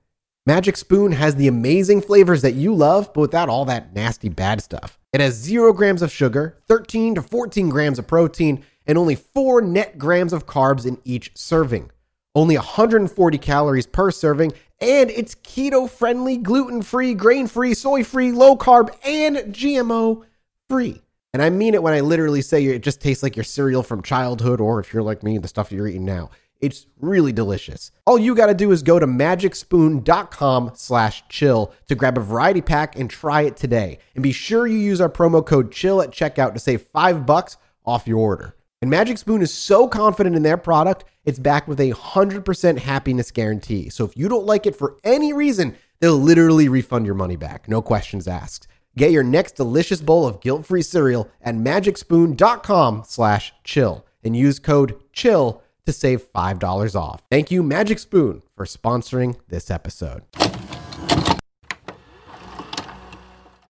Magic 0.45 0.77
Spoon 0.77 1.12
has 1.12 1.37
the 1.37 1.49
amazing 1.49 2.03
flavors 2.03 2.43
that 2.43 2.53
you 2.53 2.75
love, 2.75 3.11
but 3.14 3.23
without 3.23 3.49
all 3.49 3.64
that 3.64 3.95
nasty 3.95 4.29
bad 4.29 4.61
stuff. 4.61 4.99
It 5.14 5.21
has 5.23 5.33
0 5.33 5.73
grams 5.73 6.03
of 6.03 6.12
sugar, 6.12 6.59
13 6.69 7.14
to 7.14 7.23
14 7.23 7.71
grams 7.71 7.99
of 7.99 8.07
protein, 8.07 8.62
and 8.87 8.99
only 8.99 9.14
4 9.14 9.62
net 9.62 9.97
grams 9.97 10.35
of 10.35 10.45
carbs 10.45 10.85
in 10.85 10.99
each 11.05 11.33
serving. 11.35 11.90
Only 12.35 12.55
140 12.59 13.38
calories 13.38 13.87
per 13.87 14.11
serving, 14.11 14.53
and 14.79 15.09
it's 15.09 15.35
keto 15.37 15.88
friendly, 15.88 16.37
gluten 16.37 16.83
free, 16.83 17.14
grain 17.14 17.47
free, 17.47 17.73
soy 17.73 18.05
free, 18.05 18.31
low 18.31 18.59
carb, 18.59 18.95
and 19.07 19.55
GMO 19.55 20.27
free. 20.69 21.01
And 21.33 21.40
I 21.43 21.49
mean 21.49 21.73
it 21.73 21.83
when 21.83 21.95
I 21.95 22.01
literally 22.01 22.43
say 22.43 22.62
it 22.62 22.83
just 22.83 23.01
tastes 23.01 23.23
like 23.23 23.37
your 23.37 23.45
cereal 23.45 23.83
from 23.83 24.03
childhood, 24.03 24.61
or 24.61 24.81
if 24.81 24.93
you're 24.93 25.03
like 25.03 25.23
me, 25.23 25.38
the 25.38 25.49
stuff 25.49 25.73
you're 25.73 25.88
eating 25.88 26.05
now. 26.05 26.29
It's 26.61 26.87
really 26.99 27.33
delicious. 27.33 27.90
All 28.07 28.18
you 28.18 28.35
got 28.35 28.46
to 28.46 28.55
do 28.55 28.70
is 28.73 28.83
go 28.83 28.99
to 28.99 29.07
magicspoon.com 29.07 30.73
slash 30.75 31.27
chill 31.29 31.73
to 31.88 31.94
grab 31.94 32.18
a 32.18 32.20
variety 32.20 32.61
pack 32.61 32.99
and 32.99 33.09
try 33.09 33.42
it 33.42 33.57
today. 33.57 33.99
And 34.14 34.23
be 34.23 34.33
sure 34.33 34.66
you 34.66 34.77
use 34.79 35.01
our 35.01 35.09
promo 35.09 35.44
code 35.44 35.73
chill 35.73 36.03
at 36.03 36.11
checkout 36.11 36.53
to 36.53 36.59
save 36.61 36.83
five 36.83 37.25
bucks 37.25 37.57
off 37.87 38.07
your 38.07 38.18
order. 38.18 38.57
And 38.83 38.90
Magic 38.90 39.18
Spoon 39.18 39.42
is 39.42 39.53
so 39.53 39.88
confident 39.88 40.37
in 40.37 40.42
their 40.42 40.57
product, 40.57 41.05
it's 41.25 41.38
backed 41.38 41.68
with 41.68 41.81
a 41.81 41.92
100% 41.92 42.79
happiness 42.79 43.31
guarantee. 43.31 43.90
So 43.90 44.05
if 44.05 44.16
you 44.16 44.29
don't 44.29 44.46
like 44.46 44.66
it 44.66 44.77
for 44.77 44.96
any 45.05 45.33
reason, 45.33 45.77
they'll 46.01 46.16
literally 46.16 46.68
refund 46.68 47.05
your 47.05 47.14
money 47.14 47.37
back. 47.37 47.68
No 47.68 47.83
questions 47.83 48.27
asked. 48.27 48.66
Get 48.96 49.12
your 49.12 49.23
next 49.23 49.53
delicious 49.53 50.01
bowl 50.01 50.27
of 50.27 50.40
guilt-free 50.40 50.83
cereal 50.83 51.29
at 51.42 51.55
magicspoon.com 51.55 53.05
slash 53.07 53.53
chill 53.64 54.07
and 54.25 54.35
use 54.35 54.59
code 54.59 54.99
CHILL 55.12 55.62
to 55.87 55.93
save 55.93 56.33
$5 56.33 56.95
off. 56.95 57.23
Thank 57.31 57.51
you, 57.51 57.62
Magic 57.62 57.99
Spoon, 57.99 58.43
for 58.57 58.64
sponsoring 58.64 59.37
this 59.49 59.71
episode. 59.71 60.23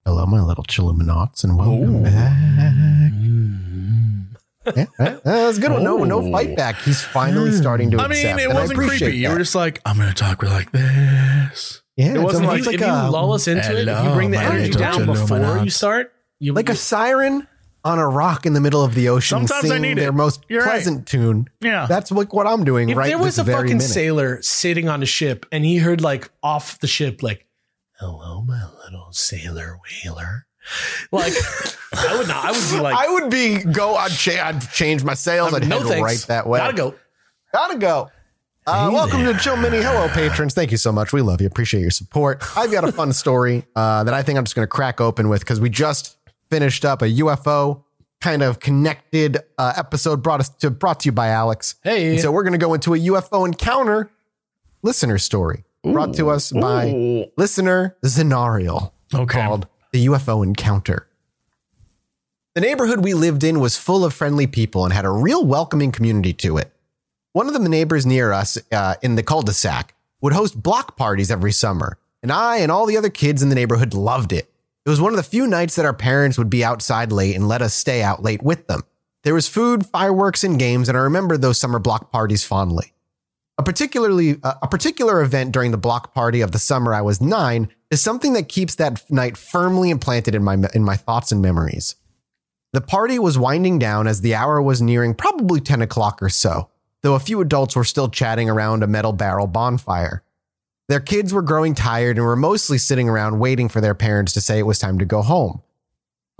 Hello, 0.04 0.26
my 0.26 0.40
little 0.40 0.64
Chilluminauts, 0.64 1.44
and 1.44 1.56
welcome 1.56 2.02
back. 2.02 2.32
Yeah, 4.76 4.84
right? 4.98 5.14
Uh, 5.16 5.20
that's 5.24 5.58
a 5.58 5.60
good 5.60 5.72
one. 5.72 5.82
No, 5.84 6.04
no 6.04 6.30
fight 6.30 6.56
back. 6.56 6.76
He's 6.82 7.02
finally 7.02 7.52
starting 7.52 7.90
to 7.92 7.98
I 7.98 8.08
mean, 8.08 8.12
accept. 8.26 8.40
it 8.40 8.44
and 8.44 8.52
I 8.52 8.60
wasn't 8.60 8.78
appreciate 8.78 9.08
creepy. 9.08 9.18
You 9.18 9.30
were 9.30 9.38
just 9.38 9.54
like, 9.54 9.80
I'm 9.84 9.96
going 9.96 10.08
to 10.08 10.14
talk 10.14 10.42
like 10.42 10.70
this. 10.72 11.82
yeah, 11.96 12.14
it 12.14 12.18
wasn't 12.22 12.44
it's 12.52 12.66
like- 12.66 12.74
if 12.74 12.80
you 12.80 12.86
a, 12.86 13.10
lull 13.10 13.32
us 13.32 13.48
into 13.48 13.76
it, 13.76 13.88
if 13.88 14.04
you 14.04 14.10
bring 14.12 14.30
the 14.30 14.38
my 14.38 14.44
energy 14.44 14.70
down 14.72 15.06
before 15.06 15.58
you 15.64 15.70
start, 15.70 16.12
you 16.38 16.52
like 16.52 16.68
a 16.68 16.76
siren 16.76 17.46
on 17.84 17.98
a 17.98 18.06
rock 18.08 18.46
in 18.46 18.52
the 18.52 18.60
middle 18.60 18.82
of 18.84 18.94
the 18.94 19.08
ocean, 19.08 19.46
Sometimes 19.46 19.64
I 19.64 19.68
singing 19.76 19.82
need 19.82 19.98
it. 19.98 20.00
their 20.02 20.12
most 20.12 20.44
You're 20.48 20.60
right. 20.62 20.70
pleasant 20.70 21.06
tune. 21.06 21.48
Yeah. 21.60 21.86
that's 21.86 22.12
what 22.12 22.32
what 22.32 22.46
I'm 22.46 22.64
doing 22.64 22.90
If 22.90 22.96
right 22.96 23.06
there 23.08 23.18
was 23.18 23.38
a 23.38 23.44
fucking 23.44 23.66
minute. 23.78 23.82
sailor 23.82 24.42
sitting 24.42 24.88
on 24.88 25.02
a 25.02 25.06
ship 25.06 25.46
and 25.52 25.64
he 25.64 25.78
heard 25.78 26.00
like 26.00 26.30
off 26.42 26.78
the 26.80 26.86
ship, 26.86 27.22
like, 27.22 27.46
hello, 27.98 28.42
my 28.42 28.62
little 28.84 29.08
sailor 29.12 29.78
whaler. 30.04 30.46
Like, 31.10 31.32
I 31.94 32.16
would 32.18 32.28
not, 32.28 32.44
I 32.44 32.50
would 32.52 32.70
be 32.70 32.80
like, 32.80 32.94
I 32.96 33.08
would 33.14 33.30
be 33.30 33.58
go. 33.64 33.94
I'd, 33.96 34.10
cha- 34.12 34.46
I'd 34.48 34.60
change 34.72 35.02
my 35.02 35.14
sails. 35.14 35.54
I'd 35.54 35.66
no 35.68 35.78
head 35.78 35.88
thanks. 35.88 36.02
right 36.04 36.28
that 36.28 36.46
way. 36.46 36.58
Gotta 36.58 36.76
go. 36.76 36.94
Gotta 37.52 37.78
go. 37.78 38.10
Uh, 38.66 38.90
welcome 38.92 39.24
to 39.24 39.34
Chill 39.38 39.56
Mini. 39.56 39.78
Hello, 39.78 40.06
patrons. 40.08 40.54
Thank 40.54 40.70
you 40.70 40.76
so 40.76 40.92
much. 40.92 41.12
We 41.12 41.22
love 41.22 41.40
you. 41.40 41.46
Appreciate 41.48 41.80
your 41.80 41.90
support. 41.90 42.44
I've 42.56 42.70
got 42.70 42.84
a 42.84 42.92
fun 42.92 43.12
story 43.12 43.64
uh, 43.74 44.04
that 44.04 44.14
I 44.14 44.22
think 44.22 44.38
I'm 44.38 44.44
just 44.44 44.54
going 44.54 44.64
to 44.64 44.70
crack 44.70 45.00
open 45.00 45.28
with 45.30 45.40
because 45.40 45.58
we 45.60 45.70
just 45.70 46.16
finished 46.50 46.84
up 46.84 47.00
a 47.02 47.06
UFO 47.06 47.84
kind 48.20 48.42
of 48.42 48.60
connected 48.60 49.38
uh, 49.56 49.72
episode 49.76 50.22
brought 50.22 50.40
us 50.40 50.48
to 50.48 50.70
brought 50.70 51.00
to 51.00 51.06
you 51.06 51.12
by 51.12 51.28
Alex. 51.28 51.76
Hey. 51.82 52.10
And 52.10 52.20
so 52.20 52.30
we're 52.30 52.42
going 52.42 52.52
to 52.52 52.58
go 52.58 52.74
into 52.74 52.92
a 52.94 52.98
UFO 52.98 53.46
encounter 53.46 54.10
listener 54.82 55.16
story 55.18 55.64
brought 55.82 56.12
to 56.14 56.28
us 56.28 56.52
by 56.52 57.28
listener 57.36 57.96
Zenariel 58.04 58.92
Okay. 59.14 59.40
called 59.40 59.66
The 59.92 60.06
UFO 60.06 60.44
Encounter. 60.44 61.06
The 62.54 62.60
neighborhood 62.60 63.02
we 63.04 63.14
lived 63.14 63.44
in 63.44 63.60
was 63.60 63.76
full 63.78 64.04
of 64.04 64.12
friendly 64.12 64.46
people 64.46 64.84
and 64.84 64.92
had 64.92 65.04
a 65.04 65.10
real 65.10 65.44
welcoming 65.44 65.92
community 65.92 66.32
to 66.34 66.58
it. 66.58 66.72
One 67.32 67.46
of 67.46 67.52
the 67.54 67.68
neighbors 67.68 68.04
near 68.04 68.32
us 68.32 68.58
uh, 68.72 68.96
in 69.02 69.14
the 69.14 69.22
cul 69.22 69.42
de 69.42 69.52
sac 69.52 69.94
would 70.20 70.32
host 70.32 70.60
block 70.60 70.96
parties 70.96 71.30
every 71.30 71.52
summer, 71.52 71.96
and 72.22 72.30
I 72.32 72.58
and 72.58 72.70
all 72.72 72.86
the 72.86 72.96
other 72.96 73.08
kids 73.08 73.42
in 73.42 73.48
the 73.48 73.54
neighborhood 73.54 73.94
loved 73.94 74.32
it. 74.32 74.49
It 74.86 74.90
was 74.90 75.00
one 75.00 75.12
of 75.12 75.18
the 75.18 75.22
few 75.22 75.46
nights 75.46 75.76
that 75.76 75.84
our 75.84 75.94
parents 75.94 76.38
would 76.38 76.50
be 76.50 76.64
outside 76.64 77.12
late 77.12 77.36
and 77.36 77.46
let 77.46 77.60
us 77.60 77.74
stay 77.74 78.02
out 78.02 78.22
late 78.22 78.42
with 78.42 78.66
them. 78.66 78.82
There 79.24 79.34
was 79.34 79.46
food, 79.46 79.84
fireworks, 79.84 80.42
and 80.42 80.58
games, 80.58 80.88
and 80.88 80.96
I 80.96 81.02
remember 81.02 81.36
those 81.36 81.58
summer 81.58 81.78
block 81.78 82.10
parties 82.10 82.44
fondly. 82.44 82.94
A 83.58 83.62
particularly 83.62 84.38
a 84.42 84.66
particular 84.66 85.20
event 85.20 85.52
during 85.52 85.70
the 85.70 85.76
block 85.76 86.14
party 86.14 86.40
of 86.40 86.52
the 86.52 86.58
summer 86.58 86.94
I 86.94 87.02
was 87.02 87.20
9 87.20 87.68
is 87.90 88.00
something 88.00 88.32
that 88.32 88.48
keeps 88.48 88.76
that 88.76 89.10
night 89.10 89.36
firmly 89.36 89.90
implanted 89.90 90.34
in 90.34 90.42
my 90.42 90.56
in 90.74 90.82
my 90.82 90.96
thoughts 90.96 91.30
and 91.30 91.42
memories. 91.42 91.96
The 92.72 92.80
party 92.80 93.18
was 93.18 93.38
winding 93.38 93.78
down 93.78 94.06
as 94.06 94.22
the 94.22 94.34
hour 94.34 94.62
was 94.62 94.80
nearing 94.80 95.14
probably 95.14 95.60
10 95.60 95.82
o'clock 95.82 96.22
or 96.22 96.30
so, 96.30 96.70
though 97.02 97.14
a 97.14 97.20
few 97.20 97.42
adults 97.42 97.76
were 97.76 97.84
still 97.84 98.08
chatting 98.08 98.48
around 98.48 98.82
a 98.82 98.86
metal 98.86 99.12
barrel 99.12 99.46
bonfire. 99.46 100.22
Their 100.90 100.98
kids 100.98 101.32
were 101.32 101.40
growing 101.40 101.76
tired 101.76 102.16
and 102.16 102.26
were 102.26 102.34
mostly 102.34 102.76
sitting 102.76 103.08
around 103.08 103.38
waiting 103.38 103.68
for 103.68 103.80
their 103.80 103.94
parents 103.94 104.32
to 104.32 104.40
say 104.40 104.58
it 104.58 104.66
was 104.66 104.80
time 104.80 104.98
to 104.98 105.04
go 105.04 105.22
home. 105.22 105.62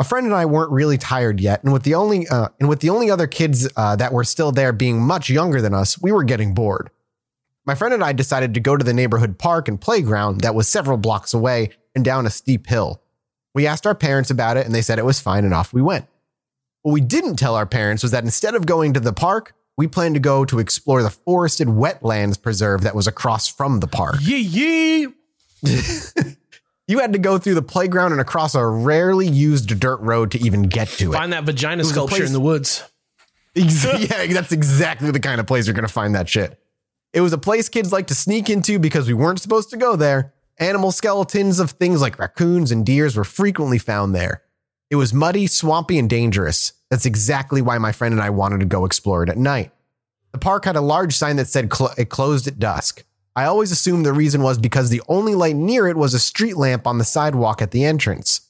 A 0.01 0.03
friend 0.03 0.27
and 0.27 0.35
I 0.35 0.45
weren't 0.45 0.73
really 0.73 0.99
tired 0.99 1.39
yet, 1.39 1.63
and 1.63 1.73
with 1.73 1.85
the 1.85 1.95
only 1.95 2.27
uh, 2.27 2.49
and 2.59 2.69
with 2.69 2.81
the 2.81 2.91
only 2.91 3.13
other 3.13 3.29
kids 3.29 3.69
uh, 3.77 3.95
that 3.95 4.13
were 4.13 4.25
still 4.25 4.51
there 4.51 4.73
being 4.73 5.01
much 5.01 5.31
younger 5.31 5.61
than 5.61 5.73
us, 5.73 6.03
we 6.03 6.11
were 6.11 6.25
getting 6.25 6.53
bored. 6.53 6.91
My 7.65 7.77
friend 7.77 7.95
and 7.95 8.03
I 8.03 8.13
decided 8.13 8.55
to 8.55 8.61
go 8.61 8.77
to 8.77 8.83
the 8.83 8.93
neighborhood 8.93 9.39
park 9.39 9.69
and 9.69 9.81
playground 9.81 10.41
that 10.41 10.57
was 10.57 10.67
several 10.67 10.97
blocks 10.97 11.33
away 11.33 11.71
and 11.95 12.05
down 12.05 12.27
a 12.27 12.31
steep 12.31 12.67
hill. 12.67 13.01
We 13.55 13.69
asked 13.69 13.87
our 13.87 13.95
parents 13.95 14.33
about 14.33 14.57
it, 14.57 14.67
and 14.67 14.75
they 14.75 14.83
said 14.83 14.99
it 14.99 15.05
was 15.05 15.21
fine, 15.21 15.45
and 15.45 15.55
off 15.55 15.73
we 15.73 15.81
went. 15.81 16.09
What 16.83 16.91
we 16.91 17.03
didn't 17.03 17.37
tell 17.37 17.55
our 17.55 17.67
parents 17.67 18.03
was 18.03 18.11
that 18.11 18.25
instead 18.25 18.57
of 18.57 18.67
going 18.67 18.95
to 18.95 19.01
the 19.01 19.13
park, 19.13 19.55
we 19.81 19.88
planned 19.88 20.14
to 20.14 20.21
go 20.21 20.45
to 20.45 20.59
explore 20.59 21.03
the 21.03 21.09
forested 21.09 21.66
wetlands 21.66 22.40
preserve 22.40 22.83
that 22.83 22.95
was 22.95 23.07
across 23.07 23.49
from 23.49 23.81
the 23.81 23.87
park. 23.87 24.16
Yee 24.21 24.37
yee. 24.37 25.09
You 26.87 26.99
had 26.99 27.12
to 27.12 27.21
go 27.21 27.38
through 27.38 27.55
the 27.55 27.62
playground 27.62 28.11
and 28.11 28.21
across 28.21 28.57
a 28.57 28.66
rarely 28.66 29.29
used 29.29 29.79
dirt 29.79 30.01
road 30.01 30.33
to 30.33 30.40
even 30.40 30.64
get 30.64 30.88
to 30.88 31.12
it. 31.12 31.14
Find 31.14 31.33
that 31.33 31.45
vagina 31.45 31.85
sculpture 31.85 32.16
place- 32.16 32.27
in 32.27 32.33
the 32.33 32.40
woods. 32.40 32.85
Yeah, 33.55 34.27
that's 34.27 34.51
exactly 34.51 35.12
the 35.12 35.21
kind 35.21 35.40
of 35.40 35.47
place 35.47 35.66
you're 35.66 35.75
going 35.75 35.87
to 35.87 35.93
find 35.93 36.16
that 36.16 36.29
shit. 36.29 36.61
It 37.12 37.21
was 37.21 37.33
a 37.33 37.38
place 37.38 37.69
kids 37.69 37.93
like 37.93 38.09
to 38.09 38.14
sneak 38.14 38.51
into 38.51 38.81
because 38.81 39.07
we 39.07 39.14
weren't 39.14 39.40
supposed 39.40 39.71
to 39.71 39.77
go 39.77 39.95
there. 39.95 40.35
Animal 40.59 40.90
skeletons 40.90 41.61
of 41.61 41.71
things 41.71 42.01
like 42.01 42.19
raccoons 42.19 42.73
and 42.73 42.85
deers 42.85 43.16
were 43.16 43.25
frequently 43.25 43.79
found 43.79 44.14
there. 44.14 44.43
It 44.90 44.97
was 44.97 45.14
muddy, 45.14 45.47
swampy, 45.47 45.97
and 45.97 46.11
dangerous. 46.11 46.73
That's 46.90 47.07
exactly 47.07 47.62
why 47.62 47.79
my 47.79 47.92
friend 47.92 48.12
and 48.12 48.22
I 48.22 48.31
wanted 48.31 48.61
to 48.61 48.66
go 48.66 48.85
explore 48.85 49.22
it 49.22 49.29
at 49.29 49.38
night. 49.38 49.72
The 50.33 50.38
park 50.38 50.64
had 50.64 50.76
a 50.76 50.81
large 50.81 51.16
sign 51.16 51.37
that 51.37 51.48
said 51.48 51.72
cl- 51.72 51.94
it 51.96 52.09
closed 52.09 52.46
at 52.46 52.59
dusk. 52.59 53.05
I 53.37 53.44
always 53.44 53.70
assumed 53.70 54.05
the 54.05 54.12
reason 54.12 54.42
was 54.42 54.59
because 54.59 54.90
the 54.90 55.03
only 55.09 55.35
light 55.35 55.57
near 55.57 55.87
it 55.87 55.96
was 55.96 56.14
a 56.14 56.18
street 56.18 56.57
lamp 56.57 56.87
on 56.87 56.98
the 56.98 57.05
sidewalk 57.05 57.62
at 57.62 57.70
the 57.70 57.85
entrance. 57.85 58.42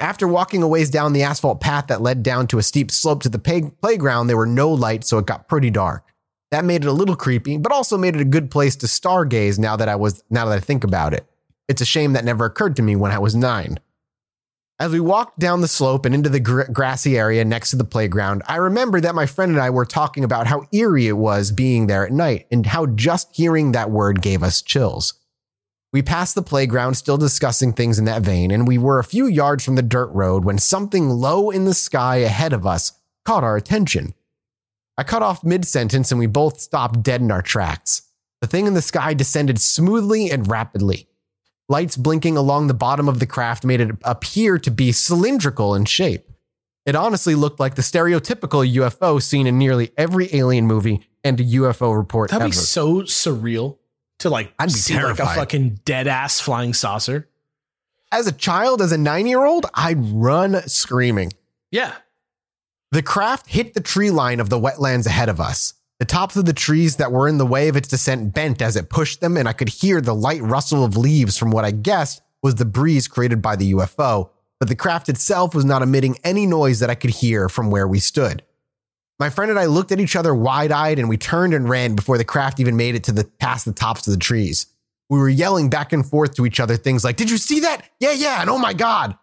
After 0.00 0.26
walking 0.26 0.62
a 0.62 0.68
ways 0.68 0.90
down 0.90 1.12
the 1.12 1.22
asphalt 1.22 1.60
path 1.60 1.86
that 1.88 2.00
led 2.00 2.22
down 2.22 2.46
to 2.48 2.58
a 2.58 2.62
steep 2.62 2.90
slope 2.90 3.22
to 3.22 3.28
the 3.28 3.38
pay- 3.38 3.70
playground, 3.82 4.26
there 4.26 4.36
were 4.36 4.46
no 4.46 4.70
lights, 4.70 5.08
so 5.08 5.18
it 5.18 5.26
got 5.26 5.48
pretty 5.48 5.70
dark. 5.70 6.04
That 6.50 6.64
made 6.64 6.84
it 6.84 6.88
a 6.88 6.92
little 6.92 7.16
creepy, 7.16 7.58
but 7.58 7.72
also 7.72 7.96
made 7.96 8.14
it 8.14 8.20
a 8.20 8.26
good 8.26 8.50
place 8.50 8.76
to 8.76 8.86
stargaze 8.86 9.58
now 9.58 9.76
that 9.76 9.88
I 9.88 9.96
was 9.96 10.22
now 10.30 10.46
that 10.46 10.56
I 10.56 10.60
think 10.60 10.84
about 10.84 11.14
it. 11.14 11.26
It's 11.68 11.80
a 11.80 11.86
shame 11.86 12.14
that 12.14 12.24
never 12.24 12.44
occurred 12.44 12.76
to 12.76 12.82
me 12.82 12.96
when 12.96 13.12
I 13.12 13.18
was 13.18 13.34
9. 13.34 13.78
As 14.82 14.90
we 14.90 14.98
walked 14.98 15.38
down 15.38 15.60
the 15.60 15.68
slope 15.68 16.04
and 16.06 16.12
into 16.12 16.28
the 16.28 16.40
gr- 16.40 16.64
grassy 16.64 17.16
area 17.16 17.44
next 17.44 17.70
to 17.70 17.76
the 17.76 17.84
playground, 17.84 18.42
I 18.48 18.56
remember 18.56 19.00
that 19.00 19.14
my 19.14 19.26
friend 19.26 19.52
and 19.52 19.60
I 19.60 19.70
were 19.70 19.84
talking 19.84 20.24
about 20.24 20.48
how 20.48 20.66
eerie 20.72 21.06
it 21.06 21.12
was 21.12 21.52
being 21.52 21.86
there 21.86 22.04
at 22.04 22.10
night 22.10 22.48
and 22.50 22.66
how 22.66 22.86
just 22.86 23.28
hearing 23.30 23.70
that 23.70 23.92
word 23.92 24.22
gave 24.22 24.42
us 24.42 24.60
chills. 24.60 25.14
We 25.92 26.02
passed 26.02 26.34
the 26.34 26.42
playground, 26.42 26.94
still 26.94 27.16
discussing 27.16 27.72
things 27.72 28.00
in 28.00 28.06
that 28.06 28.22
vein, 28.22 28.50
and 28.50 28.66
we 28.66 28.76
were 28.76 28.98
a 28.98 29.04
few 29.04 29.26
yards 29.26 29.64
from 29.64 29.76
the 29.76 29.82
dirt 29.82 30.10
road 30.14 30.44
when 30.44 30.58
something 30.58 31.08
low 31.08 31.50
in 31.50 31.64
the 31.64 31.74
sky 31.74 32.16
ahead 32.16 32.52
of 32.52 32.66
us 32.66 32.90
caught 33.24 33.44
our 33.44 33.56
attention. 33.56 34.14
I 34.98 35.04
cut 35.04 35.22
off 35.22 35.44
mid 35.44 35.64
sentence 35.64 36.10
and 36.10 36.18
we 36.18 36.26
both 36.26 36.58
stopped 36.58 37.04
dead 37.04 37.20
in 37.20 37.30
our 37.30 37.40
tracks. 37.40 38.02
The 38.40 38.48
thing 38.48 38.66
in 38.66 38.74
the 38.74 38.82
sky 38.82 39.14
descended 39.14 39.60
smoothly 39.60 40.28
and 40.28 40.50
rapidly. 40.50 41.06
Lights 41.68 41.96
blinking 41.96 42.36
along 42.36 42.66
the 42.66 42.74
bottom 42.74 43.08
of 43.08 43.18
the 43.20 43.26
craft 43.26 43.64
made 43.64 43.80
it 43.80 43.90
appear 44.04 44.58
to 44.58 44.70
be 44.70 44.92
cylindrical 44.92 45.74
in 45.74 45.84
shape. 45.84 46.28
It 46.84 46.96
honestly 46.96 47.34
looked 47.34 47.60
like 47.60 47.76
the 47.76 47.82
stereotypical 47.82 48.68
UFO 48.74 49.22
seen 49.22 49.46
in 49.46 49.56
nearly 49.58 49.92
every 49.96 50.28
alien 50.34 50.66
movie 50.66 51.06
and 51.22 51.38
a 51.38 51.44
UFO 51.44 51.96
report 51.96 52.30
That'd 52.30 52.42
ever. 52.42 52.48
be 52.50 52.56
so 52.56 53.02
surreal 53.02 53.78
to 54.18 54.28
like 54.30 54.52
I'd 54.58 54.66
be 54.66 54.72
see 54.72 55.00
like 55.00 55.20
a 55.20 55.26
fucking 55.26 55.80
dead 55.84 56.08
ass 56.08 56.40
flying 56.40 56.74
saucer. 56.74 57.28
as 58.10 58.26
a 58.26 58.32
child, 58.32 58.82
as 58.82 58.90
a 58.92 58.98
nine 58.98 59.26
year 59.26 59.44
old, 59.44 59.66
I'd 59.74 60.04
run 60.04 60.66
screaming. 60.68 61.32
Yeah. 61.70 61.94
The 62.90 63.02
craft 63.02 63.48
hit 63.48 63.72
the 63.74 63.80
tree 63.80 64.10
line 64.10 64.40
of 64.40 64.50
the 64.50 64.58
wetlands 64.58 65.06
ahead 65.06 65.28
of 65.28 65.40
us. 65.40 65.74
The 66.02 66.06
tops 66.06 66.34
of 66.34 66.46
the 66.46 66.52
trees 66.52 66.96
that 66.96 67.12
were 67.12 67.28
in 67.28 67.38
the 67.38 67.46
way 67.46 67.68
of 67.68 67.76
its 67.76 67.86
descent 67.86 68.34
bent 68.34 68.60
as 68.60 68.74
it 68.74 68.90
pushed 68.90 69.20
them, 69.20 69.36
and 69.36 69.48
I 69.48 69.52
could 69.52 69.68
hear 69.68 70.00
the 70.00 70.16
light 70.16 70.42
rustle 70.42 70.84
of 70.84 70.96
leaves 70.96 71.38
from 71.38 71.52
what 71.52 71.64
I 71.64 71.70
guessed 71.70 72.22
was 72.42 72.56
the 72.56 72.64
breeze 72.64 73.06
created 73.06 73.40
by 73.40 73.54
the 73.54 73.72
UFO, 73.72 74.30
but 74.58 74.68
the 74.68 74.74
craft 74.74 75.08
itself 75.08 75.54
was 75.54 75.64
not 75.64 75.80
emitting 75.80 76.18
any 76.24 76.44
noise 76.44 76.80
that 76.80 76.90
I 76.90 76.96
could 76.96 77.10
hear 77.10 77.48
from 77.48 77.70
where 77.70 77.86
we 77.86 78.00
stood. 78.00 78.42
My 79.20 79.30
friend 79.30 79.48
and 79.48 79.60
I 79.60 79.66
looked 79.66 79.92
at 79.92 80.00
each 80.00 80.16
other 80.16 80.34
wide 80.34 80.72
eyed 80.72 80.98
and 80.98 81.08
we 81.08 81.16
turned 81.16 81.54
and 81.54 81.68
ran 81.68 81.94
before 81.94 82.18
the 82.18 82.24
craft 82.24 82.58
even 82.58 82.76
made 82.76 82.96
it 82.96 83.04
to 83.04 83.12
the 83.12 83.30
past 83.38 83.64
the 83.64 83.72
tops 83.72 84.04
of 84.08 84.12
the 84.12 84.18
trees. 84.18 84.66
We 85.08 85.20
were 85.20 85.28
yelling 85.28 85.70
back 85.70 85.92
and 85.92 86.04
forth 86.04 86.34
to 86.34 86.46
each 86.46 86.58
other 86.58 86.76
things 86.76 87.04
like, 87.04 87.14
Did 87.14 87.30
you 87.30 87.38
see 87.38 87.60
that? 87.60 87.88
Yeah, 88.00 88.10
yeah, 88.10 88.40
and 88.40 88.50
oh 88.50 88.58
my 88.58 88.72
God. 88.72 89.16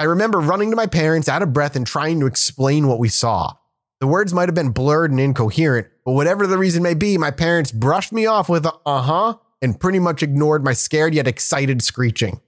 I 0.00 0.04
remember 0.06 0.40
running 0.40 0.70
to 0.70 0.76
my 0.76 0.86
parents 0.86 1.28
out 1.28 1.42
of 1.42 1.52
breath 1.52 1.76
and 1.76 1.86
trying 1.86 2.18
to 2.18 2.26
explain 2.26 2.88
what 2.88 2.98
we 2.98 3.08
saw. 3.08 3.52
The 4.00 4.08
words 4.08 4.34
might 4.34 4.48
have 4.48 4.56
been 4.56 4.70
blurred 4.70 5.12
and 5.12 5.20
incoherent, 5.20 5.86
but 6.04 6.12
whatever 6.12 6.46
the 6.46 6.58
reason 6.58 6.82
may 6.82 6.94
be, 6.94 7.18
my 7.18 7.30
parents 7.30 7.72
brushed 7.72 8.12
me 8.12 8.26
off 8.26 8.48
with 8.48 8.66
a 8.66 8.72
uh 8.86 9.02
huh 9.02 9.34
and 9.62 9.78
pretty 9.78 9.98
much 9.98 10.22
ignored 10.22 10.64
my 10.64 10.72
scared 10.72 11.14
yet 11.14 11.28
excited 11.28 11.82
screeching. 11.82 12.40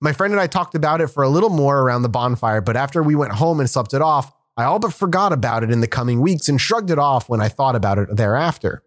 My 0.00 0.12
friend 0.12 0.32
and 0.32 0.40
I 0.40 0.46
talked 0.46 0.74
about 0.74 1.00
it 1.00 1.08
for 1.08 1.22
a 1.22 1.28
little 1.28 1.48
more 1.50 1.80
around 1.80 2.02
the 2.02 2.08
bonfire, 2.08 2.60
but 2.60 2.76
after 2.76 3.02
we 3.02 3.14
went 3.14 3.32
home 3.32 3.60
and 3.60 3.68
slept 3.68 3.94
it 3.94 4.02
off, 4.02 4.32
I 4.56 4.64
all 4.64 4.78
but 4.78 4.92
forgot 4.92 5.32
about 5.32 5.64
it 5.64 5.70
in 5.70 5.80
the 5.80 5.86
coming 5.86 6.20
weeks 6.20 6.48
and 6.48 6.60
shrugged 6.60 6.90
it 6.90 6.98
off 6.98 7.28
when 7.28 7.40
I 7.40 7.48
thought 7.48 7.74
about 7.74 7.98
it 7.98 8.14
thereafter. 8.14 8.82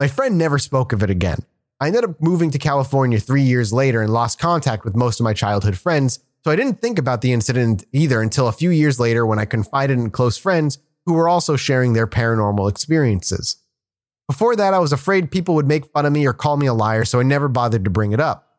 My 0.00 0.08
friend 0.08 0.36
never 0.36 0.58
spoke 0.58 0.92
of 0.92 1.02
it 1.02 1.10
again. 1.10 1.38
I 1.80 1.88
ended 1.88 2.04
up 2.04 2.20
moving 2.20 2.50
to 2.50 2.58
California 2.58 3.20
three 3.20 3.42
years 3.42 3.72
later 3.72 4.02
and 4.02 4.12
lost 4.12 4.38
contact 4.38 4.84
with 4.84 4.96
most 4.96 5.20
of 5.20 5.24
my 5.24 5.32
childhood 5.32 5.76
friends, 5.76 6.18
so 6.44 6.50
I 6.50 6.56
didn't 6.56 6.80
think 6.80 6.98
about 6.98 7.20
the 7.20 7.32
incident 7.32 7.84
either 7.92 8.22
until 8.22 8.48
a 8.48 8.52
few 8.52 8.70
years 8.70 8.98
later 8.98 9.26
when 9.26 9.38
I 9.38 9.44
confided 9.44 9.98
in 9.98 10.10
close 10.10 10.38
friends 10.38 10.78
who 11.06 11.14
were 11.14 11.28
also 11.28 11.56
sharing 11.56 11.92
their 11.92 12.06
paranormal 12.06 12.68
experiences. 12.68 13.56
Before 14.28 14.56
that, 14.56 14.74
I 14.74 14.80
was 14.80 14.92
afraid 14.92 15.30
people 15.30 15.54
would 15.54 15.68
make 15.68 15.86
fun 15.86 16.04
of 16.04 16.12
me 16.12 16.26
or 16.26 16.32
call 16.32 16.56
me 16.56 16.66
a 16.66 16.74
liar, 16.74 17.04
so 17.04 17.20
I 17.20 17.22
never 17.22 17.48
bothered 17.48 17.84
to 17.84 17.90
bring 17.90 18.12
it 18.12 18.20
up. 18.20 18.56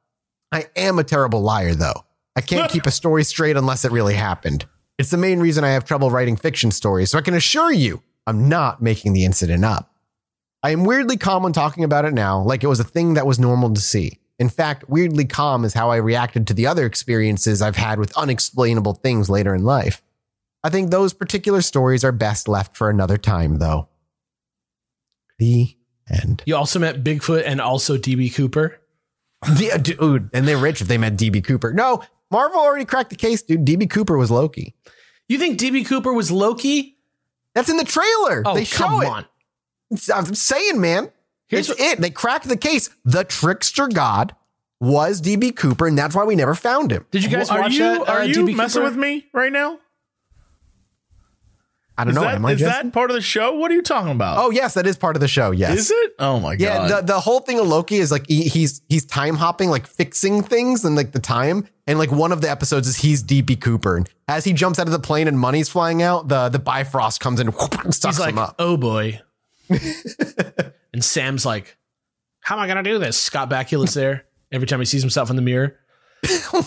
I 0.51 0.67
am 0.77 0.97
a 0.97 1.03
terrible 1.03 1.41
liar, 1.41 1.75
though. 1.75 2.05
I 2.37 2.41
can't 2.41 2.71
keep 2.71 2.85
a 2.85 2.91
story 2.91 3.25
straight 3.25 3.57
unless 3.57 3.83
it 3.83 3.91
really 3.91 4.15
happened. 4.15 4.65
It's 4.97 5.11
the 5.11 5.17
main 5.17 5.39
reason 5.39 5.63
I 5.63 5.69
have 5.69 5.83
trouble 5.83 6.09
writing 6.09 6.37
fiction 6.37 6.71
stories, 6.71 7.11
so 7.11 7.17
I 7.17 7.21
can 7.21 7.33
assure 7.33 7.71
you 7.71 8.01
I'm 8.25 8.49
not 8.49 8.81
making 8.81 9.13
the 9.13 9.25
incident 9.25 9.63
up. 9.63 9.93
I 10.63 10.71
am 10.71 10.85
weirdly 10.85 11.17
calm 11.17 11.43
when 11.43 11.53
talking 11.53 11.83
about 11.83 12.05
it 12.05 12.13
now, 12.13 12.41
like 12.41 12.63
it 12.63 12.67
was 12.67 12.79
a 12.79 12.85
thing 12.85 13.13
that 13.13 13.27
was 13.27 13.37
normal 13.37 13.73
to 13.73 13.81
see. 13.81 14.19
In 14.39 14.49
fact, 14.49 14.89
weirdly 14.89 15.25
calm 15.25 15.65
is 15.65 15.73
how 15.73 15.89
I 15.89 15.97
reacted 15.97 16.47
to 16.47 16.53
the 16.53 16.67
other 16.67 16.85
experiences 16.85 17.61
I've 17.61 17.75
had 17.75 17.99
with 17.99 18.15
unexplainable 18.17 18.95
things 18.95 19.29
later 19.29 19.53
in 19.55 19.63
life. 19.63 20.01
I 20.63 20.69
think 20.69 20.91
those 20.91 21.13
particular 21.13 21.61
stories 21.61 22.03
are 22.03 22.11
best 22.11 22.47
left 22.47 22.75
for 22.75 22.89
another 22.89 23.17
time, 23.17 23.59
though. 23.59 23.87
The 25.39 25.75
end. 26.09 26.43
You 26.45 26.55
also 26.55 26.79
met 26.79 27.03
Bigfoot 27.03 27.43
and 27.45 27.61
also 27.61 27.97
DB 27.97 28.33
Cooper. 28.33 28.79
Yeah, 29.57 29.77
dude, 29.77 30.31
and 30.33 30.47
they're 30.47 30.57
rich 30.57 30.81
if 30.81 30.87
they 30.87 30.97
met 30.97 31.13
DB 31.15 31.43
Cooper. 31.43 31.71
No, 31.71 32.01
Marvel 32.31 32.59
already 32.59 32.85
cracked 32.85 33.11
the 33.11 33.15
case, 33.15 33.43
dude. 33.43 33.65
DB 33.65 33.87
Cooper 33.87 34.17
was 34.17 34.31
Loki. 34.31 34.73
You 35.29 35.37
think 35.37 35.59
DB 35.59 35.85
Cooper 35.85 36.11
was 36.11 36.31
Loki? 36.31 36.97
That's 37.53 37.69
in 37.69 37.77
the 37.77 37.83
trailer. 37.83 38.41
Oh, 38.45 38.55
they 38.55 38.65
come 38.65 39.01
show 39.01 39.01
it. 39.01 39.07
on. 39.07 39.25
I'm 40.13 40.33
saying, 40.33 40.81
man. 40.81 41.11
Here's 41.47 41.69
it's 41.69 41.79
what- 41.79 41.87
it. 41.87 42.01
They 42.01 42.09
cracked 42.09 42.47
the 42.47 42.57
case. 42.57 42.89
The 43.05 43.23
trickster 43.23 43.87
god 43.87 44.35
was 44.79 45.21
DB 45.21 45.55
Cooper, 45.55 45.85
and 45.87 45.97
that's 45.97 46.15
why 46.15 46.23
we 46.23 46.35
never 46.35 46.55
found 46.55 46.91
him. 46.91 47.05
Did 47.11 47.23
you 47.23 47.29
guys 47.29 47.49
are 47.51 47.61
watch 47.61 47.73
you 47.73 47.79
that? 47.79 48.09
are 48.09 48.19
uh, 48.21 48.23
you 48.23 48.33
DB 48.43 48.55
messing 48.55 48.81
Cooper? 48.81 48.89
with 48.95 48.99
me 48.99 49.27
right 49.33 49.51
now? 49.51 49.79
I 51.97 52.03
don't 52.03 52.11
Is 52.11 52.15
know. 52.15 52.21
that 52.21 52.35
Am 52.35 52.45
I 52.45 52.51
is 52.51 52.59
Justin? 52.59 52.87
that 52.87 52.93
part 52.93 53.09
of 53.09 53.15
the 53.15 53.21
show? 53.21 53.53
What 53.55 53.71
are 53.71 53.73
you 53.73 53.81
talking 53.81 54.11
about? 54.11 54.37
Oh 54.37 54.51
yes, 54.51 54.75
that 54.75 54.85
is 54.85 54.95
part 54.97 55.15
of 55.15 55.19
the 55.19 55.27
show. 55.27 55.49
Yes. 55.51 55.77
is 55.79 55.91
it? 55.91 56.13
Oh 56.19 56.39
my 56.39 56.53
Yeah, 56.53 56.87
god! 56.87 57.07
the, 57.07 57.13
the 57.13 57.19
whole 57.19 57.39
thing 57.39 57.59
of 57.59 57.67
Loki 57.67 57.97
is 57.97 58.11
like 58.11 58.27
he, 58.27 58.43
he's 58.43 58.81
he's 58.87 59.03
time 59.05 59.35
hopping, 59.35 59.69
like 59.69 59.87
fixing 59.87 60.43
things 60.43 60.85
and 60.85 60.95
like 60.95 61.11
the 61.11 61.19
time. 61.19 61.67
And 61.87 61.97
like 61.97 62.11
one 62.11 62.31
of 62.31 62.41
the 62.41 62.49
episodes 62.51 62.87
is 62.87 62.97
he's 62.97 63.23
DB 63.23 63.59
Cooper, 63.59 63.97
and 63.97 64.09
as 64.27 64.43
he 64.43 64.53
jumps 64.53 64.77
out 64.77 64.85
of 64.87 64.91
the 64.91 64.99
plane 64.99 65.27
and 65.27 65.39
money's 65.39 65.69
flying 65.69 66.03
out, 66.03 66.27
the 66.27 66.49
the 66.49 66.59
Bifrost 66.59 67.19
comes 67.19 67.39
in 67.39 67.47
and 67.47 67.55
sucks 67.95 68.17
He's 68.17 68.19
like, 68.19 68.29
him 68.33 68.39
up. 68.39 68.55
oh 68.59 68.77
boy. 68.77 69.19
and 70.93 71.03
Sam's 71.03 71.45
like, 71.45 71.77
how 72.41 72.55
am 72.57 72.61
I 72.61 72.67
going 72.67 72.83
to 72.83 72.89
do 72.89 72.99
this? 72.99 73.17
Scott 73.19 73.49
Bakula's 73.49 73.93
there 73.93 74.25
every 74.51 74.67
time 74.67 74.79
he 74.79 74.85
sees 74.85 75.01
himself 75.01 75.29
in 75.29 75.35
the 75.35 75.41
mirror. 75.41 75.79
Oh 76.53 76.63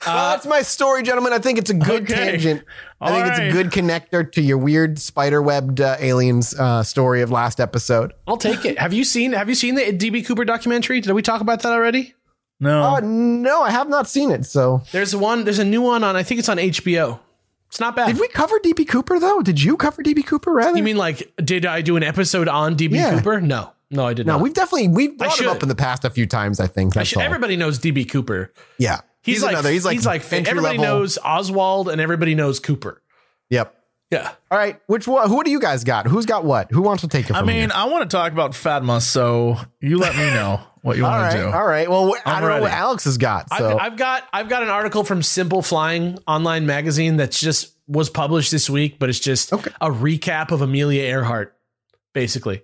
well, 0.06 0.30
that's 0.32 0.46
my 0.46 0.62
story, 0.62 1.02
gentlemen. 1.02 1.32
I 1.32 1.38
think 1.38 1.58
it's 1.58 1.70
a 1.70 1.74
good 1.74 2.02
Okay. 2.10 2.14
tangent. 2.32 2.64
I 3.00 3.10
All 3.10 3.14
think 3.14 3.26
it's 3.28 3.38
a 3.38 3.50
good 3.52 3.70
connector 3.70 4.30
to 4.32 4.40
your 4.42 4.58
weird 4.58 4.98
spider 4.98 5.40
webbed 5.42 5.80
uh, 5.80 5.96
aliens 6.00 6.54
uh, 6.58 6.82
story 6.82 7.22
of 7.22 7.30
last 7.30 7.60
episode. 7.60 8.12
I'll 8.26 8.36
take 8.36 8.64
it. 8.64 8.78
Have 8.78 8.92
you 8.92 9.04
seen 9.04 9.32
Have 9.32 9.48
you 9.48 9.54
seen 9.54 9.74
the 9.74 9.82
DB 9.92 10.24
Cooper 10.26 10.44
documentary? 10.44 11.00
Did 11.00 11.12
we 11.12 11.22
talk 11.22 11.40
about 11.40 11.62
that 11.62 11.72
already? 11.72 12.14
No. 12.60 12.96
Oh 12.96 12.98
no, 13.00 13.62
I 13.62 13.70
have 13.70 13.88
not 13.88 14.08
seen 14.08 14.30
it. 14.30 14.46
So 14.46 14.82
There's 14.92 15.14
one. 15.14 15.44
There's 15.44 15.58
a 15.58 15.64
new 15.64 15.82
one 15.82 16.02
on. 16.04 16.16
I 16.16 16.22
think 16.22 16.38
it's 16.40 16.48
on 16.48 16.56
HBO. 16.56 17.20
It's 17.68 17.80
not 17.80 17.96
bad. 17.96 18.06
did 18.06 18.18
we 18.20 18.28
cover 18.28 18.58
DB 18.60 18.86
Cooper 18.88 19.18
though? 19.18 19.42
Did 19.42 19.62
you 19.62 19.76
cover 19.76 20.02
DB 20.02 20.24
Cooper? 20.24 20.52
Rather, 20.52 20.76
You 20.78 20.82
mean 20.84 20.96
like 20.96 21.30
did 21.44 21.66
I 21.66 21.82
do 21.82 21.96
an 21.96 22.02
episode 22.02 22.48
on 22.48 22.76
DB 22.76 22.92
Yeah. 22.94 23.16
Cooper? 23.18 23.40
No, 23.40 23.72
no, 23.90 24.06
I 24.06 24.14
did 24.14 24.26
no? 24.26 24.34
not. 24.34 24.40
We've 24.42 24.54
definitely 24.54 24.88
we've 24.88 25.18
brought 25.18 25.38
him 25.38 25.48
up 25.48 25.62
in 25.62 25.68
the 25.68 25.74
past 25.74 26.04
a 26.04 26.10
few 26.10 26.26
times. 26.26 26.60
I 26.60 26.66
think 26.66 26.96
I 26.96 27.00
that's 27.00 27.08
should- 27.10 27.18
all. 27.18 27.24
everybody 27.24 27.56
knows 27.56 27.78
DB 27.78 28.08
Cooper. 28.08 28.52
yeah, 28.78 29.00
He's, 29.26 29.42
like 29.42 29.52
another. 29.52 29.70
He's 29.70 29.84
like 29.84 29.94
he's 29.94 30.06
like 30.06 30.22
entry 30.32 30.50
everybody 30.50 30.78
level. 30.78 30.98
knows 31.00 31.18
Oswald 31.18 31.88
and 31.88 32.00
everybody 32.00 32.34
knows 32.34 32.60
Cooper. 32.60 33.02
Yep. 33.50 33.74
Yeah. 34.10 34.30
All 34.50 34.56
right. 34.58 34.80
Which 34.86 35.06
one? 35.08 35.28
Who 35.28 35.42
do 35.42 35.50
you 35.50 35.58
guys 35.60 35.82
got? 35.84 36.06
Who's 36.06 36.26
got 36.26 36.44
what? 36.44 36.70
Who 36.70 36.80
wants 36.82 37.00
to 37.02 37.08
take 37.08 37.24
it? 37.24 37.28
From 37.28 37.36
I 37.36 37.42
mean, 37.42 37.56
here? 37.56 37.70
I 37.74 37.86
want 37.86 38.08
to 38.08 38.16
talk 38.16 38.32
about 38.32 38.54
Fatma, 38.54 39.00
so 39.00 39.56
you 39.80 39.98
let 39.98 40.14
me 40.16 40.22
know 40.30 40.60
what 40.82 40.96
you 40.96 41.02
want 41.02 41.22
right, 41.22 41.32
to 41.32 41.38
do. 41.38 41.48
all 41.48 41.66
right. 41.66 41.90
Well, 41.90 42.14
I 42.24 42.34
I'm 42.34 42.40
don't 42.42 42.50
know 42.50 42.60
what. 42.62 42.70
Alex 42.70 43.02
has 43.04 43.18
got. 43.18 43.50
So 43.50 43.76
I've, 43.76 43.92
I've 43.92 43.96
got 43.98 44.22
I've 44.32 44.48
got 44.48 44.62
an 44.62 44.68
article 44.68 45.02
from 45.02 45.22
Simple 45.24 45.60
Flying 45.60 46.18
online 46.28 46.66
magazine 46.66 47.16
that's 47.16 47.40
just 47.40 47.74
was 47.88 48.08
published 48.08 48.52
this 48.52 48.70
week, 48.70 48.98
but 49.00 49.08
it's 49.08 49.18
just 49.20 49.52
Okay. 49.52 49.70
a 49.80 49.90
recap 49.90 50.52
of 50.52 50.62
Amelia 50.62 51.02
Earhart, 51.02 51.56
basically. 52.14 52.62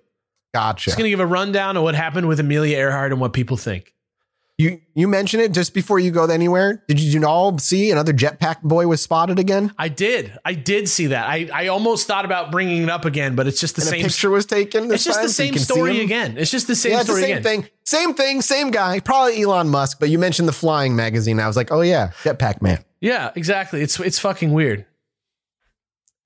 gotcha. 0.53 0.85
Just 0.85 0.97
gonna 0.97 1.09
give 1.09 1.19
a 1.19 1.25
rundown 1.25 1.75
of 1.77 1.83
what 1.83 1.95
happened 1.95 2.27
with 2.29 2.39
Amelia 2.39 2.77
Earhart 2.77 3.11
and 3.11 3.19
what 3.19 3.33
people 3.33 3.57
think. 3.57 3.92
You 4.59 4.79
you 4.93 5.07
mentioned 5.07 5.41
it 5.41 5.51
just 5.51 5.73
before 5.73 5.97
you 5.97 6.11
go 6.11 6.25
anywhere. 6.25 6.83
Did 6.87 6.99
you 6.99 7.25
all 7.25 7.57
see 7.57 7.89
another 7.89 8.13
jetpack 8.13 8.61
boy 8.61 8.85
was 8.85 9.01
spotted 9.01 9.39
again? 9.39 9.73
I 9.79 9.87
did. 9.87 10.37
I 10.45 10.53
did 10.53 10.87
see 10.87 11.07
that. 11.07 11.27
I, 11.27 11.49
I 11.51 11.67
almost 11.67 12.05
thought 12.05 12.23
about 12.23 12.51
bringing 12.51 12.83
it 12.83 12.89
up 12.89 13.03
again, 13.03 13.35
but 13.35 13.47
it's 13.47 13.59
just 13.59 13.75
the 13.75 13.81
And 13.81 13.89
same. 13.89 14.01
picture 14.03 14.29
was 14.29 14.45
taken. 14.45 14.91
It's 14.91 15.03
just 15.03 15.17
time, 15.17 15.25
the 15.25 15.33
same 15.33 15.53
see 15.53 15.59
story 15.59 16.01
again. 16.01 16.37
It's 16.37 16.51
just 16.51 16.67
the 16.67 16.75
same 16.75 16.91
yeah, 16.91 16.99
it's 16.99 17.09
the 17.09 17.15
same 17.15 17.37
again. 17.37 17.43
thing. 17.43 17.67
Same 17.83 18.13
thing, 18.13 18.41
same 18.43 18.69
guy. 18.69 18.99
Probably 18.99 19.41
Elon 19.41 19.69
Musk, 19.69 19.99
but 19.99 20.09
you 20.09 20.19
mentioned 20.19 20.47
the 20.47 20.53
flying 20.53 20.95
magazine. 20.95 21.39
I 21.39 21.47
was 21.47 21.57
like, 21.57 21.71
oh 21.71 21.81
yeah, 21.81 22.11
jetpack 22.21 22.61
man. 22.61 22.83
Yeah, 23.01 23.31
exactly. 23.35 23.81
It's 23.81 23.99
it's 23.99 24.19
fucking 24.19 24.51
weird. 24.53 24.85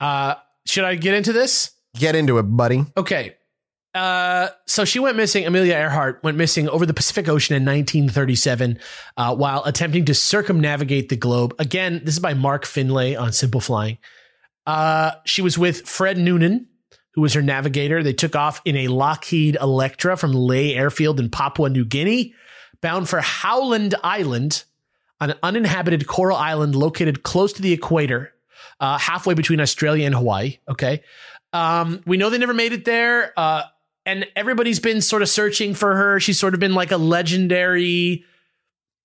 Uh, 0.02 0.36
should 0.66 0.84
I 0.84 0.96
get 0.96 1.14
into 1.14 1.32
this? 1.32 1.72
Get 1.96 2.14
into 2.14 2.38
it, 2.40 2.44
buddy. 2.44 2.86
Okay. 2.98 3.37
Uh, 3.98 4.50
so 4.68 4.86
she 4.86 5.00
went 5.00 5.18
missing. 5.18 5.48
Amelia 5.48 5.74
Earhart 5.74 6.24
went 6.24 6.38
missing 6.38 6.70
over 6.70 6.86
the 6.86 6.94
Pacific 6.94 7.28
Ocean 7.28 7.56
in 7.56 7.64
1937 7.64 8.78
uh, 9.18 9.36
while 9.36 9.64
attempting 9.64 10.06
to 10.06 10.14
circumnavigate 10.14 11.10
the 11.10 11.16
globe. 11.16 11.56
Again, 11.58 12.02
this 12.04 12.14
is 12.14 12.20
by 12.20 12.36
Mark 12.36 12.66
Finlay 12.66 13.16
on 13.16 13.34
Simple 13.34 13.60
Flying. 13.60 13.98
Uh, 14.68 15.14
she 15.26 15.42
was 15.42 15.58
with 15.58 15.88
Fred 15.88 16.20
Noonan, 16.20 16.68
who 17.14 17.22
was 17.22 17.34
her 17.34 17.42
navigator. 17.42 18.04
They 18.04 18.14
took 18.14 18.36
off 18.36 18.62
in 18.66 18.76
a 18.76 18.88
Lockheed 18.88 19.58
Electra 19.60 20.16
from 20.16 20.32
Lae 20.32 20.76
Airfield 20.76 21.20
in 21.20 21.32
Papua 21.32 21.70
New 21.70 21.86
Guinea, 21.86 22.36
bound 22.82 23.10
for 23.10 23.20
Howland 23.20 23.96
Island, 24.04 24.64
an 25.20 25.34
uninhabited 25.42 26.06
coral 26.06 26.38
island 26.38 26.76
located 26.76 27.24
close 27.24 27.52
to 27.54 27.64
the 27.64 27.74
equator, 27.74 28.32
uh, 28.80 29.00
halfway 29.00 29.34
between 29.34 29.60
Australia 29.60 30.06
and 30.06 30.14
Hawaii. 30.14 30.60
Okay. 30.70 31.02
Um, 31.52 32.04
we 32.06 32.18
know 32.18 32.30
they 32.30 32.38
never 32.38 32.54
made 32.54 32.74
it 32.74 32.86
there. 32.86 33.34
And 34.08 34.26
everybody's 34.38 34.80
been 34.80 35.02
sort 35.02 35.22
of 35.22 35.28
searching 35.28 35.74
for 35.74 35.96
her. 35.96 36.20
She's 36.20 36.40
sort 36.40 36.54
of 36.54 36.62
been 36.62 36.74
like 36.74 36.92
a 36.92 36.98
legendary 36.98 38.24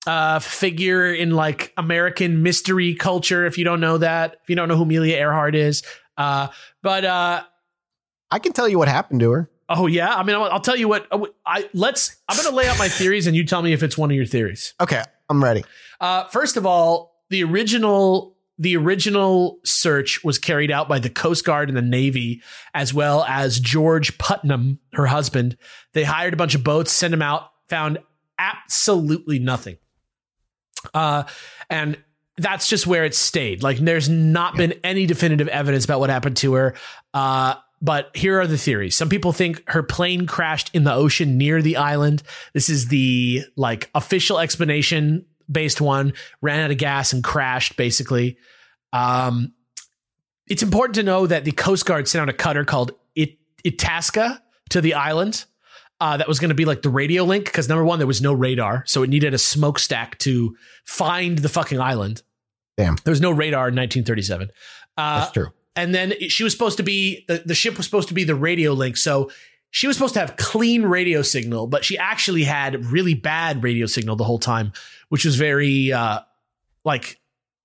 uh, 0.07 0.39
figure 0.39 1.13
in 1.13 1.33
like 1.33 1.73
American 1.77 2.43
mystery 2.45 2.95
culture. 2.95 3.45
If 3.45 3.59
you 3.59 3.65
don't 3.65 3.81
know 3.81 3.99
that, 3.99 4.39
if 4.43 4.49
you 4.49 4.55
don't 4.57 4.69
know 4.69 4.77
who 4.77 4.85
Amelia 4.85 5.17
Earhart 5.17 5.57
is, 5.57 5.83
uh, 6.17 6.49
but 6.83 7.05
uh, 7.05 7.43
I 8.31 8.39
can 8.39 8.53
tell 8.53 8.69
you 8.69 8.79
what 8.79 8.87
happened 8.89 9.21
to 9.21 9.31
her. 9.33 9.51
oh 9.69 9.89
yeah, 9.89 10.15
I 10.15 10.23
mean, 10.23 10.37
I'll, 10.37 10.45
I'll 10.45 10.61
tell 10.61 10.77
you 10.77 10.89
what. 10.89 11.07
uh, 11.11 11.27
I 11.45 11.69
let's. 11.75 12.17
I'm 12.29 12.37
going 12.37 12.49
to 12.49 12.55
lay 12.55 12.69
out 12.69 12.79
my 12.79 12.89
theories, 12.89 13.27
and 13.27 13.35
you 13.35 13.45
tell 13.45 13.63
me 13.63 13.73
if 13.73 13.83
it's 13.83 13.99
one 13.99 14.11
of 14.11 14.17
your 14.17 14.27
theories. 14.27 14.75
Okay, 14.81 15.03
I'm 15.29 15.43
ready. 15.43 15.65
Uh, 16.01 16.25
first 16.25 16.57
of 16.57 16.65
all, 16.65 17.23
the 17.31 17.43
original 17.43 18.37
the 18.63 18.77
original 18.77 19.59
search 19.65 20.23
was 20.23 20.39
carried 20.39 20.71
out 20.71 20.89
by 20.89 21.01
the 21.01 21.11
Coast 21.11 21.45
Guard 21.45 21.69
and 21.69 21.77
the 21.77 21.83
Navy, 21.83 22.43
as 22.75 22.95
well 22.95 23.25
as 23.25 23.59
George 23.59 24.17
Putnam, 24.19 24.79
her 24.93 25.07
husband. 25.07 25.57
They 25.95 26.05
hired 26.05 26.33
a 26.33 26.37
bunch 26.37 26.55
of 26.55 26.63
boats, 26.63 26.93
sent 26.93 27.11
them 27.11 27.23
out, 27.23 27.51
found 27.69 27.99
absolutely 28.39 29.41
nothing. 29.41 29.79
Uh, 30.95 31.25
and 31.71 31.99
that's 32.39 32.69
just 32.69 32.87
where 32.87 33.05
it 33.05 33.17
stayed. 33.17 33.65
Like, 33.65 33.79
there's 33.79 34.09
not 34.09 34.57
been 34.57 34.75
any 34.85 35.07
definitive 35.07 35.49
evidence 35.49 35.85
about 35.85 35.99
what 35.99 36.11
happened 36.11 36.37
to 36.39 36.55
her. 36.55 36.75
Uh, 37.13 37.55
but 37.81 38.15
here 38.15 38.41
are 38.41 38.47
the 38.47 38.57
theories. 38.57 38.95
Some 38.95 39.09
people 39.09 39.33
think 39.33 39.69
her 39.69 39.83
plane 39.83 40.29
crashed 40.29 40.71
in 40.73 40.85
the 40.85 40.95
ocean 40.95 41.37
near 41.37 41.61
the 41.61 41.79
island. 41.79 42.23
This 42.53 42.69
is 42.69 42.87
the 42.87 43.43
like 43.57 43.91
official 43.93 44.39
explanation 44.39 45.27
based 45.53 45.81
one, 45.81 46.13
ran 46.41 46.61
out 46.61 46.71
of 46.71 46.79
gas 46.79 47.13
and 47.13 47.23
crashed 47.23 47.77
basically. 47.77 48.37
Um, 48.93 49.53
it's 50.49 50.63
important 50.63 50.95
to 50.97 51.03
know 51.03 51.27
that 51.27 51.45
the 51.45 51.53
Coast 51.53 51.87
Guard 51.87 52.09
sent 52.09 52.23
out 52.23 52.29
a 52.29 52.33
cutter 52.33 52.65
called 52.65 52.93
It- 53.15 53.39
Itasca 53.65 54.43
to 54.71 54.81
the 54.81 54.95
island. 54.95 55.45
Uh, 56.01 56.17
that 56.17 56.27
was 56.27 56.41
going 56.41 56.49
to 56.49 56.55
be 56.57 56.65
like 56.65 56.83
the 56.83 56.91
radio 56.91 57.23
link 57.23 57.45
because 57.45 57.69
number 57.69 57.85
one, 57.85 58.01
there 58.01 58.09
was 58.09 58.21
no 58.21 58.33
radar, 58.33 58.83
so 58.87 59.05
it 59.05 59.09
needed 59.11 59.35
a 59.35 59.39
smokestack 59.39 60.19
to 60.19 60.57
find 60.85 61.39
the 61.39 61.49
fucking 61.49 61.81
island. 61.81 62.23
Damn. 62.77 62.97
There 63.05 63.13
was 63.13 63.21
no 63.21 63.31
radar 63.31 63.69
in 63.69 63.77
1937. 63.77 64.51
Uh, 64.97 65.21
That's 65.21 65.31
true. 65.33 65.47
and 65.77 65.95
then 65.95 66.13
she 66.29 66.43
was 66.43 66.53
supposed 66.53 66.77
to 66.79 66.83
be 66.83 67.25
the, 67.29 67.43
the 67.47 67.55
ship 67.55 67.77
was 67.77 67.87
supposed 67.87 68.09
to 68.09 68.15
be 68.15 68.25
the 68.25 68.35
radio 68.35 68.73
link 68.73 68.97
so 68.97 69.31
she 69.71 69.87
was 69.87 69.97
supposed 69.97 70.13
to 70.15 70.21
have 70.21 70.37
clean 70.37 70.83
radio 70.83 71.23
signal 71.23 71.67
but 71.67 71.83
she 71.85 71.97
actually 71.97 72.43
had 72.43 72.85
really 72.87 73.15
bad 73.15 73.63
radio 73.63 73.87
signal 73.87 74.17
the 74.17 74.25
whole 74.25 74.39
time 74.39 74.73
which 75.13 75.25
was 75.27 75.37
very 75.37 75.93
uh 75.93 76.21
like 76.85 77.21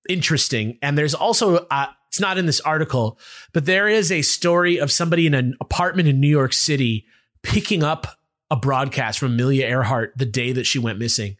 interesting 0.08 0.78
and 0.82 0.96
there's 0.96 1.14
also 1.14 1.56
uh 1.70 1.86
it's 2.08 2.20
not 2.20 2.38
in 2.38 2.46
this 2.46 2.60
article 2.60 3.18
but 3.52 3.66
there 3.66 3.88
is 3.88 4.10
a 4.12 4.22
story 4.22 4.78
of 4.78 4.90
somebody 4.92 5.26
in 5.26 5.34
an 5.34 5.54
apartment 5.60 6.08
in 6.08 6.20
new 6.20 6.28
york 6.28 6.52
city 6.52 7.04
picking 7.42 7.82
up 7.82 8.06
a 8.50 8.56
broadcast 8.56 9.18
from 9.18 9.32
amelia 9.32 9.66
earhart 9.66 10.12
the 10.16 10.24
day 10.26 10.52
that 10.52 10.64
she 10.64 10.78
went 10.78 10.98
missing 10.98 11.36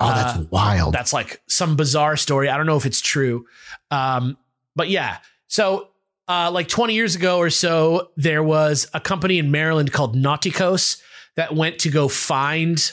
Oh, 0.00 0.08
that's 0.08 0.38
Uh, 0.38 0.44
wild. 0.50 0.92
that's 0.92 1.12
like 1.12 1.40
some 1.46 1.76
bizarre 1.76 2.16
story. 2.16 2.48
I 2.48 2.56
don't 2.56 2.66
know 2.66 2.76
if 2.76 2.84
it's 2.84 3.00
true. 3.00 3.46
Um, 3.92 4.36
but 4.74 4.88
yeah. 4.88 5.18
So, 5.46 5.86
uh, 6.26 6.50
like 6.50 6.66
20 6.66 6.94
years 6.94 7.14
ago 7.14 7.38
or 7.38 7.48
so, 7.48 8.10
there 8.16 8.42
was 8.42 8.88
a 8.92 8.98
company 8.98 9.38
in 9.38 9.52
Maryland 9.52 9.92
called 9.92 10.16
Nauticos 10.16 11.00
that 11.36 11.54
went 11.54 11.78
to 11.78 11.90
go 11.90 12.08
find 12.08 12.90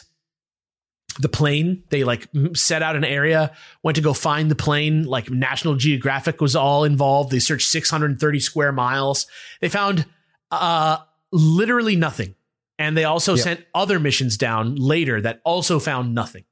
the 1.20 1.30
plane. 1.30 1.84
They 1.90 2.04
like 2.04 2.28
set 2.54 2.82
out 2.84 2.96
an 2.96 3.04
area, 3.04 3.56
went 3.84 3.96
to 3.96 4.02
go 4.02 4.14
find 4.14 4.50
the 4.52 4.56
plane. 4.56 5.04
Like 5.04 5.30
National 5.30 5.76
Geographic 5.76 6.42
was 6.42 6.56
all 6.56 6.84
involved. 6.84 7.32
They 7.32 7.40
searched 7.40 7.68
630 7.70 8.40
square 8.40 8.72
miles. 8.72 9.28
They 9.62 9.70
found 9.70 10.06
uh, 10.52 10.98
literally 11.32 11.96
nothing. 11.96 12.36
And 12.80 12.98
they 12.98 13.04
also 13.04 13.36
Yeah. 13.36 13.44
sent 13.44 13.66
other 13.76 14.00
missions 14.00 14.38
down 14.38 14.76
later 14.76 15.22
that 15.22 15.42
also 15.46 15.80
found 15.80 16.16
nothing. 16.16 16.44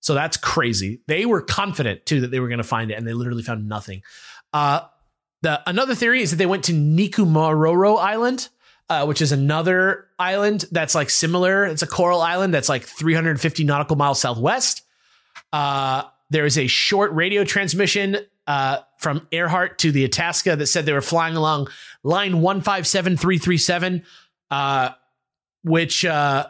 So 0.00 0.14
that's 0.14 0.36
crazy. 0.36 1.00
They 1.08 1.24
were 1.26 1.40
confident 1.42 2.04
too 2.06 2.20
that 2.22 2.30
they 2.30 2.40
were 2.40 2.48
going 2.48 2.58
to 2.58 2.64
find 2.64 2.90
it, 2.90 2.94
and 2.94 3.06
they 3.06 3.12
literally 3.14 3.42
found 3.42 3.68
nothing. 3.68 4.02
Uh, 4.52 4.80
the 5.42 5.62
another 5.66 5.94
theory 5.94 6.22
is 6.22 6.30
that 6.30 6.36
they 6.36 6.46
went 6.46 6.64
to 6.64 6.72
Nikumaroro 6.72 7.98
Island, 7.98 8.48
uh, 8.88 9.04
which 9.06 9.22
is 9.22 9.32
another 9.32 10.06
island 10.18 10.66
that's 10.70 10.94
like 10.94 11.10
similar. 11.10 11.64
It's 11.64 11.82
a 11.82 11.86
coral 11.86 12.20
island 12.20 12.52
that's 12.52 12.68
like 12.68 12.84
350 12.84 13.64
nautical 13.64 13.96
miles 13.96 14.20
southwest. 14.20 14.82
Uh, 15.52 16.04
there 16.30 16.46
is 16.46 16.58
a 16.58 16.66
short 16.66 17.12
radio 17.12 17.44
transmission 17.44 18.18
uh, 18.46 18.78
from 18.98 19.26
Earhart 19.30 19.78
to 19.78 19.92
the 19.92 20.04
Itasca 20.04 20.56
that 20.56 20.66
said 20.66 20.86
they 20.86 20.92
were 20.92 21.00
flying 21.00 21.36
along 21.36 21.68
line 22.02 22.42
157337, 22.42 24.02
uh, 24.50 24.90
which 25.62 26.04
uh, 26.04 26.46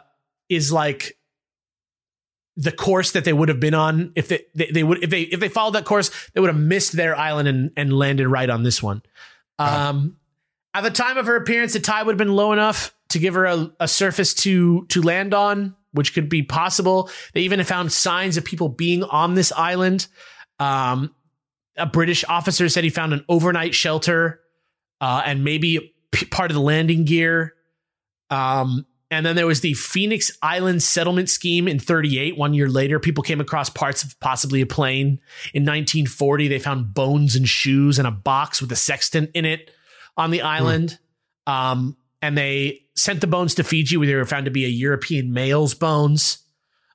is 0.49 0.71
like 0.71 1.17
the 2.57 2.71
course 2.71 3.11
that 3.11 3.25
they 3.25 3.33
would 3.33 3.49
have 3.49 3.59
been 3.59 3.73
on 3.73 4.11
if 4.15 4.27
they, 4.27 4.45
they, 4.53 4.71
they 4.71 4.83
would 4.83 5.03
if 5.03 5.09
they 5.09 5.21
if 5.21 5.39
they 5.39 5.49
followed 5.49 5.75
that 5.75 5.85
course 5.85 6.09
they 6.33 6.39
would 6.39 6.49
have 6.49 6.59
missed 6.59 6.93
their 6.93 7.15
island 7.15 7.47
and, 7.47 7.71
and 7.75 7.91
landed 7.91 8.27
right 8.29 8.49
on 8.49 8.63
this 8.63 8.81
one 8.81 9.01
um 9.59 10.15
at 10.75 10.83
the 10.83 10.91
time 10.91 11.17
of 11.17 11.25
her 11.25 11.35
appearance 11.35 11.73
the 11.73 11.79
tide 11.79 12.05
would 12.05 12.13
have 12.13 12.17
been 12.17 12.35
low 12.35 12.51
enough 12.51 12.93
to 13.09 13.19
give 13.19 13.33
her 13.33 13.45
a, 13.45 13.71
a 13.79 13.87
surface 13.87 14.33
to 14.33 14.85
to 14.87 15.01
land 15.01 15.33
on 15.33 15.75
which 15.91 16.13
could 16.13 16.29
be 16.29 16.43
possible 16.43 17.09
they 17.33 17.41
even 17.41 17.63
found 17.63 17.91
signs 17.91 18.37
of 18.37 18.43
people 18.43 18.69
being 18.69 19.03
on 19.03 19.33
this 19.33 19.51
island 19.53 20.07
um 20.59 21.13
a 21.77 21.85
british 21.85 22.23
officer 22.27 22.67
said 22.69 22.83
he 22.83 22.89
found 22.89 23.13
an 23.13 23.23
overnight 23.29 23.73
shelter 23.73 24.41
uh 25.01 25.21
and 25.25 25.43
maybe 25.43 25.95
p- 26.11 26.25
part 26.25 26.51
of 26.51 26.55
the 26.55 26.61
landing 26.61 27.05
gear 27.05 27.53
um 28.29 28.85
and 29.11 29.25
then 29.25 29.35
there 29.35 29.45
was 29.45 29.61
the 29.61 29.75
Phoenix 29.75 30.35
Island 30.41 30.81
settlement 30.81 31.29
scheme 31.29 31.67
in 31.67 31.77
38. 31.77 32.37
One 32.37 32.55
year 32.55 32.67
later, 32.67 32.99
people 32.99 33.23
came 33.23 33.39
across 33.39 33.69
parts 33.69 34.03
of 34.03 34.19
possibly 34.19 34.61
a 34.61 34.65
plane. 34.65 35.19
In 35.53 35.63
1940, 35.63 36.47
they 36.47 36.57
found 36.57 36.93
bones 36.93 37.35
and 37.35 37.47
shoes 37.47 37.99
and 37.99 38.07
a 38.07 38.11
box 38.11 38.61
with 38.61 38.71
a 38.71 38.75
sextant 38.75 39.29
in 39.35 39.45
it 39.45 39.69
on 40.17 40.31
the 40.31 40.41
island. 40.41 40.97
Um, 41.47 41.97
and 42.21 42.37
they 42.37 42.81
sent 42.95 43.21
the 43.21 43.27
bones 43.27 43.55
to 43.55 43.63
Fiji, 43.63 43.97
where 43.97 44.07
they 44.07 44.15
were 44.15 44.25
found 44.25 44.45
to 44.45 44.51
be 44.51 44.65
a 44.65 44.69
European 44.69 45.33
male's 45.33 45.73
bones. 45.73 46.39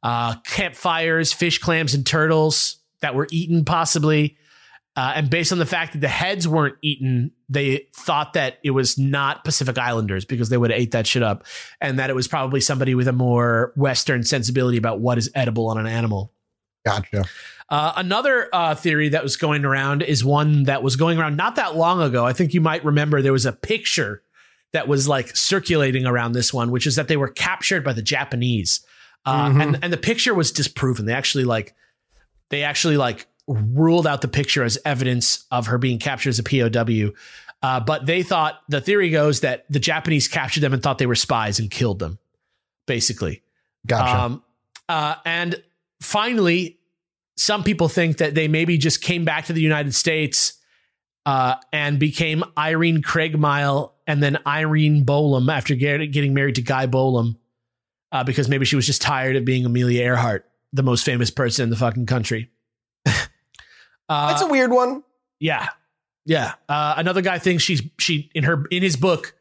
Uh, 0.03 0.37
campfires, 0.47 1.33
fish, 1.33 1.59
clams, 1.59 1.95
and 1.95 2.07
turtles 2.07 2.79
that 3.01 3.15
were 3.15 3.29
eaten, 3.31 3.65
possibly. 3.65 4.37
Uh, 4.97 5.13
and 5.15 5.31
based 5.31 5.53
on 5.53 5.59
the 5.59 5.67
fact 5.67 5.93
that 5.93 6.01
the 6.01 6.09
heads 6.09 6.49
weren't 6.49 6.75
eaten, 6.83 7.31
they 7.49 7.87
thought 7.95 8.33
that 8.33 8.59
it 8.65 8.73
was 8.73 8.99
not 8.99 9.45
Pacific 9.45 9.79
Islanders 9.79 10.25
because 10.25 10.49
they 10.49 10.57
would 10.57 10.71
have 10.71 10.81
ate 10.81 10.91
that 10.93 11.07
shit 11.07 11.23
up, 11.23 11.45
and 11.81 11.99
that 11.99 12.11
it 12.11 12.17
was 12.17 12.27
probably 12.27 12.61
somebody 12.61 12.95
with 12.95 13.07
a 13.07 13.13
more 13.13 13.73
Western 13.77 14.25
sensibility 14.25 14.79
about 14.79 15.01
what 15.01 15.17
is 15.17 15.31
edible 15.35 15.69
on 15.69 15.79
an 15.79 15.87
animal. 15.87 16.33
Gotcha. 16.85 17.25
Uh, 17.71 17.93
another 17.97 18.49
uh, 18.53 18.75
theory 18.75 19.11
that 19.11 19.23
was 19.23 19.37
going 19.37 19.65
around 19.65 20.03
is 20.03 20.25
one 20.25 20.65
that 20.65 20.83
was 20.83 20.97
going 20.97 21.19
around 21.19 21.37
not 21.37 21.55
that 21.57 21.77
long 21.77 22.03
ago. 22.03 22.27
I 22.27 22.33
think 22.33 22.53
you 22.53 22.61
might 22.61 22.85
remember 22.85 23.23
there 23.23 23.33
was 23.33 23.47
a 23.47 23.53
picture 23.53 24.23
that 24.73 24.89
was 24.89 25.07
like 25.07 25.37
circulating 25.37 26.05
around 26.05 26.33
this 26.33 26.53
one, 26.53 26.73
which 26.73 26.87
is 26.87 26.97
that 26.97 27.07
they 27.07 27.17
were 27.17 27.29
captured 27.29 27.85
by 27.85 27.93
the 27.93 28.03
Japanese, 28.03 28.81
uh, 29.25 29.53
and 29.55 29.79
and 29.83 29.93
the 29.93 29.99
picture 29.99 30.35
was 30.35 30.51
disproven. 30.51 31.07
They 31.07 31.13
actually 31.13 31.45
like 31.45 31.75
they 32.49 32.65
actually 32.65 32.97
like 32.97 33.27
ruled 33.47 34.07
out 34.07 34.21
the 34.21 34.29
picture 34.29 34.65
as 34.65 34.79
evidence 34.85 35.45
of 35.51 35.67
her 35.67 35.79
being 35.79 35.99
captured 35.99 36.31
as 36.31 36.39
a 36.39 36.43
POW. 36.43 37.13
Uh, 37.63 37.79
but 37.79 38.07
they 38.07 38.23
thought 38.23 38.61
the 38.69 38.81
theory 38.81 39.11
goes 39.11 39.41
that 39.41 39.67
the 39.71 39.79
Japanese 39.79 40.29
captured 40.29 40.61
them 40.61 40.73
and 40.73 40.83
thought 40.83 40.99
they 40.99 41.07
were 41.07 41.15
spies 41.15 41.59
and 41.59 41.71
killed 41.71 41.99
them, 41.99 42.19
basically. 42.87 43.43
Gotcha. 43.87 44.19
Um, 44.19 44.43
uh, 44.89 45.17
and 45.25 45.63
finally, 46.01 46.80
some 47.41 47.65
people 47.65 47.89
think 47.89 48.19
that 48.19 48.35
they 48.35 48.49
maybe 48.49 48.77
just 48.77 49.01
came 49.01 49.25
back 49.25 49.47
to 49.47 49.55
the 49.55 49.63
United 49.63 49.95
States 49.95 50.59
uh, 51.25 51.55
and 51.73 51.99
became 51.99 52.45
Irene 52.57 53.01
Craigmile 53.01 53.93
and 54.07 54.23
then 54.23 54.39
Irene 54.47 55.07
Bolam 55.07 55.51
after 55.51 55.75
getting 55.75 56.35
married 56.35 56.57
to 56.57 56.63
Guy 56.63 56.87
Bolam 56.87 57.37
uh, 58.13 58.25
because 58.25 58.51
maybe 58.51 58.67
she 58.67 58.77
was 58.77 58.85
just 58.85 59.01
tired 59.01 59.37
of 59.37 59.47
being 59.47 59.65
Amelia 59.65 60.03
Earhart, 60.03 60.51
the 60.75 60.83
most 60.83 61.03
famous 61.03 61.31
person 61.31 61.65
in 61.65 61.71
the 61.71 61.77
fucking 61.77 62.05
country. 62.05 62.51
Uh, 63.07 63.17
That's 64.09 64.43
a 64.43 64.49
weird 64.49 64.71
one. 64.71 65.03
yeah, 65.39 65.69
yeah. 66.27 66.55
Uh, 66.69 66.95
another 66.99 67.23
guy 67.23 67.39
thinks 67.39 67.63
she's 67.63 67.83
she 67.99 68.31
in 68.35 68.45
her 68.45 68.67
in 68.71 68.83
his 68.83 68.97
book, 68.97 69.35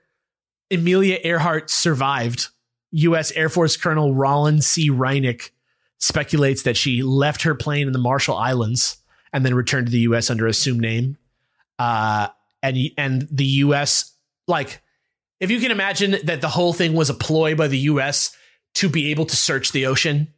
Amelia 0.71 1.19
Earhart 1.21 1.69
survived. 1.69 2.47
U.S. 2.91 3.31
Air 3.33 3.49
Force 3.49 3.77
Colonel 3.77 4.15
Rollin 4.15 4.63
C. 4.63 4.89
Reineck 4.89 5.51
speculates 5.99 6.63
that 6.63 6.77
she 6.77 7.03
left 7.03 7.43
her 7.43 7.55
plane 7.55 7.87
in 7.87 7.93
the 7.93 7.99
Marshall 7.99 8.35
Islands 8.35 8.97
and 9.31 9.45
then 9.45 9.53
returned 9.53 9.87
to 9.87 9.91
the 9.91 9.99
U.S. 9.99 10.29
under 10.29 10.47
assumed 10.47 10.81
name. 10.81 11.17
Uh, 11.77 12.29
and 12.63 12.77
and 12.97 13.27
the 13.31 13.45
U.S. 13.45 14.13
like 14.47 14.81
if 15.39 15.51
you 15.51 15.59
can 15.59 15.71
imagine 15.71 16.17
that 16.23 16.41
the 16.41 16.49
whole 16.49 16.73
thing 16.73 16.93
was 16.93 17.09
a 17.09 17.13
ploy 17.13 17.55
by 17.55 17.67
the 17.67 17.77
U.S. 17.77 18.35
to 18.75 18.89
be 18.89 19.11
able 19.11 19.25
to 19.25 19.35
search 19.35 19.71
the 19.71 19.85
ocean 19.85 20.33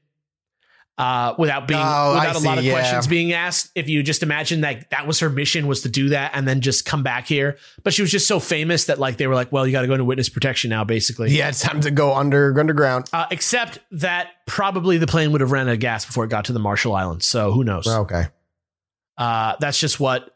uh, 0.97 1.33
without 1.37 1.67
being 1.67 1.79
Oh, 1.79 1.83
I 1.83 2.27
without 2.27 2.35
a 2.35 2.45
lot 2.45 2.57
of 2.57 2.63
yeah. 2.63 2.73
questions 2.73 3.07
being 3.07 3.33
asked. 3.33 3.71
If 3.75 3.89
you 3.89 4.03
just 4.03 4.23
imagine 4.23 4.61
that 4.61 4.89
that 4.91 5.07
was 5.07 5.19
her 5.19 5.29
mission 5.29 5.67
was 5.67 5.81
to 5.81 5.89
do 5.89 6.09
that 6.09 6.31
and 6.33 6.47
then 6.47 6.61
just 6.61 6.85
come 6.85 7.01
back 7.03 7.27
here, 7.27 7.57
but 7.83 7.93
she 7.93 8.01
was 8.01 8.11
just 8.11 8.27
so 8.27 8.39
famous 8.39 8.85
that 8.85 8.99
like 8.99 9.17
they 9.17 9.27
were 9.27 9.35
like, 9.35 9.51
well, 9.51 9.65
you 9.65 9.71
got 9.71 9.81
to 9.81 9.87
go 9.87 9.93
into 9.93 10.05
witness 10.05 10.29
protection 10.29 10.69
now, 10.69 10.83
basically. 10.83 11.31
Yeah, 11.31 11.49
it's 11.49 11.61
time 11.61 11.81
to 11.81 11.91
go 11.91 12.13
under 12.13 12.57
underground. 12.59 13.09
Uh, 13.13 13.25
except 13.31 13.79
that 13.91 14.27
probably 14.45 14.97
the 14.97 15.07
plane 15.07 15.31
would 15.31 15.41
have 15.41 15.51
ran 15.51 15.67
out 15.67 15.73
of 15.73 15.79
gas 15.79 16.05
before 16.05 16.25
it 16.25 16.29
got 16.29 16.45
to 16.45 16.53
the 16.53 16.59
Marshall 16.59 16.93
Islands. 16.93 17.25
So 17.25 17.51
who 17.51 17.63
knows? 17.63 17.87
Okay. 17.87 18.25
Uh, 19.17 19.55
that's 19.59 19.79
just 19.79 19.99
what 19.99 20.35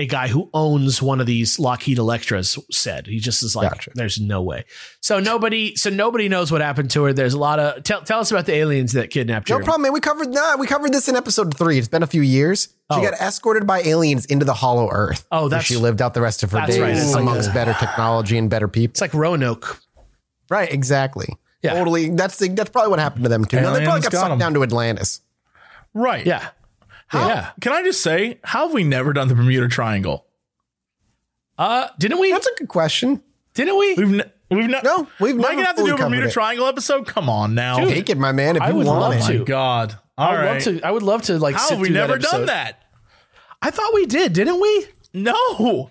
a 0.00 0.06
guy 0.06 0.28
who 0.28 0.48
owns 0.54 1.00
one 1.02 1.20
of 1.20 1.26
these 1.26 1.58
Lockheed 1.58 1.98
Electras 1.98 2.58
said. 2.70 3.06
He 3.06 3.18
just 3.20 3.42
is 3.42 3.54
like, 3.54 3.70
Gotcha. 3.70 3.90
"There's 3.94 4.18
no 4.20 4.42
way." 4.42 4.64
So 5.00 5.20
nobody, 5.20 5.76
so 5.76 5.90
nobody 5.90 6.28
knows 6.28 6.50
what 6.50 6.60
happened 6.60 6.90
to 6.92 7.04
her. 7.04 7.12
There's 7.12 7.34
a 7.34 7.38
lot 7.38 7.58
of 7.60 7.82
tell, 7.84 8.02
tell 8.02 8.20
us 8.20 8.30
about 8.32 8.46
the 8.46 8.54
aliens 8.54 8.92
that 8.92 9.10
kidnapped 9.10 9.48
No 9.48 9.56
her. 9.56 9.60
No 9.60 9.64
problem, 9.64 9.82
man. 9.82 9.92
We 9.92 10.00
covered 10.00 10.32
that. 10.32 10.58
We 10.58 10.66
covered 10.66 10.92
this 10.92 11.08
in 11.08 11.16
episode 11.16 11.56
three. 11.56 11.78
It's 11.78 11.88
been 11.88 12.02
a 12.02 12.06
few 12.08 12.22
years. 12.22 12.62
She 12.68 12.74
Oh. 12.98 13.02
got 13.02 13.14
escorted 13.14 13.66
by 13.66 13.82
aliens 13.82 14.24
into 14.24 14.44
the 14.44 14.54
Hollow 14.54 14.88
Earth. 14.90 15.26
Oh, 15.30 15.42
where 15.42 15.50
that's- 15.50 15.66
she 15.66 15.76
lived 15.76 16.02
out 16.02 16.14
the 16.14 16.20
rest 16.20 16.42
of 16.42 16.50
her 16.52 16.58
that's 16.58 16.72
days 16.72 16.80
right. 16.80 16.96
It's 16.96 17.12
like 17.12 17.22
amongst 17.22 17.52
better 17.54 17.74
technology 17.74 18.36
and 18.38 18.50
better 18.50 18.66
people. 18.68 18.92
It's 18.92 19.00
like 19.00 19.14
Roanoke. 19.14 19.80
right, 20.48 20.72
exactly. 20.72 21.28
Yeah. 21.62 21.74
Totally. 21.74 22.08
That's 22.10 22.38
the, 22.38 22.48
that's 22.48 22.70
probably 22.70 22.90
what 22.90 22.98
happened 22.98 23.24
to 23.24 23.28
them 23.28 23.44
too. 23.44 23.56
No, 23.60 23.64
they 23.74 23.84
probably 23.84 23.84
Aliens 23.86 24.04
got 24.06 24.12
sucked 24.12 24.20
sucked 24.22 24.32
'em. 24.32 24.38
down 24.38 24.54
to 24.54 24.62
Atlantis. 24.62 25.20
Right. 25.92 26.24
Yeah, 26.26 26.48
How, 27.10 27.28
Yeah. 27.28 27.50
Can 27.60 27.72
I 27.72 27.82
just 27.82 28.02
say, 28.02 28.38
how 28.44 28.66
have 28.66 28.72
we 28.74 28.84
never 28.84 29.12
done 29.12 29.28
the 29.28 29.34
Bermuda 29.34 29.68
Triangle? 29.68 30.26
uh, 31.58 31.88
didn't 31.98 32.18
we? 32.20 32.30
That's 32.32 32.46
a 32.46 32.54
good 32.56 32.68
question. 32.68 33.22
didn't 33.54 33.76
we? 33.78 33.94
We've 33.94 34.08
ne- 34.10 34.24
we've 34.50 34.66
ne- 34.70 34.80
No, 34.82 35.08
we've 35.20 35.34
Am 35.34 35.40
I 35.40 35.42
never 35.42 35.54
gonna 35.54 35.66
have 35.66 35.76
to 35.76 35.84
do 35.84 35.94
a 35.94 35.96
Bermuda 35.98 36.26
it. 36.28 36.32
Triangle 36.32 36.66
episode? 36.66 37.06
Come 37.06 37.28
on 37.28 37.54
now. 37.54 37.84
Take 37.84 38.08
it, 38.08 38.16
my 38.18 38.32
man. 38.32 38.56
If 38.56 38.62
I 38.62 38.68
you 38.70 38.76
would 38.76 38.86
want 38.86 39.00
love 39.00 39.12
it. 39.14 39.22
Oh 39.24 39.26
to. 39.32 39.38
my 39.40 39.44
god. 39.44 39.98
I 40.16 40.30
would 40.30 40.38
right. 40.38 40.52
love 40.54 40.62
to. 40.62 40.80
I 40.86 40.90
would 40.90 41.02
love 41.02 41.22
to 41.22 41.38
like. 41.38 41.56
How 41.56 41.62
sit 41.66 41.74
have 41.74 41.80
we 41.80 41.88
never 41.90 42.12
that 42.18 42.22
done 42.22 42.46
that? 42.46 42.82
I 43.60 43.70
thought 43.70 43.92
we 43.92 44.06
did, 44.06 44.32
didn't 44.32 44.60
we? 44.60 44.86
No. 45.12 45.90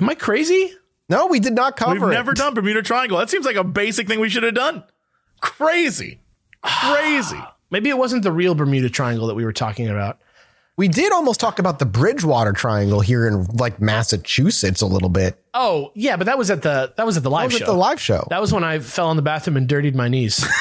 Am 0.00 0.08
I 0.10 0.14
crazy? 0.14 0.72
No, 1.08 1.26
we 1.26 1.38
did 1.40 1.52
not 1.54 1.76
cover 1.76 1.92
We've 1.94 2.02
it. 2.02 2.14
never 2.14 2.32
done 2.34 2.54
Bermuda 2.54 2.82
Triangle. 2.82 3.18
That 3.18 3.30
seems 3.30 3.44
like 3.46 3.56
a 3.56 3.64
basic 3.64 4.08
thing 4.08 4.18
we 4.20 4.28
should 4.28 4.42
have 4.42 4.54
done. 4.54 4.82
Crazy. 5.40 6.20
Crazy. 6.62 7.40
Maybe 7.70 7.88
it 7.90 7.96
wasn't 7.98 8.22
the 8.22 8.32
real 8.32 8.54
Bermuda 8.54 8.90
Triangle 8.90 9.26
that 9.28 9.34
we 9.34 9.44
were 9.44 9.52
talking 9.52 9.88
about. 9.88 10.18
We 10.78 10.88
did 10.88 11.12
almost 11.12 11.38
talk 11.38 11.58
about 11.58 11.78
the 11.78 11.84
Bridgewater 11.86 12.52
Triangle 12.52 13.00
here 13.00 13.26
in 13.26 13.44
like 13.44 13.80
Massachusetts 13.80 14.80
a 14.80 14.86
little 14.86 15.10
bit. 15.10 15.38
Oh 15.52 15.92
yeah, 15.94 16.16
but 16.16 16.24
that 16.24 16.38
was 16.38 16.50
at 16.50 16.62
the 16.62 16.92
that 16.96 17.04
was 17.04 17.16
at 17.18 17.22
the 17.22 17.28
That 17.28 17.34
live 17.34 17.44
was 17.52 17.58
show. 17.58 17.64
at 17.64 17.66
the 17.66 17.72
live 17.76 18.00
show. 18.00 18.26
That 18.30 18.40
was 18.40 18.52
when 18.52 18.64
I 18.64 18.78
fell 18.78 19.10
in 19.10 19.16
the 19.16 19.22
bathroom 19.22 19.56
and 19.58 19.68
dirtied 19.68 19.94
my 19.94 20.08
knees. 20.08 20.44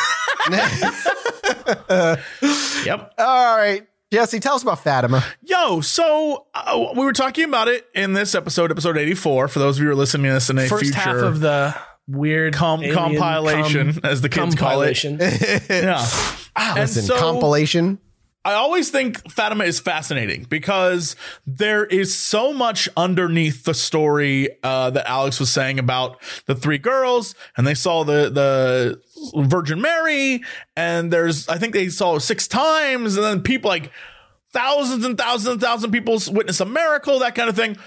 Yep. 2.86 3.14
All 3.18 3.58
right. 3.58 3.88
Jesse, 4.12 4.40
tell 4.42 4.56
us 4.56 4.64
about 4.64 4.84
Fatima. 4.84 5.24
Yo, 5.42 5.80
so 5.82 6.46
uh, 6.54 6.88
we 6.96 7.06
were 7.06 7.14
talking 7.14 7.46
about 7.46 7.68
it 7.70 7.88
in 7.96 8.12
this 8.14 8.36
episode, 8.36 8.70
episode 8.72 8.98
84. 8.98 9.48
For 9.48 9.60
those 9.60 9.78
of 9.78 9.82
you 9.84 9.88
who 9.88 9.94
are 9.94 9.96
listening 9.96 10.26
to 10.30 10.34
this 10.34 10.50
in 10.50 10.58
a 10.58 10.68
First 10.68 10.84
future 10.84 11.00
half 11.00 11.16
of 11.16 11.40
the 11.40 11.74
weird 12.08 12.54
Com- 12.54 12.82
alien 12.84 12.96
compilation, 12.98 14.00
as 14.04 14.20
the 14.22 14.28
kids 14.28 14.56
call 14.56 14.82
it. 14.82 14.98
compilation. 14.98 15.18
yeah. 15.70 16.06
and 16.58 16.76
Listen, 16.80 17.04
so 17.04 17.18
compilation. 17.20 18.00
I 18.44 18.54
always 18.54 18.90
think 18.90 19.32
Fatima 19.32 19.66
is 19.66 19.80
fascinating 19.80 20.48
because 20.50 21.16
there 21.46 21.86
is 21.86 22.18
so 22.18 22.54
much 22.54 22.90
underneath 22.98 23.66
the 23.66 23.76
story 23.76 24.50
uh, 24.64 24.90
that 24.90 25.08
Alex 25.08 25.40
was 25.40 25.52
saying 25.52 25.78
about 25.78 26.22
the 26.48 26.56
three 26.56 26.80
girls, 26.80 27.36
and 27.56 27.68
they 27.68 27.76
saw 27.76 28.04
the 28.04 28.30
the 28.32 29.02
Virgin 29.46 29.80
Mary, 29.80 30.42
and 30.76 31.14
there's 31.14 31.48
I 31.50 31.58
think 31.58 31.74
they 31.74 31.90
saw 31.90 32.18
six 32.18 32.48
times, 32.48 33.16
and 33.16 33.24
then 33.24 33.42
people 33.42 33.70
like 33.70 33.92
thousands 34.52 35.06
and 35.06 35.18
thousands 35.18 35.54
and 35.54 35.62
thousands 35.62 35.86
of 35.86 35.92
people 35.92 36.20
witness 36.32 36.60
a 36.60 36.66
miracle, 36.66 37.20
that 37.20 37.36
kind 37.36 37.50
of 37.50 37.56
thing, 37.56 37.78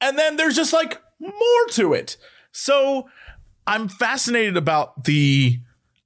and 0.00 0.18
then 0.18 0.36
there's 0.36 0.56
just 0.56 0.72
like 0.72 0.98
more 1.20 1.66
to 1.72 1.92
it. 1.92 2.16
So 2.52 3.06
I'm 3.66 3.88
fascinated 3.88 4.56
about 4.56 5.04
the 5.04 5.60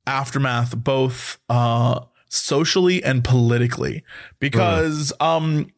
aftermath, 0.05 0.77
both 0.77 1.39
uh, 1.49 2.01
socially 2.35 3.03
and 3.03 3.23
politically, 3.25 4.05
because 4.39 5.13
um, 5.21 5.69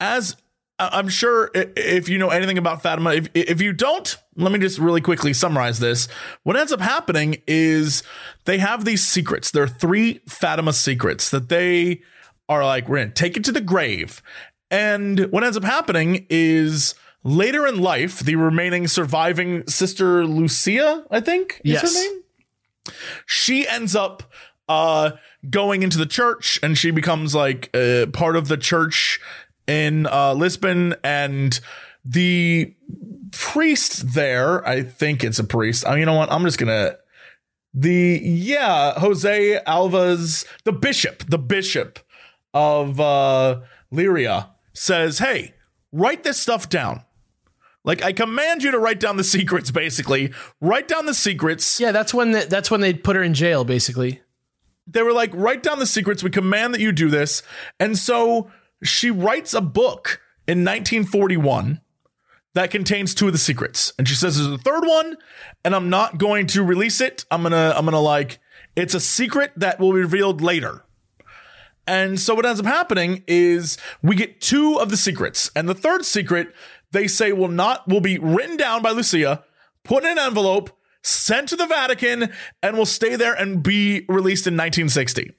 as 0.00 0.36
I'm 0.78 1.08
sure 1.08 1.50
if 1.54 2.08
you 2.08 2.18
know 2.18 2.30
anything 2.30 2.58
about 2.58 2.82
Fatima, 2.82 3.14
if 3.14 3.28
if 3.34 3.60
you 3.60 3.72
don't, 3.72 4.16
let 4.36 4.52
me 4.52 4.58
just 4.58 4.78
really 4.78 5.00
quickly 5.00 5.32
summarize 5.32 5.80
this. 5.80 6.06
What 6.44 6.56
ends 6.56 6.72
up 6.72 6.80
happening 6.80 7.42
is 7.46 8.02
they 8.44 8.58
have 8.58 8.84
these 8.84 9.04
secrets. 9.04 9.50
There 9.50 9.64
are 9.64 9.68
three 9.68 10.20
Fatima 10.28 10.72
secrets 10.72 11.30
that 11.30 11.48
they 11.48 12.02
are 12.48 12.64
like, 12.64 12.88
we're 12.88 12.98
gonna 12.98 13.10
take 13.10 13.36
it 13.36 13.44
to 13.44 13.52
the 13.52 13.60
grave. 13.60 14.22
And 14.70 15.30
what 15.32 15.44
ends 15.44 15.56
up 15.56 15.64
happening 15.64 16.26
is 16.30 16.94
later 17.24 17.66
in 17.66 17.80
life, 17.80 18.20
the 18.20 18.36
remaining 18.36 18.86
surviving 18.86 19.66
sister 19.66 20.24
Lucia, 20.26 21.04
I 21.10 21.20
think, 21.20 21.60
is 21.64 21.72
Yes. 21.72 21.94
her 21.94 22.00
name 22.00 22.22
she 23.26 23.68
ends 23.68 23.94
up 23.94 24.22
uh 24.68 25.12
going 25.50 25.82
into 25.82 25.98
the 25.98 26.06
church 26.06 26.58
and 26.62 26.76
she 26.76 26.90
becomes 26.90 27.34
like 27.34 27.70
uh, 27.74 28.06
part 28.12 28.36
of 28.36 28.48
the 28.48 28.56
church 28.56 29.20
in 29.66 30.06
uh 30.06 30.32
Lisbon 30.34 30.94
and 31.02 31.60
the 32.04 32.74
priest 33.32 34.14
there 34.14 34.66
I 34.66 34.82
think 34.82 35.22
it's 35.24 35.38
a 35.38 35.44
priest 35.44 35.86
I 35.86 35.90
mean, 35.90 36.00
you 36.00 36.06
know 36.06 36.14
what 36.14 36.30
I'm 36.32 36.44
just 36.44 36.58
gonna 36.58 36.96
the 37.74 38.20
yeah 38.22 38.98
Jose 38.98 39.60
Alva's 39.66 40.44
the 40.64 40.72
bishop 40.72 41.24
the 41.28 41.38
bishop 41.38 41.98
of 42.54 42.98
uh 42.98 43.60
Leiria 43.92 44.48
says 44.74 45.18
hey 45.18 45.54
write 45.92 46.24
this 46.24 46.38
stuff 46.38 46.68
down 46.68 47.04
Like 47.84 48.02
I 48.02 48.12
command 48.12 48.62
you 48.62 48.70
to 48.72 48.78
write 48.78 49.00
down 49.00 49.16
the 49.16 49.24
secrets. 49.24 49.70
Basically, 49.70 50.32
write 50.60 50.88
down 50.88 51.06
the 51.06 51.14
secrets. 51.14 51.80
Yeah, 51.80 51.92
that's 51.92 52.12
when 52.12 52.32
the, 52.32 52.46
that's 52.48 52.70
when 52.70 52.80
they 52.82 52.92
put 52.92 53.16
her 53.16 53.22
in 53.22 53.32
jail. 53.34 53.64
Basically, 53.64 54.20
They 54.90 55.02
were 55.02 55.12
like, 55.12 55.30
write 55.34 55.62
down 55.62 55.78
the 55.78 55.86
secrets. 55.86 56.22
We 56.22 56.30
command 56.30 56.74
that 56.74 56.80
you 56.80 56.92
do 56.92 57.10
this. 57.10 57.42
And 57.78 57.96
so 57.98 58.50
she 58.82 59.10
writes 59.10 59.54
a 59.54 59.60
book 59.60 60.20
in 60.46 60.64
1941 60.64 61.80
that 62.54 62.70
contains 62.70 63.14
two 63.14 63.26
of 63.26 63.32
the 63.32 63.38
secrets. 63.38 63.92
And 63.98 64.08
she 64.08 64.14
says 64.14 64.36
there's 64.38 64.50
a 64.50 64.58
third 64.58 64.84
one, 64.84 65.16
and 65.64 65.74
I'm 65.74 65.90
not 65.90 66.18
going 66.18 66.46
to 66.48 66.62
release 66.62 67.00
it. 67.00 67.24
I'm 67.30 67.42
gonna, 67.42 67.74
I'm 67.76 67.84
gonna 67.84 68.00
like, 68.00 68.38
it's 68.74 68.94
a 68.94 69.00
secret 69.00 69.52
that 69.56 69.78
will 69.78 69.92
be 69.92 70.00
revealed 70.00 70.40
later. 70.40 70.84
And 71.86 72.20
so 72.20 72.34
what 72.34 72.44
ends 72.44 72.60
up 72.60 72.66
happening 72.66 73.24
is 73.26 73.78
we 74.02 74.14
get 74.14 74.40
two 74.40 74.78
of 74.78 74.90
the 74.90 74.96
secrets, 74.96 75.50
and 75.54 75.68
the 75.68 75.74
third 75.74 76.04
secret 76.04 76.48
they 76.90 77.06
say 77.06 77.32
will 77.32 77.48
not 77.48 77.86
will 77.86 78.00
be 78.00 78.18
written 78.18 78.56
down 78.56 78.82
by 78.82 78.90
Lucia, 78.90 79.44
put 79.84 80.04
in 80.04 80.12
an 80.12 80.18
envelope, 80.18 80.70
sent 81.02 81.48
to 81.50 81.56
the 81.56 81.66
Vatican, 81.66 82.32
and 82.62 82.76
will 82.76 82.86
stay 82.86 83.16
there 83.16 83.34
and 83.34 83.62
be 83.62 84.04
released 84.08 84.46
in 84.46 84.54
1960 84.54 85.34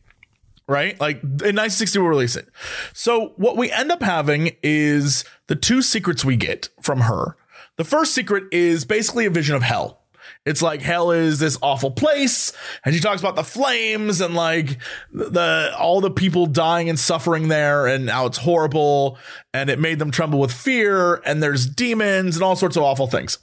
right? 0.70 1.00
Like 1.00 1.24
in 1.24 1.56
1960, 1.58 2.00
we'll 2.00 2.10
release 2.10 2.36
it. 2.36 2.48
So 2.94 3.34
what 3.38 3.58
we 3.58 3.72
end 3.72 3.92
up 3.92 4.04
having 4.04 4.52
is 4.62 5.26
the 5.48 5.56
two 5.56 5.82
secrets 5.82 6.24
we 6.24 6.36
get 6.36 6.70
from 6.80 7.02
her. 7.02 7.36
The 7.78 7.84
first 7.84 8.14
secret 8.14 8.44
is 8.52 8.86
basically 8.86 9.26
a 9.26 9.32
vision 9.32 9.56
of 9.56 9.64
hell. 9.64 10.04
It's 10.46 10.62
like 10.62 10.82
hell 10.82 11.12
is 11.12 11.40
this 11.40 11.58
awful 11.62 11.92
place, 11.92 12.54
and 12.86 12.94
she 12.94 13.02
talks 13.02 13.20
about 13.20 13.36
the 13.36 13.44
flames 13.44 14.22
and 14.22 14.36
like 14.36 14.78
the 15.12 15.74
all 15.78 16.02
the 16.02 16.12
people 16.12 16.46
dying 16.46 16.88
and 16.88 17.00
suffering 17.00 17.50
there, 17.50 17.88
and 17.88 18.10
how 18.10 18.28
it's 18.28 18.38
horrible, 18.38 19.18
and 19.54 19.70
it 19.70 19.80
made 19.80 20.00
them 20.00 20.12
tremble 20.12 20.40
with 20.40 20.54
fear, 20.54 21.16
and 21.26 21.44
there's 21.44 21.66
demons 21.66 22.36
and 22.36 22.44
all 22.44 22.56
sorts 22.56 22.78
of 22.78 22.84
awful 22.84 23.08
things. 23.08 23.40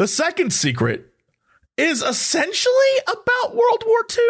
The 0.00 0.08
second 0.08 0.54
secret 0.54 1.12
is 1.76 2.00
essentially 2.02 2.94
about 3.06 3.54
World 3.54 3.84
War 3.86 3.98
II. 4.10 4.24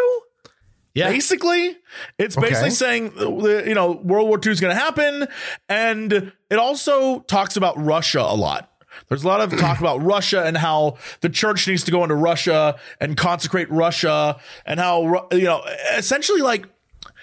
yeah, 0.95 1.09
Basically, 1.11 1.77
it's 2.18 2.35
basically 2.35 2.59
Okay. 2.62 2.71
saying 2.71 3.12
uh, 3.16 3.29
you 3.62 3.77
know 3.77 3.93
World 3.93 4.27
War 4.27 4.41
II 4.45 4.51
is 4.51 4.59
going 4.61 4.75
to 4.75 4.81
happen, 4.83 5.29
and 5.68 6.33
it 6.51 6.59
also 6.59 7.21
talks 7.21 7.57
about 7.57 7.79
Russia 7.79 8.18
a 8.18 8.35
lot. 8.35 8.68
There's 9.09 9.23
a 9.23 9.29
lot 9.29 9.41
of 9.43 9.57
talk 9.61 9.79
about 9.87 10.03
Russia 10.03 10.43
and 10.45 10.57
how 10.57 10.97
the 11.21 11.29
church 11.29 11.68
needs 11.68 11.85
to 11.85 11.93
go 11.93 12.03
into 12.03 12.16
Russia 12.16 12.77
and 13.01 13.16
consecrate 13.16 13.71
Russia, 13.71 14.41
and 14.66 14.81
how 14.81 15.29
you 15.31 15.45
know 15.45 15.62
essentially 15.97 16.41
like 16.41 16.66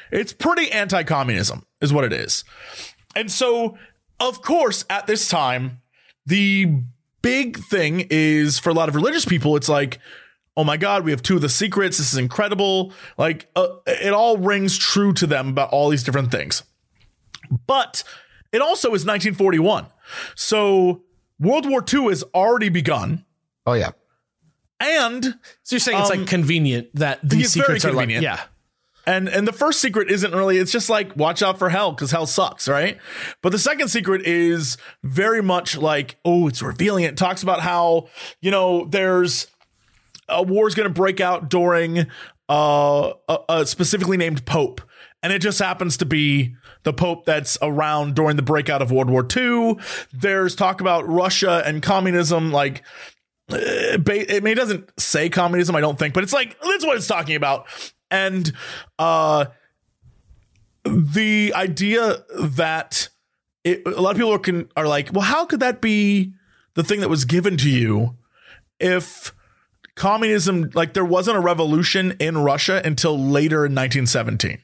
it's 0.10 0.32
pretty 0.32 0.72
anti-communism 0.72 1.66
is 1.82 1.92
what 1.92 2.06
it 2.06 2.14
is. 2.14 2.46
And 3.14 3.30
so, 3.30 3.78
of 4.22 4.42
course, 4.42 4.86
at 4.90 5.06
this 5.06 5.28
time, 5.28 5.82
the 6.26 6.84
big 7.28 7.58
thing 7.60 8.08
is 8.10 8.60
for 8.60 8.70
a 8.70 8.74
lot 8.74 8.90
of 8.90 8.96
religious 8.96 9.26
people, 9.26 9.56
it's 9.56 9.70
like, 9.70 10.00
oh 10.56 10.64
my 10.64 10.78
God, 10.78 11.04
we 11.06 11.12
have 11.12 11.22
two 11.22 11.36
of 11.36 11.42
the 11.42 11.50
secrets. 11.50 11.98
This 11.98 12.14
is 12.14 12.18
incredible. 12.20 12.94
Like, 13.18 13.50
uh, 13.56 13.68
it 13.86 14.14
all 14.14 14.38
rings 14.38 14.78
true 14.78 15.14
to 15.14 15.28
them 15.28 15.50
about 15.50 15.70
all 15.70 15.90
these 15.90 16.04
different 16.04 16.32
things. 16.32 16.64
But 17.68 18.04
it 18.52 18.62
also 18.62 18.88
is 18.90 19.06
1941. 19.06 19.86
So 20.36 21.04
World 21.40 21.70
War 21.70 21.84
II 21.94 22.06
has 22.10 22.24
already 22.34 22.70
begun. 22.70 23.26
Oh 23.66 23.74
yeah. 23.74 23.92
And 24.80 25.24
so 25.64 25.76
you're 25.76 25.80
saying 25.80 26.00
it's 26.00 26.12
Um, 26.12 26.20
like 26.20 26.28
convenient 26.28 26.88
that 26.96 27.20
these 27.24 27.48
it's 27.48 27.56
very 27.56 27.66
secrets 27.80 27.86
are 27.86 27.90
like 27.90 28.10
convenient. 28.10 28.24
yeah. 28.24 28.42
And 29.08 29.30
and 29.30 29.48
the 29.48 29.54
first 29.54 29.80
secret 29.80 30.12
isn't 30.12 30.36
really 30.36 30.58
it's 30.58 30.72
just 30.72 30.90
like 30.90 31.16
watch 31.16 31.42
out 31.42 31.58
for 31.58 31.70
hell 31.70 31.96
cuz 31.96 32.12
hell 32.12 32.28
sucks, 32.28 32.68
right? 32.68 32.98
But 33.42 33.54
the 33.54 33.58
second 33.58 33.88
secret 33.88 34.22
is 34.28 34.78
very 35.02 35.42
much 35.42 35.78
like 35.78 36.18
oh, 36.26 36.48
it's 36.48 36.62
revealing 36.62 37.06
it 37.06 37.16
talks 37.18 37.42
about 37.42 37.62
how, 37.62 38.10
you 38.42 38.52
know, 38.52 38.86
there's 38.86 39.48
a 40.30 40.44
war's 40.44 40.76
going 40.76 40.88
to 40.88 40.94
break 40.94 41.22
out 41.22 41.50
during 41.50 42.08
uh, 42.50 43.14
a, 43.30 43.38
a 43.50 43.66
specifically 43.66 44.18
named 44.18 44.46
pope. 44.46 44.82
And 45.24 45.34
it 45.34 45.40
just 45.40 45.60
happens 45.60 45.98
to 45.98 46.06
be 46.06 46.56
the 46.84 46.94
pope 46.94 47.26
that's 47.26 47.58
around 47.62 48.16
during 48.16 48.36
the 48.36 48.44
breakout 48.44 48.82
of 48.82 48.92
World 48.92 49.10
War 49.10 49.26
II. 49.36 49.78
There's 50.14 50.54
talk 50.56 50.80
about 50.80 51.08
Russia 51.08 51.64
and 51.66 51.82
communism 51.82 52.52
like 52.52 52.84
uh, 53.50 53.98
ba- 53.98 54.36
I 54.36 54.42
mean, 54.42 54.54
it 54.54 54.56
doesn't 54.56 54.92
say 55.00 55.30
communism, 55.30 55.76
I 55.76 55.82
don't 55.82 55.98
think, 55.98 56.14
but 56.14 56.24
it's 56.24 56.34
like 56.34 56.60
that's 56.60 56.86
what 56.86 56.98
it's 56.98 57.08
talking 57.08 57.36
about. 57.36 57.68
And 58.10 58.52
uh, 59.00 59.46
the 60.84 61.54
idea 61.56 62.24
that 62.34 63.10
it, 63.64 63.86
a 63.86 64.02
lot 64.02 64.12
of 64.12 64.18
people 64.18 64.34
are, 64.34 64.40
can, 64.40 64.70
are 64.78 64.88
like, 64.88 65.12
well, 65.12 65.24
how 65.24 65.46
could 65.46 65.60
that 65.60 65.82
be 65.82 66.34
the 66.76 66.84
thing 66.84 67.02
that 67.02 67.10
was 67.10 67.26
given 67.26 67.58
to 67.58 67.70
you 67.70 68.16
if 68.80 69.34
communism, 69.96 70.70
like 70.74 70.94
there 70.94 71.06
wasn't 71.06 71.36
a 71.36 71.42
revolution 71.42 72.16
in 72.20 72.38
Russia 72.38 72.82
until 72.86 73.18
later 73.18 73.66
in 73.66 73.74
1917? 73.74 74.60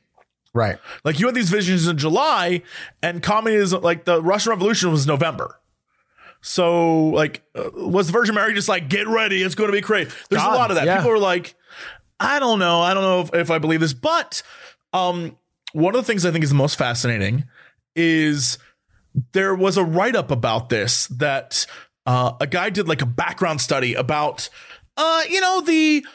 Right. 0.54 0.78
Like 1.04 1.20
you 1.20 1.26
had 1.26 1.36
these 1.36 1.50
visions 1.50 1.88
in 1.88 1.98
July, 1.98 2.62
and 3.02 3.24
communism, 3.24 3.82
like 3.82 4.06
the 4.06 4.22
Russian 4.22 4.52
Revolution 4.52 4.92
was 4.92 5.08
November. 5.08 5.60
So, 6.42 7.06
like, 7.06 7.42
uh, 7.56 7.70
was 7.74 8.08
the 8.08 8.14
Virgin 8.14 8.36
Mary 8.36 8.54
just 8.54 8.68
like, 8.68 8.90
get 8.90 9.08
ready, 9.08 9.42
it's 9.42 9.56
going 9.56 9.70
to 9.70 9.76
be 9.76 9.82
crazy? 9.82 10.12
There's 10.30 10.42
God, 10.42 10.54
a 10.54 10.58
lot 10.58 10.72
of 10.72 10.76
that. 10.76 10.86
yeah. 10.86 10.98
People 10.98 11.12
are 11.12 11.18
like, 11.18 11.56
I 12.20 12.40
don't 12.40 12.60
know, 12.60 12.82
I 12.82 12.94
don't 12.94 13.04
know 13.04 13.22
if, 13.22 13.34
if 13.34 13.52
I 13.52 13.60
believe 13.60 13.80
this, 13.82 13.94
but 13.94 14.42
um, 14.94 15.38
one 15.74 15.96
of 15.96 16.02
the 16.02 16.06
things 16.06 16.26
I 16.26 16.32
think 16.32 16.44
is 16.44 16.50
the 16.50 16.56
most 16.56 16.78
fascinating 16.78 17.46
is 17.96 18.58
there 19.34 19.54
was 19.54 19.78
a 19.78 19.84
write 19.84 20.16
up 20.16 20.32
about 20.32 20.70
this 20.70 21.08
that 21.08 21.66
uh, 22.06 22.34
a 22.40 22.48
guy 22.48 22.70
did 22.70 22.88
like 22.88 23.02
a 23.02 23.08
background 23.08 23.62
study 23.62 23.94
about, 23.94 24.50
uh, 24.98 25.22
you 25.30 25.42
know, 25.42 25.62
the 25.62 26.06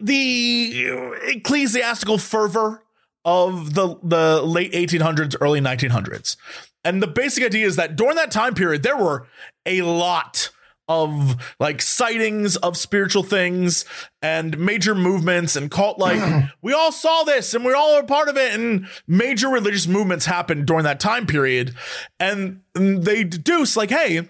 the 0.00 1.12
ecclesiastical 1.28 2.18
fervor 2.18 2.82
of 3.24 3.74
the 3.74 3.96
the 4.02 4.42
late 4.42 4.72
1800s, 4.72 5.36
early 5.40 5.60
1900s. 5.60 6.36
And 6.84 7.02
the 7.02 7.06
basic 7.06 7.44
idea 7.44 7.66
is 7.66 7.76
that 7.76 7.96
during 7.96 8.16
that 8.16 8.30
time 8.30 8.54
period, 8.54 8.82
there 8.82 8.96
were 8.96 9.26
a 9.66 9.82
lot 9.82 10.50
of 10.92 11.54
like 11.58 11.80
sightings 11.80 12.56
of 12.56 12.76
spiritual 12.76 13.22
things 13.22 13.84
and 14.20 14.58
major 14.58 14.94
movements 14.94 15.56
and 15.56 15.70
cult 15.70 15.98
like 15.98 16.20
we 16.62 16.72
all 16.72 16.92
saw 16.92 17.24
this 17.24 17.54
and 17.54 17.64
we 17.64 17.72
all 17.72 17.94
are 17.94 18.04
part 18.04 18.28
of 18.28 18.36
it. 18.36 18.54
And 18.54 18.86
major 19.06 19.48
religious 19.48 19.86
movements 19.86 20.26
happened 20.26 20.66
during 20.66 20.84
that 20.84 21.00
time 21.00 21.26
period. 21.26 21.74
And 22.20 22.60
they 22.74 23.24
deduce 23.24 23.76
like 23.76 23.90
hey 23.90 24.28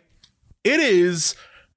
it 0.64 0.80
is 0.80 1.34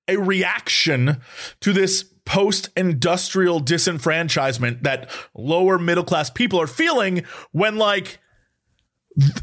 a 0.08 0.18
reaction 0.18 1.18
to 1.62 1.74
this 1.74 2.06
post 2.26 2.70
industrial 2.76 3.62
disenfranchisement 3.62 4.82
that 4.84 5.10
lower 5.34 5.78
middle 5.78 6.04
class 6.04 6.30
people 6.30 6.60
are 6.60 6.68
feeling 6.68 7.24
when, 7.52 7.78
like, 7.78 8.20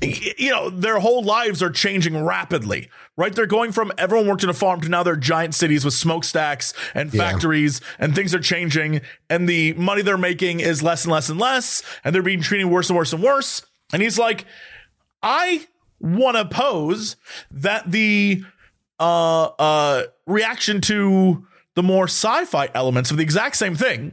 you 0.03 0.51
know, 0.51 0.69
their 0.69 0.99
whole 0.99 1.23
lives 1.23 1.63
are 1.63 1.71
changing 1.71 2.23
rapidly, 2.23 2.91
right? 3.17 3.35
They're 3.35 3.47
going 3.47 3.73
from 3.73 3.91
everyone 3.97 4.27
worked 4.29 4.45
in 4.45 4.51
a 4.51 4.55
farm 4.55 4.83
to 4.83 4.89
now 4.89 5.03
they're 5.03 5.17
giant 5.17 5.55
cities 5.55 5.85
with 5.85 5.95
smokestacks 5.95 6.75
and 6.95 7.11
factories 7.11 7.81
and 7.99 8.15
things 8.15 8.35
are 8.35 8.41
changing 8.41 9.01
and 9.31 9.49
the 9.49 9.73
money 9.75 10.03
they're 10.03 10.19
making 10.19 10.61
is 10.61 10.83
less 10.83 11.05
and 11.05 11.13
less 11.13 11.31
and 11.31 11.41
less 11.41 11.83
and 12.05 12.15
they're 12.15 12.23
being 12.23 12.43
treated 12.43 12.67
worse 12.67 12.91
and 12.91 12.97
worse 12.99 13.13
and 13.13 13.23
worse. 13.23 13.63
And 13.93 14.03
he's 14.03 14.19
like, 14.19 14.45
I 15.23 15.67
want 16.01 16.37
to 16.37 16.45
pose 16.45 17.17
that 17.51 17.91
the 17.91 18.45
uh, 19.01 19.45
uh, 19.59 20.03
reaction 20.27 20.81
to 20.83 21.47
the 21.75 21.83
more 21.83 22.05
sci-fi 22.05 22.69
elements 22.75 23.11
of 23.11 23.17
the 23.17 23.23
exact 23.23 23.57
same 23.57 23.75
thing 23.75 24.13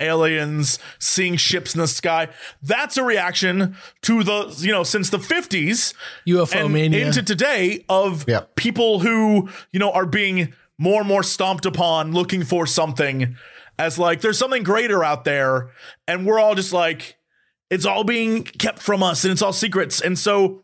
aliens 0.00 0.78
seeing 0.98 1.36
ships 1.36 1.74
in 1.74 1.80
the 1.80 1.88
sky 1.88 2.28
that's 2.62 2.96
a 2.96 3.02
reaction 3.02 3.76
to 4.02 4.22
the 4.22 4.54
you 4.58 4.70
know 4.72 4.82
since 4.84 5.10
the 5.10 5.18
50s 5.18 5.92
UFO 6.26 6.70
mania. 6.70 7.06
into 7.06 7.22
today 7.22 7.84
of 7.88 8.24
Yep. 8.28 8.54
people 8.56 9.00
who 9.00 9.48
you 9.72 9.80
know 9.80 9.90
are 9.92 10.06
being 10.06 10.52
more 10.78 11.00
and 11.00 11.08
more 11.08 11.22
stomped 11.22 11.66
upon 11.66 12.12
looking 12.12 12.44
for 12.44 12.66
something 12.66 13.36
as 13.78 13.98
like 13.98 14.20
there's 14.20 14.38
something 14.38 14.62
greater 14.62 15.02
out 15.02 15.24
there 15.24 15.70
and 16.06 16.24
we're 16.26 16.38
all 16.38 16.54
just 16.54 16.72
like 16.72 17.16
it's 17.70 17.84
all 17.84 18.04
being 18.04 18.44
kept 18.44 18.78
from 18.80 19.02
us 19.02 19.24
and 19.24 19.32
it's 19.32 19.42
all 19.42 19.52
secrets 19.52 20.00
and 20.00 20.18
so 20.18 20.62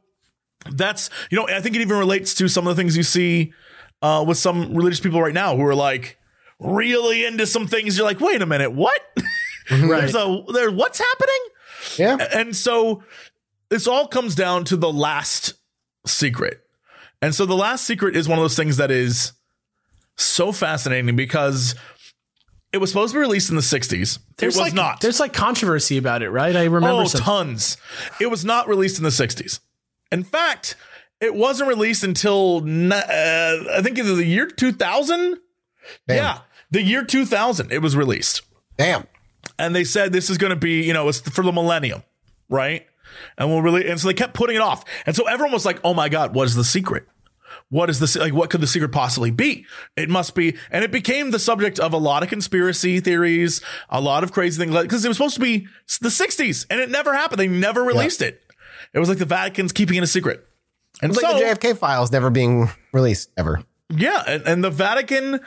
that's 0.70 1.10
you 1.30 1.36
know 1.36 1.46
i 1.48 1.60
think 1.60 1.74
it 1.76 1.80
even 1.80 1.98
relates 1.98 2.34
to 2.34 2.48
some 2.48 2.66
of 2.66 2.74
the 2.76 2.80
things 2.80 2.96
you 2.96 3.02
see 3.02 3.52
uh, 4.02 4.22
with 4.26 4.36
some 4.38 4.74
religious 4.74 5.00
people 5.00 5.20
right 5.20 5.34
now 5.34 5.56
who 5.56 5.64
are 5.64 5.74
like 5.74 6.18
really 6.60 7.24
into 7.24 7.46
some 7.46 7.66
things 7.66 7.96
you're 7.98 8.06
like 8.06 8.20
wait 8.20 8.40
a 8.42 8.46
minute 8.46 8.72
what 8.72 9.00
there's 9.70 10.14
a 10.14 10.44
there 10.52 10.70
what's 10.70 10.98
happening 10.98 11.40
Yeah. 11.98 12.16
and 12.32 12.54
so 12.54 13.02
this 13.70 13.86
all 13.86 14.06
comes 14.06 14.34
down 14.34 14.64
to 14.66 14.76
the 14.76 14.92
last 14.92 15.54
secret. 16.06 16.60
And 17.22 17.34
so 17.34 17.46
the 17.46 17.56
last 17.56 17.84
secret 17.86 18.14
is 18.14 18.28
one 18.28 18.38
of 18.38 18.44
those 18.44 18.54
things 18.56 18.76
that 18.76 18.90
is 18.90 19.32
so 20.16 20.52
fascinating 20.52 21.16
because 21.16 21.74
it 22.72 22.78
was 22.78 22.90
supposed 22.90 23.12
to 23.14 23.16
be 23.16 23.20
released 23.22 23.50
in 23.50 23.56
the 23.56 23.62
60s. 23.62 24.18
it 24.40 24.46
was 24.46 24.58
like, 24.58 24.74
not. 24.74 25.00
There's 25.00 25.18
like 25.18 25.32
controversy 25.32 25.96
about 25.96 26.22
it, 26.22 26.30
right? 26.30 26.54
I 26.54 26.64
remember 26.64 27.02
oh, 27.02 27.06
some- 27.06 27.22
tons. 27.22 27.76
It 28.20 28.30
was 28.30 28.44
not 28.44 28.68
released 28.68 28.98
in 28.98 29.04
the 29.04 29.10
60s. 29.10 29.60
In 30.12 30.22
fact, 30.22 30.76
it 31.20 31.34
wasn't 31.34 31.68
released 31.68 32.04
until 32.04 32.58
uh, 32.92 32.94
I 32.96 33.80
think 33.82 33.98
either 33.98 34.14
the 34.14 34.24
year 34.26 34.46
2000. 34.46 35.38
Yeah, 36.08 36.38
the 36.70 36.82
year 36.82 37.04
2000 37.04 37.72
it 37.72 37.78
was 37.82 37.96
released. 37.96 38.42
Damn. 38.76 39.06
and 39.58 39.74
they 39.74 39.84
said 39.84 40.12
this 40.12 40.30
is 40.30 40.38
going 40.38 40.50
to 40.50 40.56
be, 40.56 40.82
you 40.82 40.92
know, 40.92 41.08
it's 41.08 41.20
for 41.20 41.42
the 41.44 41.52
millennium, 41.52 42.02
right? 42.48 42.86
And 43.38 43.48
we'll 43.48 43.62
really, 43.62 43.88
and 43.88 44.00
so 44.00 44.08
they 44.08 44.14
kept 44.14 44.34
putting 44.34 44.56
it 44.56 44.62
off, 44.62 44.84
and 45.06 45.14
so 45.14 45.26
everyone 45.28 45.52
was 45.52 45.64
like, 45.64 45.78
"Oh 45.84 45.94
my 45.94 46.08
god, 46.08 46.34
what 46.34 46.46
is 46.48 46.56
the 46.56 46.64
secret? 46.64 47.06
What 47.70 47.88
is 47.88 48.00
this? 48.00 48.16
Like, 48.16 48.34
what 48.34 48.50
could 48.50 48.60
the 48.60 48.66
secret 48.66 48.90
possibly 48.90 49.30
be? 49.30 49.66
It 49.96 50.08
must 50.08 50.34
be." 50.34 50.56
And 50.72 50.82
it 50.82 50.90
became 50.90 51.30
the 51.30 51.38
subject 51.38 51.78
of 51.78 51.92
a 51.92 51.96
lot 51.96 52.24
of 52.24 52.28
conspiracy 52.28 52.98
theories, 52.98 53.60
a 53.88 54.00
lot 54.00 54.24
of 54.24 54.32
crazy 54.32 54.58
things, 54.60 54.74
because 54.82 55.04
it 55.04 55.08
was 55.08 55.16
supposed 55.16 55.36
to 55.36 55.40
be 55.40 55.68
the 56.00 56.08
'60s, 56.08 56.66
and 56.68 56.80
it 56.80 56.90
never 56.90 57.14
happened. 57.14 57.38
They 57.38 57.46
never 57.46 57.84
released 57.84 58.20
it. 58.20 58.42
It 58.92 58.98
was 58.98 59.08
like 59.08 59.18
the 59.18 59.24
Vatican's 59.26 59.70
keeping 59.72 59.96
it 59.96 60.02
a 60.02 60.08
secret. 60.08 60.44
And 61.00 61.10
It's 61.12 61.20
so, 61.20 61.28
like 61.30 61.60
the 61.60 61.68
JFK 61.68 61.76
files 61.78 62.10
never 62.10 62.30
being 62.30 62.68
released 62.92 63.30
ever. 63.36 63.62
yeah, 63.90 64.24
and, 64.26 64.42
and 64.46 64.64
the 64.64 64.70
Vatican 64.70 65.40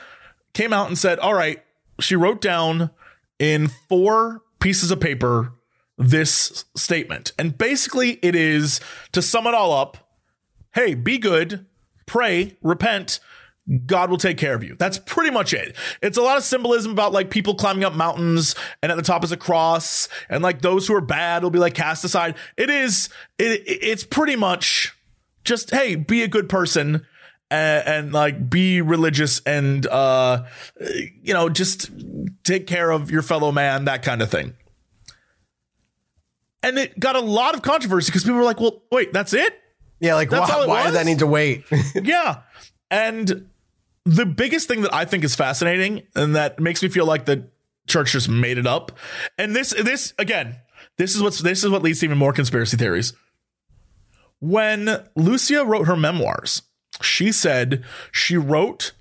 came 0.58 0.74
out 0.74 0.88
and 0.88 0.97
said, 0.97 1.20
"All 1.20 1.34
right." 1.34 1.64
She 1.99 2.16
wrote 2.16 2.41
down 2.41 2.91
in 3.39 3.70
four 3.89 4.41
pieces 4.60 4.91
of 4.91 4.99
paper 4.99 5.53
this 5.97 6.66
statement, 6.76 7.32
and 7.39 7.58
basically, 7.58 8.20
it 8.22 8.36
is 8.36 8.80
to 9.14 9.22
sum 9.22 9.47
it 9.47 9.53
all 9.53 9.72
up. 9.72 9.97
Hey, 10.74 10.93
be 10.93 11.18
good, 11.18 11.66
pray, 12.05 12.58
repent. 12.62 13.20
God 13.86 14.10
will 14.10 14.18
take 14.18 14.38
care 14.38 14.55
of 14.55 14.64
you. 14.64 14.76
That's 14.80 14.97
pretty 14.97 15.32
much 15.32 15.53
it. 15.53 15.76
It's 16.01 16.18
a 16.18 16.22
lot 16.22 16.38
of 16.38 16.43
symbolism 16.43 16.91
about 16.91 17.12
like 17.12 17.30
people 17.30 17.55
climbing 17.55 17.84
up 17.84 17.93
mountains 17.93 18.55
and 18.82 18.91
at 18.91 18.95
the 18.95 19.01
top 19.01 19.26
is 19.26 19.32
a 19.34 19.38
cross 19.38 20.08
and 20.30 20.41
like 20.41 20.62
those 20.62 20.88
who 20.88 20.95
are 20.95 21.01
bad 21.01 21.43
will 21.43 21.49
be 21.49 21.60
like 21.60 21.74
cast 21.74 22.05
aside. 22.05 22.36
It 22.55 22.70
is, 22.70 23.10
it, 23.38 23.64
it's 23.66 24.05
pretty 24.05 24.38
much 24.38 24.95
just, 25.43 25.72
hey, 25.72 25.95
be 25.95 26.24
a 26.24 26.30
good 26.30 26.47
person 26.47 27.05
and, 27.49 27.87
and 27.87 28.13
like 28.13 28.49
be 28.49 28.81
religious 28.81 29.41
and, 29.45 29.85
uh, 29.87 30.43
you 31.21 31.33
know, 31.33 31.49
just 31.49 31.89
take 32.43 32.67
care 32.67 32.91
of 32.91 33.11
your 33.11 33.21
fellow 33.21 33.51
man, 33.51 33.85
that 33.85 34.03
kind 34.03 34.21
of 34.21 34.29
thing. 34.29 34.55
And 36.63 36.77
it 36.77 36.99
got 36.99 37.15
a 37.15 37.21
lot 37.21 37.55
of 37.55 37.61
controversy 37.61 38.11
because 38.11 38.23
people 38.23 38.37
were 38.37 38.43
like, 38.43 38.59
well, 38.59 38.83
wait, 38.91 39.13
that's 39.13 39.33
it? 39.33 39.53
Yeah, 39.99 40.15
like 40.15 40.29
That's 40.29 40.49
why, 40.49 40.67
why 40.67 40.83
did 40.85 40.93
that 40.93 41.05
need 41.05 41.19
to 41.19 41.27
wait? 41.27 41.63
yeah. 41.95 42.41
And 42.91 43.49
the 44.05 44.25
biggest 44.25 44.67
thing 44.67 44.81
that 44.81 44.93
I 44.93 45.05
think 45.05 45.23
is 45.23 45.35
fascinating 45.35 46.03
and 46.15 46.35
that 46.35 46.59
makes 46.59 46.81
me 46.83 46.89
feel 46.89 47.05
like 47.05 47.25
the 47.25 47.49
church 47.87 48.11
just 48.11 48.29
made 48.29 48.57
it 48.57 48.67
up. 48.67 48.97
And 49.37 49.55
this 49.55 49.71
this 49.71 50.13
again, 50.19 50.57
this 50.97 51.15
is 51.15 51.21
what's 51.21 51.39
this 51.39 51.63
is 51.63 51.69
what 51.69 51.81
leads 51.81 51.99
to 51.99 52.05
even 52.05 52.17
more 52.17 52.33
conspiracy 52.33 52.77
theories. 52.77 53.13
When 54.39 55.03
Lucia 55.15 55.65
wrote 55.65 55.87
her 55.87 55.97
memoirs, 55.97 56.61
she 57.01 57.31
said 57.31 57.83
she 58.11 58.37
wrote 58.37 58.93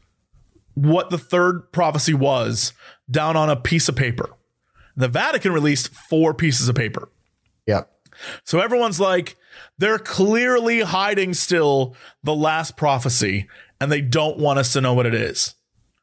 what 0.74 1.11
the 1.11 1.18
third 1.18 1.72
prophecy 1.72 2.14
was 2.14 2.72
down 3.11 3.36
on 3.36 3.49
a 3.49 3.57
piece 3.57 3.88
of 3.88 3.97
paper. 3.97 4.30
The 4.97 5.09
Vatican 5.09 5.53
released 5.53 5.88
four 5.88 6.34
pieces 6.34 6.68
of 6.68 6.74
paper. 6.74 7.09
yep. 7.66 7.90
So 8.44 8.61
everyone's 8.61 8.99
like, 8.99 9.36
they're 9.76 9.99
clearly 9.99 10.80
hiding 10.80 11.34
still 11.34 11.94
the 12.22 12.34
last 12.34 12.76
prophecy 12.76 13.47
and 13.78 13.92
they 13.92 14.01
don't 14.01 14.38
want 14.38 14.59
us 14.59 14.72
to 14.72 14.80
know 14.80 14.94
what 14.94 15.05
it 15.05 15.14
is. 15.14 15.55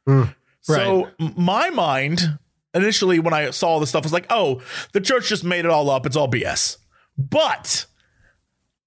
Mm. 0.07 0.35
So 0.61 1.09
m- 1.19 1.33
my 1.35 1.71
mind 1.71 2.37
initially 2.73 3.19
when 3.19 3.33
I 3.33 3.49
saw 3.49 3.69
all 3.69 3.79
this 3.79 3.89
stuff 3.89 4.03
was 4.03 4.13
like, 4.13 4.27
oh, 4.29 4.61
the 4.93 5.01
church 5.01 5.27
just 5.27 5.43
made 5.43 5.65
it 5.65 5.71
all 5.71 5.89
up. 5.89 6.05
It's 6.05 6.15
all 6.15 6.29
BS. 6.29 6.77
But 7.17 7.85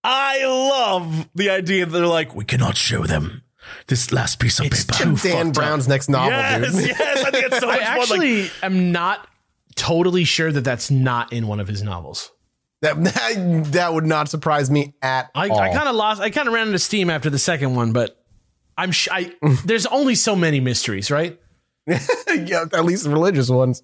I 0.09 0.47
love 0.47 1.29
the 1.35 1.51
idea 1.51 1.85
that 1.85 1.93
they're 1.93 2.07
like, 2.07 2.35
we 2.35 2.45
cannot 2.45 2.77
show 2.77 3.05
them 3.05 3.43
this 3.89 4.13
last 4.13 4.39
piece 4.39 4.61
of 4.61 4.71
paper. 4.71 5.17
Dan 5.21 5.51
Brown's 5.51 5.89
next 5.89 6.09
novel, 6.09 6.31
yes, 6.31 6.73
dude. 6.73 6.87
yes, 6.99 7.25
I 7.25 7.31
think 7.33 7.47
it's 7.47 7.59
so 7.59 7.69
I 7.69 7.73
much. 7.73 7.81
Like, 7.81 8.01
actually 8.01 8.51
am 8.63 8.93
not 8.93 9.27
totally 9.75 10.23
sure 10.23 10.53
that 10.53 10.61
that's 10.61 10.93
not 10.93 11.33
in 11.33 11.49
one 11.49 11.59
of 11.59 11.67
his 11.67 11.83
novels. 11.83 12.31
That, 12.83 13.03
that 13.03 13.65
that 13.73 13.95
would 13.95 14.07
not 14.07 14.29
surprise 14.29 14.71
me 14.71 14.95
at 15.03 15.29
I, 15.35 15.49
all. 15.49 15.59
I 15.59 15.73
kind 15.73 15.89
of 15.89 15.97
lost. 15.97 16.21
I 16.21 16.31
kind 16.31 16.47
of 16.47 16.55
ran 16.55 16.69
into 16.69 16.79
steam 16.79 17.11
after 17.11 17.29
the 17.29 17.39
second 17.39 17.75
one, 17.75 17.93
but 17.93 18.25
I'm. 18.79 18.93
Sh- 18.93 19.09
I, 19.11 19.35
there's 19.65 19.87
only 19.87 20.15
so 20.15 20.37
many 20.37 20.61
mysteries, 20.61 21.11
right? 21.11 21.41
yeah, 21.87 22.65
at 22.73 22.85
least 22.85 23.07
religious 23.07 23.49
ones. 23.51 23.83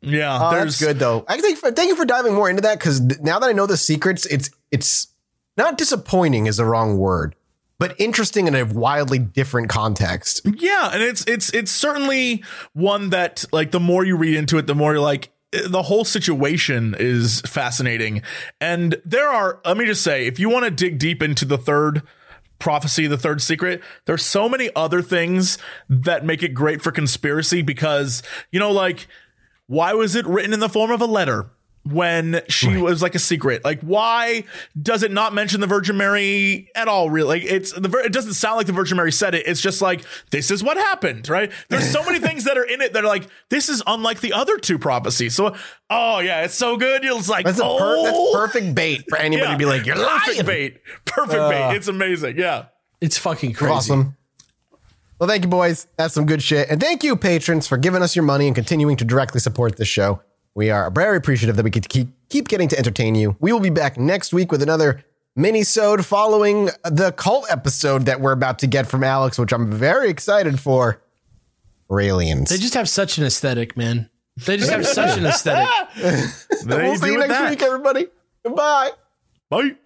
yeah, 0.00 0.38
oh, 0.40 0.50
there's 0.52 0.78
that's 0.78 0.92
good 0.92 0.98
though. 1.00 1.24
I 1.26 1.40
think 1.40 1.58
thank 1.58 1.88
you 1.88 1.96
for 1.96 2.04
diving 2.04 2.34
more 2.34 2.48
into 2.48 2.62
that 2.62 2.78
because 2.78 3.00
now 3.00 3.40
that 3.40 3.48
I 3.48 3.52
know 3.52 3.66
the 3.66 3.76
secrets, 3.76 4.26
it's 4.26 4.50
it's 4.70 5.08
not 5.56 5.78
disappointing 5.78 6.46
is 6.46 6.58
the 6.58 6.64
wrong 6.64 6.98
word, 6.98 7.34
but 7.78 7.98
interesting 8.00 8.46
in 8.46 8.54
a 8.54 8.64
wildly 8.64 9.18
different 9.18 9.68
context. 9.68 10.42
Yeah, 10.44 10.90
and 10.92 11.02
it's 11.02 11.24
it's 11.26 11.50
it's 11.50 11.70
certainly 11.70 12.42
one 12.72 13.10
that 13.10 13.44
like 13.52 13.70
the 13.70 13.80
more 13.80 14.04
you 14.04 14.16
read 14.16 14.36
into 14.36 14.58
it, 14.58 14.66
the 14.66 14.74
more 14.74 14.92
you're 14.92 15.00
like 15.00 15.30
the 15.52 15.82
whole 15.82 16.04
situation 16.04 16.94
is 16.98 17.40
fascinating. 17.42 18.22
And 18.60 19.00
there 19.04 19.28
are 19.28 19.60
let 19.64 19.76
me 19.76 19.86
just 19.86 20.02
say, 20.02 20.26
if 20.26 20.38
you 20.38 20.48
want 20.48 20.64
to 20.64 20.70
dig 20.70 20.98
deep 20.98 21.22
into 21.22 21.44
the 21.44 21.58
third 21.58 22.02
prophecy, 22.58 23.06
the 23.06 23.18
third 23.18 23.42
secret, 23.42 23.82
there's 24.06 24.24
so 24.24 24.48
many 24.48 24.70
other 24.74 25.02
things 25.02 25.58
that 25.88 26.24
make 26.24 26.42
it 26.42 26.54
great 26.54 26.82
for 26.82 26.90
conspiracy 26.90 27.62
because 27.62 28.22
you 28.50 28.60
know 28.60 28.72
like 28.72 29.06
why 29.66 29.92
was 29.94 30.14
it 30.14 30.26
written 30.26 30.52
in 30.52 30.60
the 30.60 30.68
form 30.68 30.90
of 30.90 31.00
a 31.00 31.06
letter? 31.06 31.50
When 31.86 32.42
she 32.48 32.76
was 32.76 33.00
like 33.00 33.14
a 33.14 33.18
secret, 33.20 33.64
like 33.64 33.80
why 33.80 34.42
does 34.80 35.04
it 35.04 35.12
not 35.12 35.32
mention 35.32 35.60
the 35.60 35.68
Virgin 35.68 35.96
Mary 35.96 36.68
at 36.74 36.88
all? 36.88 37.10
Really, 37.10 37.40
like 37.40 37.44
it's 37.50 37.70
the 37.72 37.88
it 38.04 38.12
doesn't 38.12 38.34
sound 38.34 38.56
like 38.56 38.66
the 38.66 38.72
Virgin 38.72 38.96
Mary 38.96 39.12
said 39.12 39.34
it. 39.36 39.46
It's 39.46 39.60
just 39.60 39.80
like 39.80 40.04
this 40.30 40.50
is 40.50 40.64
what 40.64 40.76
happened, 40.76 41.28
right? 41.28 41.52
There's 41.68 41.88
so 41.88 42.02
many 42.04 42.18
things 42.26 42.42
that 42.44 42.58
are 42.58 42.64
in 42.64 42.80
it 42.80 42.92
that 42.94 43.04
are 43.04 43.08
like 43.08 43.28
this 43.50 43.68
is 43.68 43.82
unlike 43.86 44.20
the 44.20 44.32
other 44.32 44.58
two 44.58 44.78
prophecies. 44.80 45.34
So, 45.36 45.54
oh 45.88 46.18
yeah, 46.18 46.42
it's 46.42 46.54
so 46.54 46.76
good. 46.76 47.04
You're 47.04 47.16
just 47.18 47.28
like, 47.28 47.44
That's 47.44 47.58
a 47.60 47.62
per- 47.62 47.68
oh, 47.70 48.02
that's 48.04 48.32
perfect 48.52 48.74
bait 48.74 49.04
for 49.08 49.16
anybody 49.18 49.46
Yeah. 49.46 49.52
to 49.52 49.58
be 49.58 49.64
like, 49.64 49.86
you're 49.86 49.94
perfect 49.94 50.36
lying. 50.38 50.46
bait, 50.46 50.80
perfect 51.04 51.32
bait. 51.50 51.62
Uh. 51.62 51.72
It's 51.74 51.86
amazing. 51.88 52.36
Yeah. 52.36 52.64
It's 53.00 53.16
fucking 53.16 53.52
crazy. 53.52 53.72
Awesome. 53.72 54.16
Well, 55.18 55.28
thank 55.28 55.44
you, 55.44 55.48
boys. 55.50 55.86
That's 55.96 56.14
some 56.14 56.26
good 56.26 56.42
shit. 56.42 56.68
And 56.68 56.80
thank 56.80 57.02
you, 57.04 57.16
patrons, 57.16 57.66
for 57.66 57.76
giving 57.78 58.02
us 58.02 58.16
your 58.16 58.24
money 58.24 58.46
and 58.48 58.54
continuing 58.56 58.96
to 58.96 59.04
directly 59.04 59.40
support 59.40 59.76
this 59.76 59.88
show. 59.88 60.20
We 60.56 60.70
are 60.70 60.90
very 60.90 61.18
appreciative 61.18 61.56
that 61.56 61.64
we 61.64 61.70
get 61.70 61.82
to 61.82 61.88
keep 61.90 62.08
keep 62.30 62.48
getting 62.48 62.66
to 62.68 62.78
entertain 62.78 63.14
you. 63.14 63.36
We 63.40 63.52
will 63.52 63.60
be 63.60 63.68
back 63.68 63.98
next 63.98 64.32
week 64.32 64.50
with 64.50 64.62
another 64.62 65.04
mini-sode 65.36 66.06
following 66.06 66.70
the 66.82 67.12
cult 67.12 67.44
episode 67.50 68.06
that 68.06 68.22
we're 68.22 68.32
about 68.32 68.58
to 68.60 68.66
get 68.66 68.86
from 68.86 69.04
Alex, 69.04 69.38
which 69.38 69.52
I'm 69.52 69.70
very 69.70 70.08
excited 70.08 70.58
for. 70.58 71.02
Aliens. 71.88 72.48
They 72.48 72.56
just 72.56 72.74
have 72.74 72.88
such 72.88 73.18
an 73.18 73.24
aesthetic, 73.24 73.76
man. 73.76 74.10
They 74.44 74.56
just 74.56 74.70
have 74.70 74.84
such 74.84 75.18
an 75.18 75.26
aesthetic. 75.26 75.68
We'll 76.66 76.96
see 76.96 77.12
you 77.12 77.18
next 77.18 77.28
that. 77.28 77.50
week, 77.50 77.62
everybody. 77.62 78.06
Goodbye. 78.42 78.90
Bye. 79.48 79.76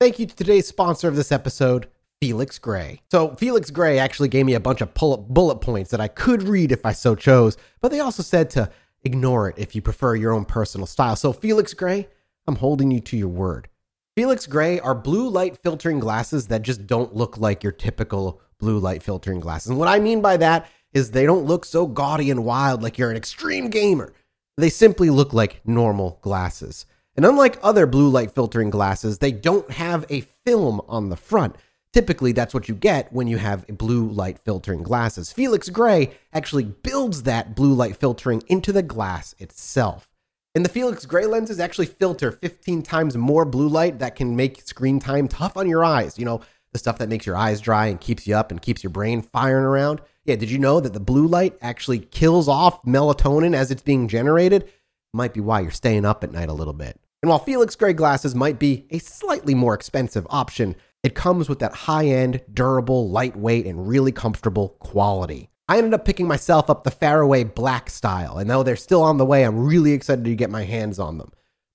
Thank 0.00 0.18
you 0.18 0.26
to 0.26 0.34
today's 0.34 0.66
sponsor 0.66 1.06
of 1.08 1.14
this 1.14 1.30
episode, 1.30 1.88
Felix 2.24 2.58
Gray. 2.58 3.02
So, 3.10 3.36
Felix 3.36 3.70
Gray 3.70 3.98
actually 3.98 4.30
gave 4.30 4.46
me 4.46 4.54
a 4.54 4.60
bunch 4.60 4.80
of 4.80 4.94
bullet 4.94 5.56
points 5.56 5.90
that 5.90 6.00
I 6.00 6.08
could 6.08 6.42
read 6.42 6.72
if 6.72 6.86
I 6.86 6.92
so 6.92 7.14
chose, 7.14 7.58
but 7.82 7.90
they 7.90 8.00
also 8.00 8.22
said 8.22 8.48
to 8.50 8.70
ignore 9.02 9.50
it 9.50 9.56
if 9.58 9.74
you 9.74 9.82
prefer 9.82 10.14
your 10.14 10.32
own 10.32 10.46
personal 10.46 10.86
style. 10.86 11.16
So, 11.16 11.34
Felix 11.34 11.74
Gray, 11.74 12.08
I'm 12.46 12.56
holding 12.56 12.90
you 12.90 13.00
to 13.00 13.16
your 13.18 13.28
word. 13.28 13.68
Felix 14.16 14.46
Gray 14.46 14.80
are 14.80 14.94
blue 14.94 15.28
light 15.28 15.58
filtering 15.58 15.98
glasses 15.98 16.46
that 16.46 16.62
just 16.62 16.86
don't 16.86 17.14
look 17.14 17.36
like 17.36 17.62
your 17.62 17.72
typical 17.72 18.40
blue 18.58 18.78
light 18.78 19.02
filtering 19.02 19.40
glasses. 19.40 19.68
And 19.68 19.78
what 19.78 19.88
I 19.88 19.98
mean 19.98 20.22
by 20.22 20.38
that 20.38 20.70
is 20.94 21.10
they 21.10 21.26
don't 21.26 21.44
look 21.44 21.66
so 21.66 21.86
gaudy 21.86 22.30
and 22.30 22.42
wild 22.42 22.82
like 22.82 22.96
you're 22.96 23.10
an 23.10 23.18
extreme 23.18 23.68
gamer. 23.68 24.14
They 24.56 24.70
simply 24.70 25.10
look 25.10 25.34
like 25.34 25.60
normal 25.66 26.20
glasses. 26.22 26.86
And 27.16 27.26
unlike 27.26 27.58
other 27.62 27.86
blue 27.86 28.08
light 28.08 28.30
filtering 28.30 28.70
glasses, 28.70 29.18
they 29.18 29.30
don't 29.30 29.70
have 29.72 30.06
a 30.08 30.22
film 30.22 30.80
on 30.88 31.10
the 31.10 31.16
front. 31.16 31.56
Typically, 31.94 32.32
that's 32.32 32.52
what 32.52 32.68
you 32.68 32.74
get 32.74 33.12
when 33.12 33.28
you 33.28 33.38
have 33.38 33.68
blue 33.68 34.08
light 34.08 34.40
filtering 34.40 34.82
glasses. 34.82 35.30
Felix 35.30 35.68
Gray 35.68 36.10
actually 36.32 36.64
builds 36.64 37.22
that 37.22 37.54
blue 37.54 37.72
light 37.72 37.94
filtering 37.94 38.42
into 38.48 38.72
the 38.72 38.82
glass 38.82 39.32
itself. 39.38 40.08
And 40.56 40.64
the 40.64 40.68
Felix 40.68 41.06
Gray 41.06 41.26
lenses 41.26 41.60
actually 41.60 41.86
filter 41.86 42.32
15 42.32 42.82
times 42.82 43.16
more 43.16 43.44
blue 43.44 43.68
light 43.68 44.00
that 44.00 44.16
can 44.16 44.34
make 44.34 44.62
screen 44.62 44.98
time 44.98 45.28
tough 45.28 45.56
on 45.56 45.68
your 45.68 45.84
eyes. 45.84 46.18
You 46.18 46.24
know, 46.24 46.40
the 46.72 46.80
stuff 46.80 46.98
that 46.98 47.08
makes 47.08 47.26
your 47.26 47.36
eyes 47.36 47.60
dry 47.60 47.86
and 47.86 48.00
keeps 48.00 48.26
you 48.26 48.34
up 48.34 48.50
and 48.50 48.60
keeps 48.60 48.82
your 48.82 48.90
brain 48.90 49.22
firing 49.22 49.64
around. 49.64 50.00
Yeah, 50.24 50.34
did 50.34 50.50
you 50.50 50.58
know 50.58 50.80
that 50.80 50.94
the 50.94 50.98
blue 50.98 51.28
light 51.28 51.56
actually 51.62 52.00
kills 52.00 52.48
off 52.48 52.82
melatonin 52.82 53.54
as 53.54 53.70
it's 53.70 53.82
being 53.82 54.08
generated? 54.08 54.68
Might 55.12 55.32
be 55.32 55.38
why 55.38 55.60
you're 55.60 55.70
staying 55.70 56.04
up 56.04 56.24
at 56.24 56.32
night 56.32 56.48
a 56.48 56.54
little 56.54 56.72
bit. 56.72 56.98
And 57.22 57.28
while 57.30 57.38
Felix 57.38 57.76
Gray 57.76 57.92
glasses 57.92 58.34
might 58.34 58.58
be 58.58 58.84
a 58.90 58.98
slightly 58.98 59.54
more 59.54 59.74
expensive 59.74 60.26
option, 60.28 60.74
it 61.04 61.14
comes 61.14 61.50
with 61.50 61.58
that 61.58 61.74
high 61.74 62.06
end, 62.06 62.40
durable, 62.52 63.10
lightweight, 63.10 63.66
and 63.66 63.86
really 63.86 64.10
comfortable 64.10 64.70
quality. 64.80 65.50
I 65.68 65.76
ended 65.76 65.92
up 65.92 66.06
picking 66.06 66.26
myself 66.26 66.70
up 66.70 66.82
the 66.82 66.90
Faraday 66.90 67.44
Black 67.44 67.90
style, 67.90 68.38
and 68.38 68.48
though 68.48 68.62
they're 68.62 68.74
still 68.74 69.02
on 69.02 69.18
the 69.18 69.26
way, 69.26 69.44
I'm 69.44 69.66
really 69.66 69.92
excited 69.92 70.24
to 70.24 70.34
get 70.34 70.50
my 70.50 70.64
hands 70.64 70.98
on 70.98 71.18
them. 71.18 71.30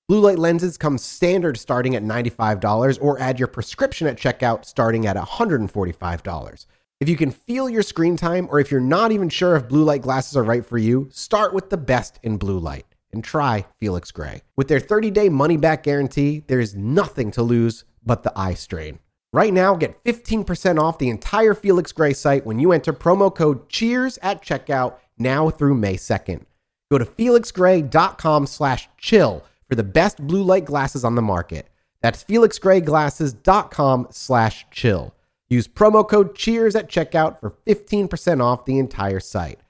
Blue 0.08 0.18
light 0.18 0.40
lenses 0.40 0.76
come 0.76 0.98
standard 0.98 1.56
starting 1.56 1.94
at 1.94 2.02
$95 2.02 2.98
or 3.00 3.20
add 3.20 3.38
your 3.38 3.46
prescription 3.46 4.08
at 4.08 4.18
checkout 4.18 4.64
starting 4.64 5.06
at 5.06 5.16
$145. 5.16 6.66
If 6.98 7.08
you 7.08 7.16
can 7.16 7.30
feel 7.30 7.70
your 7.70 7.82
screen 7.84 8.16
time 8.16 8.48
or 8.50 8.58
if 8.58 8.72
you're 8.72 8.80
not 8.80 9.12
even 9.12 9.28
sure 9.28 9.54
if 9.54 9.68
blue 9.68 9.84
light 9.84 10.02
glasses 10.02 10.36
are 10.36 10.42
right 10.42 10.66
for 10.66 10.76
you, 10.76 11.08
start 11.12 11.54
with 11.54 11.70
the 11.70 11.76
best 11.76 12.18
in 12.24 12.36
blue 12.36 12.58
light 12.58 12.86
and 13.12 13.22
try 13.22 13.64
Felix 13.78 14.10
Gray. 14.10 14.42
With 14.56 14.66
their 14.66 14.80
30-day 14.80 15.28
money-back 15.28 15.84
guarantee, 15.84 16.42
there 16.48 16.60
is 16.60 16.74
nothing 16.74 17.30
to 17.30 17.44
lose 17.44 17.84
but 18.04 18.24
the 18.24 18.32
eye 18.36 18.54
strain. 18.54 18.98
Right 19.32 19.52
now, 19.52 19.76
get 19.76 20.02
15% 20.02 20.80
off 20.80 20.98
the 20.98 21.08
entire 21.08 21.54
Felix 21.54 21.92
Gray 21.92 22.12
site 22.12 22.44
when 22.44 22.58
you 22.58 22.72
enter 22.72 22.92
promo 22.92 23.34
code 23.34 23.68
CHEERS 23.68 24.18
at 24.22 24.42
checkout 24.42 24.94
now 25.18 25.50
through 25.50 25.74
May 25.74 25.96
2nd. 25.96 26.44
Go 26.90 26.98
to 26.98 27.04
felixgray.com 27.04 28.46
slash 28.46 28.88
chill 28.98 29.44
for 29.68 29.76
the 29.76 29.84
best 29.84 30.26
blue 30.26 30.42
light 30.42 30.64
glasses 30.64 31.04
on 31.04 31.14
the 31.14 31.22
market. 31.22 31.68
That's 32.02 32.24
felixgrayglasses.com 32.24 34.08
slash 34.10 34.66
chill. 34.72 35.14
Use 35.48 35.68
promo 35.68 36.08
code 36.08 36.34
CHEERS 36.34 36.74
at 36.74 36.88
checkout 36.88 37.38
for 37.38 37.50
15% 37.66 38.42
off 38.42 38.64
the 38.64 38.78
entire 38.78 39.20
site. 39.20 39.60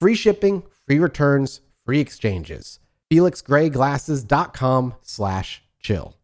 Free 0.00 0.14
shipping, 0.14 0.64
free 0.86 0.98
returns, 0.98 1.60
free 1.86 2.00
exchanges. 2.00 2.78
felixgrayglasses.com 3.10 4.94
slash 5.02 5.62
chill. 5.80 6.16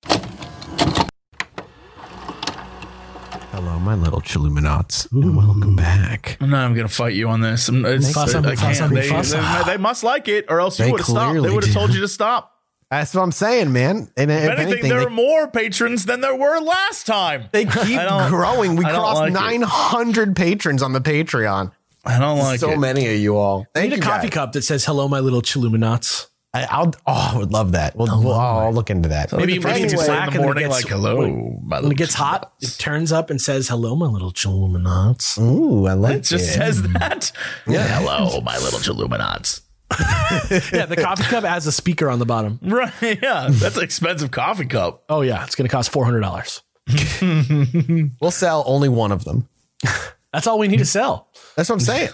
Hello, 3.59 3.77
my 3.81 3.97
little 3.97 4.21
Chilluminauts, 4.21 5.11
and 5.11 5.37
welcome 5.37 5.75
back. 5.75 6.37
I'm 6.41 6.49
not 6.49 6.67
even 6.67 6.77
gonna 6.77 6.89
fight 6.89 7.15
you 7.15 7.29
on 7.29 7.41
this. 7.41 7.69
I'm- 7.69 7.85
It's, 7.85 8.13
Fuss 8.13 8.33
'em, 8.33 8.47
I 8.47 8.55
fuss 8.55 8.79
'em, 8.81 8.91
can't. 8.91 8.95
They, 9.03 9.09
fuss 9.09 9.33
'em. 9.33 9.43
they- 9.43 9.73
they 9.73 9.77
must 9.79 10.05
like 10.05 10.29
it, 10.29 10.47
or 10.49 10.61
else 10.61 10.77
They 10.77 10.87
you 10.87 10.93
would 10.93 11.01
have 11.01 11.09
stopped. 11.09 11.33
They 11.35 11.39
clearly 11.41 11.55
would 11.57 11.65
have 11.65 11.75
told 11.75 11.93
you 11.93 12.01
to 12.03 12.07
stop. 12.07 12.53
That's 12.89 13.13
what 13.15 13.23
I'm 13.23 13.33
saying, 13.33 13.73
man. 13.73 14.11
And 14.17 14.31
if 14.31 14.45
If 14.45 14.51
anything, 14.51 14.67
anything, 14.75 14.89
there 14.91 15.01
they, 15.01 15.07
are 15.07 15.11
more 15.11 15.49
patrons 15.49 16.05
than 16.05 16.21
there 16.21 16.37
were 16.37 16.61
last 16.61 17.05
time. 17.05 17.47
they 17.51 17.65
keep 17.65 17.99
I 17.99 18.05
don't- 18.05 18.31
growing. 18.31 18.77
We 18.77 18.85
I 18.85 18.93
don't 18.93 19.01
crossed 19.01 19.21
like 19.23 19.31
it. 19.31 19.35
900 19.35 20.37
patrons 20.37 20.81
on 20.81 20.93
the 20.93 21.01
Patreon. 21.01 21.73
I 22.07 22.21
don't 22.21 22.39
like 22.39 22.61
so 22.61 22.71
it. 22.71 22.79
many 22.79 23.13
of 23.13 23.19
you 23.19 23.37
all. 23.37 23.67
I 23.75 23.81
Thank 23.81 23.91
need 23.91 23.93
a 23.95 23.97
you 23.97 24.03
coffee 24.03 24.29
guys. 24.29 24.35
cup 24.35 24.53
that 24.53 24.63
says 24.63 24.85
"Hello, 24.85 25.09
my 25.09 25.19
little 25.19 25.43
Chilluminauts." 25.43 26.27
I, 26.55 26.65
I'll. 26.65 26.95
Oh, 27.07 27.33
I 27.35 27.39
would 27.39 27.53
love 27.53 27.73
that. 27.73 27.95
We'll, 27.95 28.11
oh 28.11 28.21
we'll, 28.21 28.35
I'll 28.35 28.73
look 28.73 28.89
into 28.89 29.11
that. 29.11 29.33
Maybe 29.33 29.59
Maybe 29.59 29.65
when 29.65 29.79
you 29.79 29.85
it's 29.85 29.93
can 29.95 30.01
say 30.01 30.07
black 30.07 30.19
in 30.19 30.25
and 30.25 30.33
the 30.33 30.39
then 30.39 30.45
morning, 30.47 30.65
gets- 30.69 30.83
like, 30.85 30.91
hello, 30.93 31.17
my 31.63 31.77
When 31.77 31.83
little 31.83 31.91
it 31.91 31.99
gets 31.99 32.15
hot, 32.15 32.53
it 32.61 32.75
turns 32.79 33.13
up 33.13 33.29
and 33.29 33.41
says 33.41 33.69
"Hello, 33.69 33.95
my 33.95 34.07
little 34.07 34.33
Chilluminauts." 34.33 35.39
Ooh, 35.39 35.87
I 35.87 35.93
like 35.93 36.15
It 36.15 36.19
It 36.19 36.23
just 36.25 36.51
it. 36.51 36.55
says 36.55 36.81
mm-hmm. 36.81 36.95
that. 36.95 37.33
Yeah. 37.67 37.87
Hello, 38.01 38.41
my 38.41 38.57
little 38.59 38.79
Illuminats. 38.81 39.61
yeah, 40.73 40.87
the 40.87 40.97
coffee 40.97 41.25
cup 41.25 41.45
has 41.45 41.67
a 41.67 41.73
speaker 41.73 42.09
on 42.11 42.19
the 42.19 42.27
bottom. 42.27 42.59
Right. 42.63 42.93
Yeah. 43.03 43.49
That's 43.51 43.77
an 43.77 43.83
expensive 43.83 44.31
coffee 44.31 44.67
cup. 44.67 45.05
Oh 45.09 45.21
yeah, 45.23 45.45
it's 45.45 45.55
going 45.55 45.69
to 45.69 45.73
cost 45.73 45.91
four 45.91 46.05
hundred 46.05 46.21
dollars. 46.21 46.63
We'll 48.21 48.31
sell 48.31 48.65
only 48.67 48.89
one 48.89 49.13
of 49.13 49.25
them. 49.25 49.49
That's 50.33 50.47
all 50.47 50.59
we 50.59 50.69
need 50.69 50.79
to 50.79 50.85
sell. 50.87 51.29
That's 51.57 51.69
what 51.69 51.75
I'm 51.77 51.81
saying. 51.81 52.11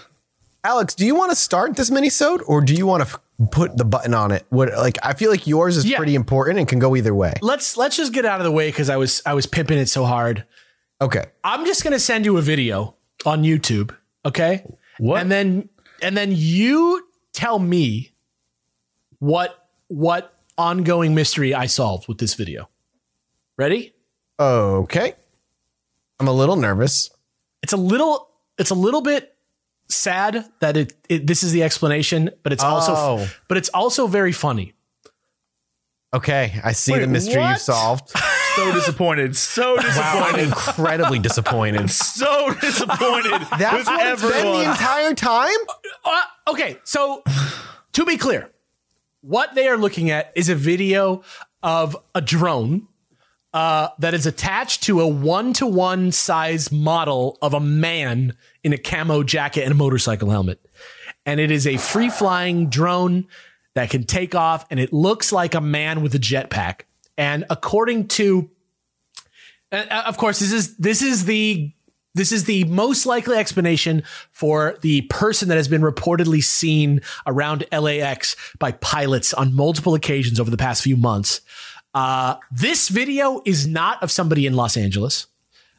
Alex, 0.65 0.95
do 0.95 1.05
you 1.05 1.13
want 1.13 1.29
to 1.29 1.35
start 1.35 1.75
this 1.75 1.91
mini-sode 1.91 2.41
or 2.47 2.59
do 2.59 2.73
you 2.73 2.87
want 2.87 3.03
to 3.03 3.07
f- 3.13 3.49
put 3.51 3.77
the 3.77 3.85
button 3.85 4.15
on 4.15 4.31
it? 4.31 4.47
What 4.49 4.73
like 4.73 4.97
I 5.03 5.13
feel 5.13 5.29
like 5.29 5.45
yours 5.45 5.77
is 5.77 5.85
Yeah. 5.85 5.97
pretty 5.97 6.15
important 6.15 6.57
and 6.57 6.67
can 6.67 6.79
go 6.79 6.95
either 6.95 7.13
way. 7.13 7.35
Let's 7.43 7.77
let's 7.77 7.95
just 7.95 8.13
get 8.13 8.25
out 8.25 8.39
of 8.41 8.45
the 8.45 8.51
way 8.51 8.69
because 8.69 8.89
I 8.89 8.97
was 8.97 9.21
I 9.27 9.35
was 9.35 9.45
pimping 9.45 9.77
it 9.77 9.89
so 9.89 10.05
hard. 10.05 10.43
Okay. 10.99 11.23
I'm 11.43 11.67
just 11.67 11.83
gonna 11.83 11.99
send 11.99 12.25
you 12.25 12.37
a 12.37 12.41
video 12.41 12.95
on 13.27 13.43
YouTube, 13.43 13.93
okay? 14.25 14.65
What? 14.97 15.21
And 15.21 15.31
then 15.31 15.69
and 16.01 16.17
then 16.17 16.31
you 16.33 17.07
tell 17.31 17.59
me 17.59 18.13
what 19.19 19.67
what 19.87 20.33
ongoing 20.57 21.13
mystery 21.13 21.53
I 21.53 21.67
solved 21.67 22.07
with 22.07 22.17
this 22.17 22.33
video. 22.33 22.69
Ready? 23.55 23.93
Okay. 24.39 25.13
I'm 26.19 26.27
a 26.27 26.33
little 26.33 26.55
nervous. 26.55 27.11
It's 27.61 27.73
a 27.73 27.77
little 27.77 28.29
it's 28.57 28.71
a 28.71 28.75
little 28.75 29.01
bit 29.01 29.34
sad 29.89 30.45
that 30.59 30.77
it, 30.77 30.93
it 31.09 31.27
this 31.27 31.43
is 31.43 31.51
the 31.51 31.63
explanation, 31.63 32.29
but 32.43 32.53
it's 32.53 32.63
also 32.63 32.93
Oh. 32.95 33.27
but 33.47 33.57
it's 33.57 33.69
also 33.69 34.07
very 34.07 34.31
funny. 34.31 34.73
Okay, 36.13 36.59
I 36.63 36.71
see 36.71 36.93
Wait, 36.93 36.99
the 36.99 37.07
mystery 37.07 37.41
you 37.41 37.49
what? 37.49 37.61
solved. 37.61 38.11
So 38.55 38.71
disappointed. 38.71 39.35
So 39.35 39.75
disappointed. 39.75 39.97
Wow, 39.99 40.13
disappointed. 40.31 40.47
incredibly 40.47 41.19
disappointed. 41.19 41.89
so 41.91 42.53
disappointed. 42.61 43.41
That's 43.59 43.79
with 43.79 43.87
what 43.87 44.07
it's 44.07 44.21
been 44.21 44.45
the 44.45 44.69
entire 44.69 45.13
time. 45.13 45.57
Uh, 46.05 46.21
okay, 46.47 46.77
so 46.85 47.21
to 47.91 48.05
be 48.05 48.15
clear, 48.15 48.49
what 49.19 49.55
they 49.55 49.67
are 49.67 49.75
looking 49.75 50.09
at 50.09 50.31
is 50.35 50.47
a 50.47 50.55
video 50.55 51.21
of 51.61 51.97
a 52.15 52.21
drone 52.21 52.87
uh, 53.53 53.89
that 53.99 54.13
is 54.13 54.25
attached 54.25 54.83
to 54.83 55.01
a 55.01 55.07
one 55.07 55.51
to 55.51 55.65
one 55.67 56.13
size 56.13 56.71
model 56.71 57.37
of 57.41 57.53
a 57.53 57.59
man 57.59 58.37
in 58.65 58.73
a 58.73 58.77
camo 58.79 59.21
jacket 59.21 59.61
and 59.61 59.71
a 59.71 59.75
motorcycle 59.75 60.31
helmet. 60.31 60.59
And 61.25 61.39
it 61.39 61.51
is 61.51 61.67
a 61.67 61.77
free 61.77 62.09
flying 62.09 62.67
drone 62.67 63.27
that 63.75 63.91
can 63.91 64.03
take 64.03 64.33
off, 64.33 64.65
and 64.71 64.79
it 64.79 64.91
looks 64.91 65.31
like 65.31 65.53
a 65.53 65.61
man 65.61 66.01
with 66.01 66.15
a 66.15 66.19
jetpack. 66.19 66.81
And 67.15 67.45
according 67.49 68.07
to, 68.09 68.49
uh, 69.71 70.03
of 70.07 70.17
course, 70.17 70.39
this 70.39 70.51
is 70.51 70.75
this 70.77 71.03
is 71.03 71.25
the 71.25 71.71
this 72.15 72.31
is 72.31 72.45
the 72.45 72.63
most 72.63 73.05
likely 73.05 73.37
explanation 73.37 74.03
for 74.31 74.77
the 74.81 75.01
person 75.01 75.49
that 75.49 75.57
has 75.57 75.67
been 75.67 75.81
reportedly 75.81 76.43
seen 76.43 77.01
around 77.27 77.65
LAX 77.71 78.35
by 78.57 78.71
pilots 78.71 79.33
on 79.33 79.53
multiple 79.53 79.93
occasions 79.93 80.39
over 80.39 80.49
the 80.49 80.57
past 80.57 80.81
few 80.81 80.97
months. 80.97 81.41
Uh, 81.93 82.35
this 82.51 82.89
video 82.89 83.41
is 83.45 83.67
not 83.67 84.01
of 84.01 84.09
somebody 84.09 84.47
in 84.47 84.55
Los 84.55 84.75
Angeles. 84.75 85.27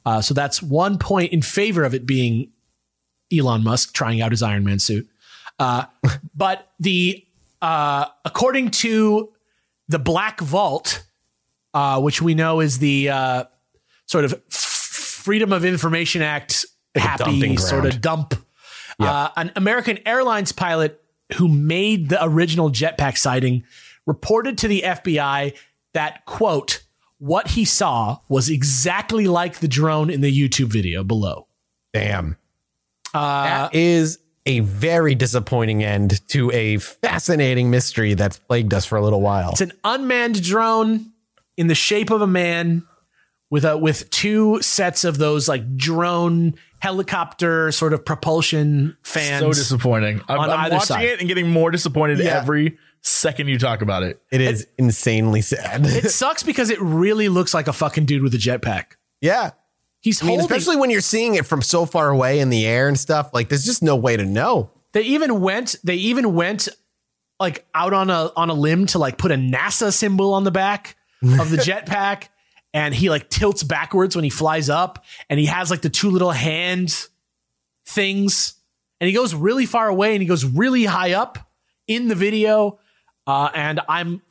Uh, 0.05 0.21
so 0.21 0.35
that's 0.35 0.63
one 0.63 0.99
point 0.99 1.33
in 1.33 1.43
favor 1.43 1.83
of 1.83 1.93
it 1.93 2.07
being 2.07 2.53
Elon 3.33 3.65
Musk 3.65 3.95
trying 3.95 4.21
out 4.21 4.31
his 4.31 4.43
Iron 4.43 4.65
Man 4.65 4.79
suit. 4.79 5.09
Uh, 5.59 5.85
but 6.35 6.71
the 6.79 7.25
uh, 7.63 8.07
according 8.25 8.71
to 8.71 9.33
the 9.89 9.99
Black 9.99 10.41
Vault, 10.41 11.05
uh, 11.75 12.01
which 12.01 12.21
we 12.21 12.35
know 12.35 12.61
is 12.61 12.79
the 12.79 13.09
uh, 13.09 13.45
sort 14.07 14.25
of 14.25 14.43
Freedom 14.51 15.53
of 15.53 15.65
Information 15.65 16.23
Act 16.23 16.67
happy 16.95 17.57
sort 17.57 17.87
of 17.87 18.01
dump. 18.01 18.35
Uh, 18.99 19.29
an 19.37 19.53
American 19.57 19.99
Airlines 20.07 20.53
pilot 20.53 21.03
who 21.37 21.49
made 21.49 22.09
the 22.09 22.25
original 22.25 22.71
jetpack 22.71 23.19
sighting 23.19 23.65
reported 24.07 24.57
to 24.59 24.69
the 24.69 24.83
FBI 24.87 25.55
that 25.93 26.25
quote 26.25 26.83
what 27.19 27.49
he 27.49 27.65
saw 27.65 28.19
was 28.29 28.49
exactly 28.49 29.27
like 29.27 29.59
the 29.59 29.69
drone 29.69 30.11
in 30.11 30.21
the 30.21 30.33
YouTube 30.33 30.69
video 30.69 31.03
below. 31.03 31.47
Damn. 31.93 32.37
Uh, 33.17 33.45
that 33.45 33.75
is 33.75 34.19
a 34.47 34.61
very 34.61 35.15
disappointing 35.15 35.83
end 35.83 36.27
to 36.29 36.51
a 36.53 36.77
fascinating 36.79 37.71
mystery 37.71 38.15
that's 38.15 38.39
plagued 38.39 38.73
us 38.75 38.85
for 38.85 38.97
a 38.97 39.03
little 39.03 39.21
while. 39.21 39.51
It's 39.53 39.61
an 39.61 39.73
unmanned 39.85 40.43
drone 40.43 41.13
in 41.57 41.67
the 41.67 41.75
shape 41.75 42.11
of 42.11 42.21
a 42.23 42.27
man 42.27 42.85
with 43.51 43.65
a 43.65 43.77
with 43.77 44.09
two 44.11 44.61
sets 44.63 45.05
of 45.05 45.19
those 45.19 45.49
like 45.49 45.77
drone 45.77 46.55
helicopter 46.79 47.73
sort 47.73 47.93
of 47.93 48.05
propulsion 48.05 48.97
fans. 49.03 49.41
So 49.41 49.49
disappointing. 49.53 50.21
I'm, 50.29 50.39
on 50.39 50.51
I'm 50.51 50.61
either 50.61 50.75
watching 50.77 50.87
side. 50.87 51.05
it 51.07 51.19
and 51.21 51.29
getting 51.29 51.51
more 51.51 51.71
disappointed 51.71 52.19
Yeah. 52.19 52.37
every 52.39 52.77
second 53.03 53.49
you 53.49 53.59
talk 53.59 53.83
about 53.83 54.03
it. 54.03 54.21
It 54.31 54.41
is 54.41 54.67
insanely 54.79 55.41
sad. 55.41 55.87
It 55.87 56.11
sucks 56.11 56.43
because 56.43 56.71
it 56.71 56.81
really 56.81 57.29
looks 57.29 57.55
like 57.55 57.67
a 57.69 57.73
fucking 57.73 58.05
dude 58.07 58.23
with 58.23 58.35
a 58.35 58.39
jetpack. 58.39 58.85
yeah. 59.21 59.51
He's 60.07 60.23
I 60.23 60.27
mean, 60.27 60.39
holding. 60.39 60.57
especially 60.57 60.77
when 60.81 60.91
you're 60.91 61.01
seeing 61.01 61.35
it 61.35 61.47
from 61.47 61.63
so 61.63 61.85
far 61.85 62.11
away 62.11 62.39
in 62.39 62.49
the 62.49 62.65
air 62.65 62.87
and 62.87 62.97
stuff. 62.97 63.35
Like, 63.35 63.49
there's 63.49 63.65
just 63.65 63.83
no 63.83 63.97
way 63.97 64.17
to 64.17 64.25
know. 64.25 64.71
they 64.93 65.03
even 65.03 65.41
went. 65.41 65.75
They 65.83 65.97
even 65.97 66.33
went 66.33 66.69
like 67.41 67.67
out 67.75 67.93
on 67.93 68.09
a 68.09 68.31
on 68.37 68.49
a 68.49 68.55
limb 68.55 68.87
to 68.87 69.01
like 69.01 69.19
put 69.19 69.33
a 69.33 69.35
NASA 69.35 69.93
symbol 69.93 70.33
on 70.35 70.45
the 70.45 70.53
back 70.53 70.95
of 71.41 71.51
the 71.51 71.57
jetpack, 71.69 72.29
and 72.73 72.95
he 72.95 73.11
like 73.11 73.29
tilts 73.29 73.65
backwards 73.65 74.15
when 74.15 74.23
he 74.23 74.31
flies 74.31 74.71
up, 74.71 75.05
and 75.29 75.41
he 75.41 75.47
has 75.47 75.73
like 75.73 75.83
the 75.83 75.91
two 75.91 76.11
little 76.11 76.31
hand 76.31 77.09
things, 77.85 78.55
and 79.01 79.09
he 79.09 79.13
goes 79.15 79.35
really 79.35 79.67
far 79.67 79.89
away, 79.89 80.15
and 80.15 80.23
he 80.23 80.29
goes 80.29 80.45
really 80.45 80.85
high 80.85 81.13
up 81.15 81.51
in 81.89 82.07
the 82.09 82.15
video, 82.15 82.79
uh, 83.27 83.51
and 83.55 83.81
I'm 83.89 84.23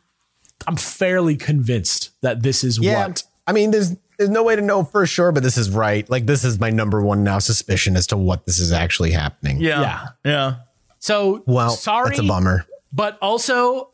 I'm 0.67 0.77
fairly 0.77 1.35
convinced 1.35 2.11
that 2.21 2.43
this 2.43 2.63
is 2.63 2.79
Yeah. 2.79 3.07
what. 3.07 3.23
I 3.47 3.51
mean, 3.51 3.69
there's 3.71 3.95
there's 4.17 4.29
no 4.29 4.43
way 4.43 4.55
to 4.55 4.61
know 4.61 4.83
for 4.83 5.05
sure, 5.05 5.31
but 5.31 5.43
this 5.43 5.57
is 5.57 5.69
right. 5.69 6.09
Like, 6.09 6.25
this 6.25 6.43
is 6.43 6.59
my 6.59 6.69
number 6.69 7.01
one 7.01 7.23
now 7.23 7.39
suspicion 7.39 7.95
as 7.95 8.07
to 8.07 8.17
what 8.17 8.45
this 8.45 8.59
is 8.59 8.71
actually 8.71 9.11
happening. 9.11 9.59
Yeah. 9.61 9.81
Yeah. 9.81 10.07
Yeah. 10.23 10.55
So 10.99 11.43
Well, 11.45 11.71
sorry, 11.71 12.09
that's 12.09 12.19
a 12.19 12.23
bummer. 12.23 12.65
but 12.91 13.17
also 13.21 13.89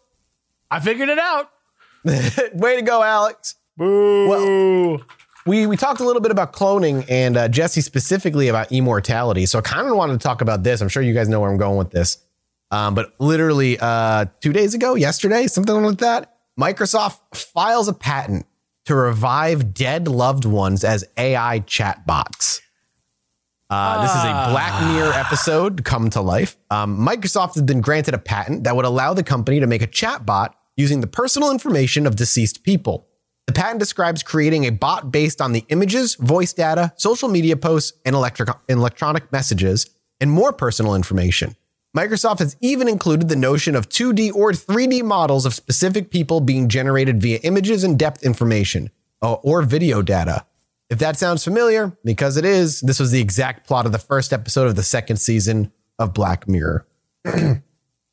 I 0.69 0.79
figured 0.79 1.09
it 1.09 1.19
out. 1.19 1.49
way 2.53 2.75
to 2.77 2.81
go, 2.81 3.03
Alex. 3.03 3.55
Well, 3.77 5.01
we 5.45 5.65
we 5.67 5.75
talked 5.77 5.99
a 5.99 6.03
little 6.05 6.21
bit 6.21 6.31
about 6.31 6.53
cloning 6.53 7.05
and 7.09 7.35
uh, 7.35 7.47
Jesse 7.47 7.81
specifically 7.81 8.47
about 8.47 8.71
immortality. 8.71 9.45
So 9.45 9.59
I 9.59 9.61
kind 9.61 9.87
of 9.87 9.95
wanted 9.95 10.13
to 10.13 10.19
talk 10.19 10.41
about 10.41 10.63
this. 10.63 10.81
I'm 10.81 10.89
sure 10.89 11.01
you 11.03 11.13
guys 11.13 11.27
know 11.29 11.39
where 11.39 11.49
I'm 11.49 11.57
going 11.57 11.77
with 11.77 11.91
this. 11.91 12.17
Um, 12.69 12.95
but 12.95 13.13
literally 13.19 13.77
uh, 13.79 14.25
two 14.39 14.53
days 14.53 14.73
ago, 14.73 14.95
yesterday, 14.95 15.47
something 15.47 15.75
like 15.83 15.97
that, 15.97 16.35
Microsoft 16.59 17.17
files 17.33 17.87
a 17.87 17.93
patent 17.93 18.45
to 18.85 18.95
revive 18.95 19.73
dead 19.73 20.07
loved 20.07 20.45
ones 20.45 20.83
as 20.83 21.05
AI 21.17 21.59
chatbots. 21.61 22.61
Uh, 23.69 24.01
this 24.01 24.11
is 24.11 24.17
a 24.17 24.51
Black 24.51 24.93
Mirror 24.93 25.13
episode 25.13 25.85
come 25.85 26.09
to 26.09 26.19
life. 26.19 26.57
Um, 26.69 26.97
Microsoft 26.97 27.53
has 27.55 27.63
been 27.63 27.79
granted 27.79 28.13
a 28.13 28.17
patent 28.17 28.65
that 28.65 28.75
would 28.75 28.83
allow 28.83 29.13
the 29.13 29.23
company 29.23 29.61
to 29.61 29.67
make 29.67 29.81
a 29.81 29.87
chatbot 29.87 30.53
using 30.75 30.99
the 30.99 31.07
personal 31.07 31.51
information 31.51 32.05
of 32.05 32.17
deceased 32.17 32.63
people. 32.63 33.07
The 33.47 33.53
patent 33.53 33.79
describes 33.79 34.23
creating 34.23 34.65
a 34.65 34.71
bot 34.71 35.11
based 35.11 35.41
on 35.41 35.53
the 35.53 35.63
images, 35.69 36.15
voice 36.15 36.51
data, 36.51 36.91
social 36.97 37.29
media 37.29 37.55
posts, 37.55 37.93
and 38.05 38.13
electric- 38.13 38.49
electronic 38.67 39.31
messages, 39.31 39.89
and 40.19 40.29
more 40.31 40.51
personal 40.51 40.93
information. 40.95 41.55
Microsoft 41.95 42.39
has 42.39 42.55
even 42.61 42.87
included 42.87 43.27
the 43.27 43.35
notion 43.35 43.75
of 43.75 43.89
2D 43.89 44.33
or 44.33 44.51
3D 44.53 45.03
models 45.03 45.45
of 45.45 45.53
specific 45.53 46.09
people 46.09 46.39
being 46.39 46.69
generated 46.69 47.21
via 47.21 47.37
images 47.43 47.83
and 47.83 47.99
depth 47.99 48.23
information 48.23 48.89
uh, 49.21 49.33
or 49.33 49.61
video 49.61 50.01
data. 50.01 50.45
If 50.89 50.99
that 50.99 51.17
sounds 51.17 51.43
familiar, 51.43 51.95
because 52.05 52.37
it 52.37 52.45
is, 52.45 52.79
this 52.81 52.99
was 52.99 53.11
the 53.11 53.19
exact 53.21 53.67
plot 53.67 53.85
of 53.85 53.91
the 53.91 53.99
first 53.99 54.31
episode 54.33 54.67
of 54.67 54.75
the 54.75 54.83
second 54.83 55.17
season 55.17 55.71
of 55.99 56.13
Black 56.13 56.47
Mirror. 56.47 56.85
I'm 57.25 57.61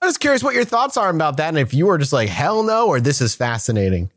just 0.03 0.21
curious 0.21 0.43
what 0.45 0.55
your 0.55 0.65
thoughts 0.65 0.97
are 0.97 1.11
about 1.11 1.37
that, 1.39 1.49
and 1.49 1.59
if 1.59 1.73
you 1.75 1.87
were 1.87 1.99
just 1.99 2.13
like, 2.13 2.29
hell 2.29 2.63
no, 2.63 2.87
or 2.89 3.01
this 3.01 3.21
is 3.21 3.35
fascinating. 3.35 4.11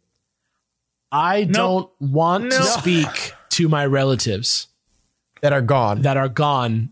I 1.12 1.44
don't 1.44 1.90
want 2.00 2.46
No. 2.46 2.50
to 2.58 2.64
speak 2.64 3.34
to 3.50 3.68
my 3.68 3.86
relatives 3.86 4.68
That 5.42 5.54
are 5.54 5.62
gone. 5.62 6.02
that 6.04 6.18
are 6.18 6.30
gone 6.30 6.90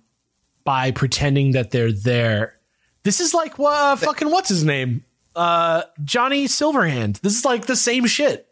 by 0.63 0.91
pretending 0.91 1.51
that 1.51 1.71
they're 1.71 1.91
there. 1.91 2.55
This 3.03 3.19
is 3.19 3.33
like 3.33 3.57
what 3.57 3.73
uh, 3.73 3.95
fucking 3.95 4.29
what's 4.29 4.49
his 4.49 4.63
name? 4.63 5.03
Uh 5.35 5.83
Johnny 6.03 6.45
Silverhand. 6.45 7.21
This 7.21 7.37
is 7.37 7.45
like 7.45 7.65
the 7.65 7.75
same 7.75 8.05
shit. 8.07 8.47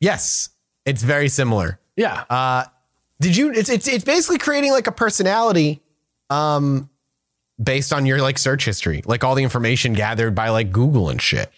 yes, 0.00 0.48
it's 0.84 1.02
very 1.02 1.28
similar. 1.28 1.78
Yeah. 1.96 2.24
Uh, 2.30 2.64
did 3.20 3.36
you? 3.36 3.52
It's 3.52 3.68
it's 3.68 3.86
it's 3.86 4.04
basically 4.04 4.38
creating 4.38 4.72
like 4.72 4.86
a 4.86 4.92
personality, 4.92 5.80
um, 6.30 6.88
based 7.62 7.92
on 7.92 8.06
your 8.06 8.18
like 8.20 8.38
search 8.38 8.64
history, 8.64 9.02
like 9.04 9.22
all 9.24 9.34
the 9.34 9.42
information 9.42 9.92
gathered 9.92 10.34
by 10.34 10.48
like 10.48 10.72
Google 10.72 11.08
and 11.10 11.20
shit. 11.20 11.50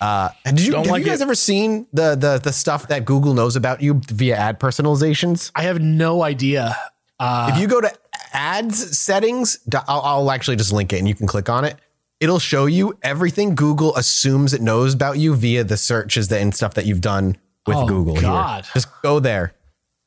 Uh, 0.00 0.28
and 0.44 0.56
did 0.58 0.66
you 0.66 0.72
Don't 0.72 0.84
have 0.84 0.90
like 0.92 1.00
you 1.04 1.06
guys 1.06 1.20
it. 1.20 1.24
ever 1.24 1.34
seen 1.34 1.86
the 1.92 2.16
the 2.16 2.38
the 2.42 2.52
stuff 2.52 2.88
that 2.88 3.04
Google 3.06 3.32
knows 3.32 3.56
about 3.56 3.80
you 3.80 4.00
via 4.08 4.36
ad 4.36 4.60
personalizations? 4.60 5.50
I 5.54 5.62
have 5.62 5.80
no 5.80 6.22
idea. 6.22 6.76
Uh, 7.18 7.50
if 7.54 7.58
you 7.60 7.66
go 7.66 7.80
to 7.80 7.90
ads 8.36 8.96
settings, 8.98 9.58
I'll, 9.88 10.00
I'll 10.02 10.30
actually 10.30 10.56
just 10.56 10.72
link 10.72 10.92
it 10.92 10.98
and 10.98 11.08
you 11.08 11.14
can 11.14 11.26
click 11.26 11.48
on 11.48 11.64
it. 11.64 11.76
It'll 12.20 12.38
show 12.38 12.66
you 12.66 12.96
everything 13.02 13.54
Google 13.54 13.96
assumes 13.96 14.52
it 14.54 14.60
knows 14.62 14.94
about 14.94 15.18
you 15.18 15.34
via 15.34 15.64
the 15.64 15.76
searches 15.76 16.28
that 16.28 16.40
and 16.40 16.54
stuff 16.54 16.74
that 16.74 16.86
you've 16.86 17.00
done 17.00 17.36
with 17.66 17.76
Oh, 17.76 17.86
Google. 17.86 18.14
here. 18.14 18.22
God. 18.22 18.66
Just 18.72 18.88
go 19.02 19.18
there, 19.18 19.52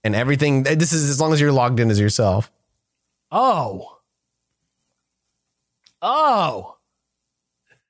and 0.04 0.16
everything. 0.16 0.66
Eh, 0.66 0.76
this 0.76 0.94
is 0.94 1.10
as 1.10 1.20
long 1.20 1.34
as 1.34 1.42
you're 1.42 1.52
logged 1.52 1.80
in 1.80 1.92
as 1.92 2.00
yourself. 2.00 2.50
Oh. 3.32 3.98
Oh. 6.02 6.78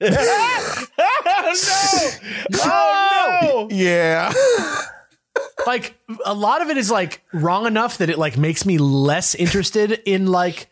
No. 1.50 1.54
Oh 2.62 3.68
no! 3.70 3.76
Yeah. 3.76 4.32
Like 5.68 5.96
a 6.26 6.34
lot 6.34 6.62
of 6.62 6.70
it 6.70 6.78
is 6.78 6.90
like 6.90 7.22
wrong 7.34 7.66
enough 7.66 7.98
that 8.00 8.10
it 8.10 8.18
like 8.18 8.38
makes 8.38 8.66
me 8.66 8.78
less 8.78 9.36
interested 9.36 9.92
in 10.06 10.28
like 10.28 10.70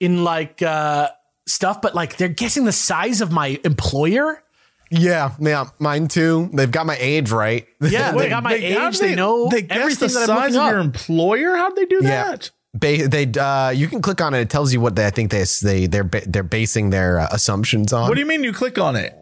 in 0.00 0.24
like 0.24 0.62
uh 0.62 1.08
stuff, 1.46 1.80
but 1.82 1.94
like 1.94 2.16
they're 2.16 2.28
guessing 2.28 2.64
the 2.64 2.72
size 2.72 3.20
of 3.20 3.30
my 3.32 3.60
employer. 3.64 4.42
Yeah, 4.90 5.34
yeah, 5.38 5.66
mine 5.78 6.08
too. 6.08 6.48
They've 6.52 6.70
got 6.70 6.86
my 6.86 6.96
age 6.98 7.30
right. 7.30 7.66
Yeah, 7.80 8.12
they 8.16 8.28
got 8.28 8.42
my 8.42 8.58
how'd 8.58 8.94
age. 8.94 8.98
They, 8.98 9.14
know 9.14 9.48
they 9.50 9.62
guess 9.62 9.76
everything 9.78 10.08
the 10.08 10.14
that 10.14 10.30
I'm 10.30 10.36
size 10.36 10.54
looking 10.54 10.66
of 10.66 10.70
your 10.72 10.80
employer. 10.80 11.56
How'd 11.56 11.76
they 11.76 11.84
do 11.84 12.00
Yeah. 12.02 12.24
that? 12.24 12.50
Ba- 12.74 13.08
they 13.08 13.26
uh, 13.38 13.70
you 13.70 13.88
can 13.88 14.00
click 14.02 14.20
on 14.20 14.34
it. 14.34 14.40
It 14.40 14.50
tells 14.50 14.72
you 14.72 14.80
what 14.80 14.94
they 14.96 15.06
I 15.06 15.10
think 15.10 15.30
they 15.30 15.44
they 15.62 15.86
they're 15.86 16.04
ba- 16.04 16.22
they're 16.26 16.42
basing 16.42 16.90
their 16.90 17.18
uh, 17.20 17.28
assumptions 17.30 17.92
on. 17.92 18.08
What 18.08 18.14
do 18.14 18.20
you 18.20 18.26
mean 18.26 18.44
you 18.44 18.52
click 18.52 18.78
on 18.78 18.96
it? 18.96 19.14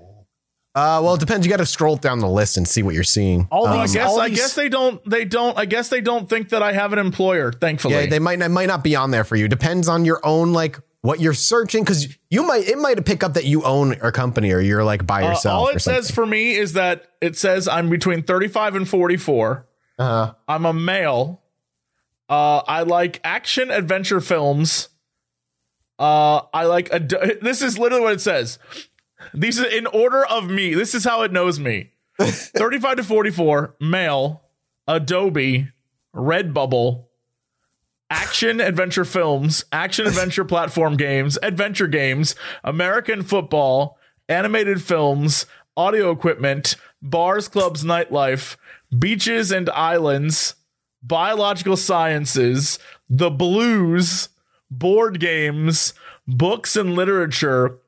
Uh, 0.76 1.00
well, 1.02 1.14
it 1.14 1.20
depends. 1.20 1.44
You 1.46 1.50
got 1.50 1.56
to 1.56 1.66
scroll 1.66 1.96
down 1.96 2.18
the 2.20 2.28
list 2.28 2.56
and 2.58 2.68
see 2.68 2.82
what 2.82 2.94
you're 2.94 3.02
seeing. 3.02 3.48
All 3.50 3.66
Um, 3.66 3.78
I 3.80 3.86
guess 3.86 4.06
all 4.06 4.20
I 4.20 4.28
these- 4.28 4.38
guess 4.38 4.54
they 4.54 4.68
don't 4.68 5.02
they 5.08 5.24
don't 5.24 5.56
I 5.58 5.64
guess 5.64 5.88
they 5.88 6.00
don't 6.02 6.28
think 6.28 6.50
that 6.50 6.62
I 6.62 6.72
have 6.72 6.92
an 6.92 6.98
employer, 7.00 7.50
thankfully. 7.50 7.94
Yeah, 7.94 8.06
they 8.06 8.18
might 8.20 8.38
not, 8.38 8.50
might 8.50 8.66
not 8.68 8.84
be 8.84 8.94
on 8.94 9.10
there 9.10 9.24
for 9.24 9.34
you. 9.36 9.48
Depends 9.48 9.88
on 9.88 10.04
your 10.04 10.20
own 10.24 10.52
like 10.52 10.78
what 11.00 11.18
you're 11.20 11.34
searching 11.34 11.82
because 11.84 12.08
you 12.30 12.42
might 12.46 12.68
it 12.68 12.78
might 12.78 13.04
pick 13.06 13.22
up 13.24 13.34
that 13.34 13.44
you 13.44 13.62
own 13.62 13.92
a 14.02 14.10
company 14.12 14.52
or 14.52 14.60
you're 14.60 14.84
like 14.84 15.06
by 15.06 15.22
Uh, 15.22 15.30
yourself. 15.30 15.54
all 15.60 15.68
it 15.68 15.80
says 15.80 16.10
for 16.10 16.26
me 16.26 16.52
is 16.56 16.74
that 16.74 17.06
it 17.20 17.36
says 17.38 17.66
I'm 17.68 17.88
between 17.88 18.22
35 18.22 18.74
and 18.76 18.88
44. 18.88 19.66
uh, 19.98 20.32
I'm 20.46 20.66
a 20.66 20.72
male. 20.74 21.42
Uh, 22.28 22.58
I 22.66 22.82
like 22.82 23.20
action 23.24 23.70
adventure 23.70 24.20
films. 24.20 24.88
Uh, 25.98 26.40
I 26.52 26.64
like 26.64 26.92
ad- 26.92 27.08
this 27.40 27.62
is 27.62 27.78
literally 27.78 28.02
what 28.02 28.12
it 28.14 28.20
says. 28.20 28.58
These 29.34 29.60
are 29.60 29.66
in 29.66 29.86
order 29.86 30.24
of 30.24 30.48
me. 30.48 30.74
This 30.74 30.94
is 30.94 31.04
how 31.04 31.22
it 31.22 31.32
knows 31.32 31.58
me. 31.58 31.90
35 32.18 32.98
to 32.98 33.02
44, 33.02 33.74
male, 33.80 34.42
Adobe, 34.88 35.68
Redbubble, 36.14 37.04
action 38.08 38.60
adventure 38.60 39.04
films, 39.04 39.64
action 39.72 40.06
adventure 40.06 40.44
platform 40.44 40.96
games, 40.96 41.38
adventure 41.42 41.86
games, 41.86 42.34
American 42.64 43.22
football, 43.22 43.98
animated 44.28 44.82
films, 44.82 45.46
audio 45.76 46.10
equipment, 46.10 46.76
bars, 47.02 47.48
clubs, 47.48 47.84
nightlife, 47.84 48.56
beaches 48.98 49.50
and 49.52 49.68
islands, 49.70 50.54
biological 51.02 51.76
sciences, 51.76 52.78
the 53.08 53.30
blues, 53.30 54.28
board 54.70 55.20
games, 55.20 55.92
books 56.26 56.76
and 56.76 56.94
literature. 56.94 57.78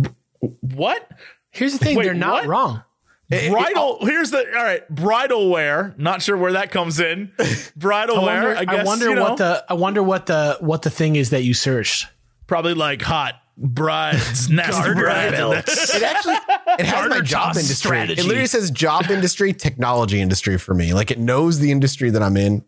B- 0.00 0.10
What? 0.40 1.10
Here's 1.50 1.72
the 1.72 1.84
thing: 1.84 1.96
Wait, 1.96 2.04
they're 2.04 2.14
not 2.14 2.42
what? 2.42 2.46
wrong. 2.46 2.82
Eh, 3.30 3.46
eh, 3.46 3.50
bridal. 3.50 3.98
Oh, 4.00 4.06
here's 4.06 4.30
the 4.30 4.38
all 4.38 4.64
right. 4.64 4.88
Bridal 4.88 5.50
wear. 5.50 5.94
Not 5.96 6.22
sure 6.22 6.36
where 6.36 6.52
that 6.52 6.70
comes 6.70 6.98
in. 6.98 7.32
Bridal 7.76 8.20
I 8.20 8.24
wear. 8.24 8.56
I, 8.56 8.64
guess, 8.64 8.80
I 8.80 8.84
wonder 8.84 9.08
you 9.10 9.14
know, 9.14 9.22
what 9.22 9.36
the 9.36 9.64
I 9.68 9.74
wonder 9.74 10.02
what 10.02 10.26
the 10.26 10.56
what 10.60 10.82
the 10.82 10.90
thing 10.90 11.16
is 11.16 11.30
that 11.30 11.42
you 11.42 11.54
searched. 11.54 12.08
probably 12.46 12.74
like 12.74 13.02
hot 13.02 13.34
brides, 13.56 14.48
nasty 14.50 14.94
brides. 14.94 15.94
it 15.94 16.02
actually 16.02 16.36
it 16.78 16.86
has 16.86 17.08
my 17.08 17.20
job 17.20 17.56
industry. 17.56 17.74
strategy. 17.74 18.20
It 18.20 18.24
literally 18.24 18.46
says 18.46 18.70
job 18.70 19.10
industry, 19.10 19.52
technology 19.52 20.20
industry 20.20 20.58
for 20.58 20.74
me. 20.74 20.92
Like 20.94 21.10
it 21.10 21.18
knows 21.18 21.58
the 21.58 21.70
industry 21.70 22.10
that 22.10 22.22
I'm 22.22 22.36
in. 22.36 22.64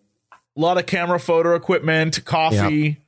a 0.56 0.60
lot 0.60 0.78
of 0.78 0.86
camera 0.86 1.18
photo 1.18 1.56
equipment, 1.56 2.24
coffee, 2.24 2.98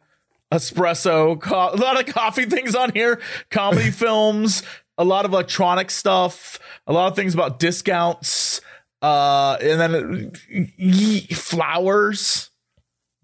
espresso, 0.53 1.40
co- 1.40 1.70
a 1.72 1.76
lot 1.76 1.99
of 2.01 2.12
coffee 2.12 2.45
things 2.47 2.74
on 2.74 2.92
here, 2.92 3.20
comedy 3.51 3.90
films, 3.92 4.62
a 4.99 5.05
lot 5.05 5.24
of 5.24 5.32
electronic 5.32 5.90
stuff, 5.90 6.59
a 6.86 6.92
lot 6.92 7.09
of 7.11 7.16
things 7.16 7.34
about 7.34 7.59
discounts, 7.59 8.61
uh, 9.03 9.57
and 9.61 9.80
then 9.80 9.95
uh, 9.95 10.61
y- 10.78 11.26
flowers, 11.34 12.51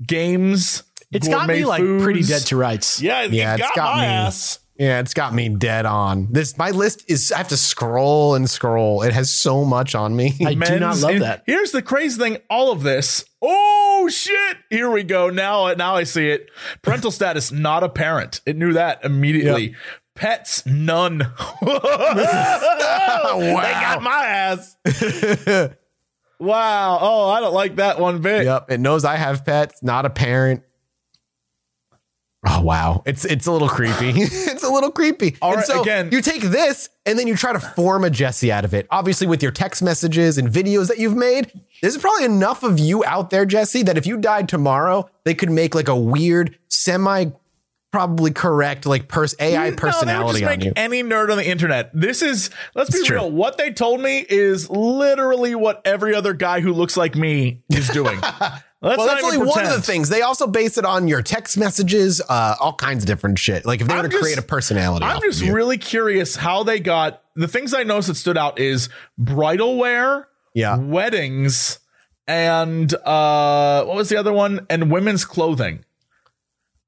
games. 0.04 0.82
It's 1.12 1.26
got 1.26 1.46
gourmet 1.48 1.60
me 1.60 1.64
like 1.64 1.82
pretty 2.02 2.22
dead 2.22 2.42
to 2.46 2.56
rights. 2.56 3.02
Yeah, 3.02 3.22
Yeah, 3.22 3.54
it 3.54 3.60
it's 3.60 3.68
got, 3.68 3.76
got 3.76 3.96
my 3.96 4.02
me. 4.02 4.06
ass. 4.06 4.58
Yeah, 4.80 5.00
it's 5.00 5.12
got 5.12 5.34
me 5.34 5.50
dead 5.50 5.84
on. 5.84 6.28
This 6.30 6.56
my 6.56 6.70
list 6.70 7.04
is 7.06 7.32
I 7.32 7.36
have 7.36 7.48
to 7.48 7.56
scroll 7.58 8.34
and 8.34 8.48
scroll. 8.48 9.02
It 9.02 9.12
has 9.12 9.30
so 9.30 9.62
much 9.62 9.94
on 9.94 10.16
me. 10.16 10.34
I 10.46 10.54
do 10.54 10.80
not 10.80 10.96
love 10.96 11.18
that. 11.18 11.42
Here's 11.44 11.70
the 11.70 11.82
crazy 11.82 12.18
thing: 12.18 12.38
all 12.48 12.72
of 12.72 12.82
this. 12.82 13.26
Oh 13.42 14.08
shit! 14.10 14.56
Here 14.70 14.90
we 14.90 15.02
go. 15.02 15.28
Now, 15.28 15.70
now 15.74 15.96
I 15.96 16.04
see 16.04 16.30
it. 16.30 16.48
Parental 16.80 17.10
status 17.10 17.52
not 17.52 17.84
a 17.84 17.90
parent. 17.90 18.40
It 18.46 18.56
knew 18.56 18.72
that 18.72 19.04
immediately. 19.04 19.74
Pets 20.14 20.64
none. 20.64 21.20
They 23.30 23.72
got 23.72 24.02
my 24.02 24.24
ass. 24.26 24.76
wow. 26.38 26.98
Oh, 27.00 27.28
I 27.28 27.40
don't 27.40 27.54
like 27.54 27.76
that 27.76 28.00
one 28.00 28.22
bit. 28.22 28.44
Yep, 28.44 28.70
it 28.70 28.80
knows 28.80 29.04
I 29.04 29.16
have 29.16 29.44
pets, 29.44 29.82
not 29.82 30.06
a 30.06 30.10
parent. 30.10 30.62
Oh 32.47 32.62
wow, 32.62 33.03
it's 33.05 33.24
it's 33.26 33.47
a 33.47 33.53
little 33.53 33.68
creepy. 33.68 34.11
it's 34.16 34.62
a 34.62 34.68
little 34.70 34.91
creepy. 34.91 35.36
All 35.43 35.51
and 35.51 35.59
right, 35.59 35.66
so 35.66 35.82
again- 35.82 36.09
you 36.11 36.22
take 36.22 36.41
this 36.41 36.88
and 37.05 37.18
then 37.18 37.26
you 37.26 37.36
try 37.36 37.53
to 37.53 37.61
form 37.61 38.03
a 38.03 38.09
Jesse 38.11 38.51
out 38.51 38.64
of 38.64 38.72
it. 38.72 38.86
Obviously, 38.91 39.26
with 39.26 39.43
your 39.43 39.53
text 39.53 39.82
messages 39.82 40.38
and 40.38 40.49
videos 40.49 40.88
that 40.88 40.99
you've 40.99 41.16
made, 41.16 41.53
there's 41.82 41.99
probably 41.99 42.24
enough 42.24 42.62
of 42.62 42.78
you 42.78 43.05
out 43.05 43.28
there, 43.30 43.45
Jesse, 43.45 43.82
that 43.82 43.99
if 43.99 44.07
you 44.07 44.16
died 44.16 44.49
tomorrow, 44.49 45.11
they 45.24 45.34
could 45.34 45.51
make 45.51 45.74
like 45.74 45.88
a 45.88 45.97
weird, 45.97 46.57
semi, 46.68 47.26
probably 47.93 48.30
correct 48.30 48.86
like 48.86 49.07
pers- 49.09 49.34
AI 49.38 49.70
No, 49.70 49.76
personality 49.76 50.41
just 50.41 50.51
on 50.51 50.59
make 50.59 50.64
you. 50.64 50.72
any 50.76 51.03
nerd 51.03 51.30
on 51.30 51.36
the 51.36 51.47
internet. 51.47 51.91
This 51.93 52.22
is 52.22 52.49
let's 52.74 52.88
It's 52.91 53.01
be 53.01 53.07
true. 53.07 53.16
real. 53.18 53.30
What 53.30 53.59
they 53.59 53.70
told 53.72 54.01
me 54.01 54.24
is 54.26 54.70
literally 54.70 55.55
what 55.55 55.82
every 55.84 56.14
other 56.14 56.32
guy 56.32 56.61
who 56.61 56.72
looks 56.72 56.97
like 56.97 57.16
me 57.16 57.62
is 57.68 57.88
doing. 57.88 58.18
Let's 58.82 58.96
well, 58.96 59.08
that's 59.08 59.22
only 59.22 59.36
even 59.36 59.46
one 59.48 59.66
of 59.66 59.72
the 59.72 59.82
things. 59.82 60.08
They 60.08 60.22
also 60.22 60.46
base 60.46 60.78
it 60.78 60.86
on 60.86 61.06
your 61.06 61.20
text 61.22 61.58
messages, 61.58 62.22
uh, 62.26 62.54
all 62.60 62.72
kinds 62.72 63.04
of 63.04 63.06
different 63.08 63.38
shit. 63.38 63.66
Like 63.66 63.82
if 63.82 63.88
they 63.88 63.94
were 63.94 64.08
to 64.08 64.18
create 64.18 64.38
a 64.38 64.42
personality. 64.42 65.04
I'm 65.04 65.20
just 65.20 65.42
really 65.42 65.76
curious 65.76 66.34
how 66.34 66.62
they 66.62 66.80
got 66.80 67.22
the 67.36 67.46
things 67.46 67.74
I 67.74 67.82
noticed 67.82 68.08
that 68.08 68.14
stood 68.14 68.38
out 68.38 68.58
is 68.58 68.88
bridal 69.18 69.76
wear, 69.76 70.28
Yeah. 70.54 70.78
weddings, 70.78 71.78
and 72.26 72.92
uh 72.94 73.84
what 73.84 73.96
was 73.96 74.08
the 74.08 74.16
other 74.16 74.32
one? 74.32 74.66
And 74.70 74.90
women's 74.90 75.26
clothing. 75.26 75.84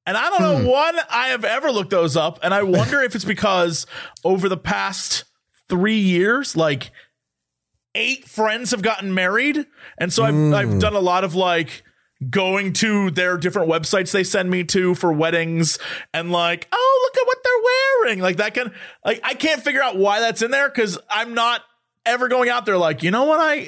And 0.07 0.17
I 0.17 0.31
don't 0.31 0.39
Hmm. 0.43 0.65
know 0.65 0.71
one 0.71 0.97
I 1.11 1.29
have 1.29 1.45
ever 1.45 1.71
looked 1.71 1.91
those 1.91 2.17
up, 2.17 2.39
and 2.43 2.55
I 2.55 2.63
wonder 2.63 3.03
if 3.03 3.15
it's 3.15 3.25
because 3.27 3.87
over 4.25 4.49
the 4.49 4.57
past 4.57 5.25
three 5.69 5.99
years, 5.99 6.57
like 6.57 6.91
eight 7.95 8.27
friends 8.29 8.71
have 8.71 8.83
gotten 8.83 9.13
married, 9.15 9.67
and 9.99 10.13
so 10.13 10.23
I've, 10.25 10.35
Hmm. 10.35 10.55
I've 10.55 10.79
done 10.79 10.95
a 10.95 11.01
lot 11.01 11.25
of 11.25 11.35
like 11.35 11.83
going 12.31 12.73
to 12.73 13.11
their 13.11 13.37
different 13.37 13.69
websites 13.69 14.13
they 14.13 14.23
send 14.23 14.49
me 14.49 14.63
to 14.63 14.95
for 14.95 15.13
weddings 15.13 15.77
and 16.15 16.31
like 16.31 16.69
oh 16.71 17.01
look 17.05 17.21
at 17.21 17.27
what 17.27 17.39
they're 17.43 18.05
wearing. 18.05 18.21
Like 18.21 18.37
that 18.37 18.55
can 18.55 18.73
like 19.05 19.21
i 19.25 19.35
can't 19.35 19.61
figure 19.61 19.83
out 19.83 19.97
why 19.97 20.21
that's 20.21 20.41
in 20.41 20.53
there 20.53 20.69
because 20.69 20.99
i'm 21.11 21.35
not 21.35 21.63
ever 22.07 22.29
going 22.29 22.49
out 22.49 22.65
there 22.65 22.79
like 22.79 23.03
you 23.03 23.11
know 23.11 23.25
what? 23.25 23.41
I 23.41 23.67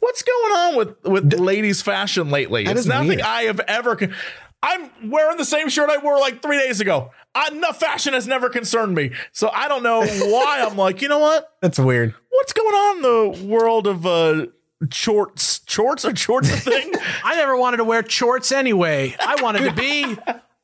what's 0.00 0.22
going 0.22 0.52
on 0.52 0.76
with 0.76 1.04
with 1.04 1.34
ladies 1.34 1.82
fashion 1.82 2.30
lately? 2.30 2.64
It's 2.64 2.80
is 2.80 2.86
nothing 2.86 3.08
weird. 3.08 3.20
i 3.20 3.42
have 3.42 3.60
ever 3.60 3.96
con- 3.96 4.14
i'm 4.62 5.10
wearing 5.10 5.36
the 5.36 5.44
same 5.44 5.68
shirt 5.68 5.90
i 5.90 5.98
wore 5.98 6.18
like 6.18 6.40
three 6.40 6.56
days 6.58 6.80
ago. 6.80 7.10
No 7.52 7.72
fashion 7.72 8.14
has 8.14 8.26
never 8.26 8.48
concerned 8.48 8.94
me. 8.94 9.10
So 9.32 9.50
i 9.52 9.68
don't 9.68 9.82
know 9.82 10.00
why 10.06 10.64
i'm 10.66 10.78
like 10.78 11.02
you 11.02 11.08
know 11.08 11.18
what? 11.18 11.50
That's 11.60 11.78
weird. 11.78 12.14
What's 12.34 12.52
going 12.52 12.74
on 12.74 12.96
in 12.96 13.02
the 13.42 13.46
world 13.46 13.86
of 13.86 14.06
uh 14.06 14.46
shorts 14.90 15.60
shorts 15.66 16.04
are 16.04 16.14
shorts 16.14 16.50
a 16.52 16.56
thing 16.56 16.92
I 17.24 17.34
never 17.36 17.56
wanted 17.56 17.78
to 17.78 17.84
wear 17.84 18.06
shorts 18.08 18.52
anyway. 18.52 19.14
I 19.18 19.40
wanted 19.42 19.64
to 19.64 19.72
be 19.72 20.04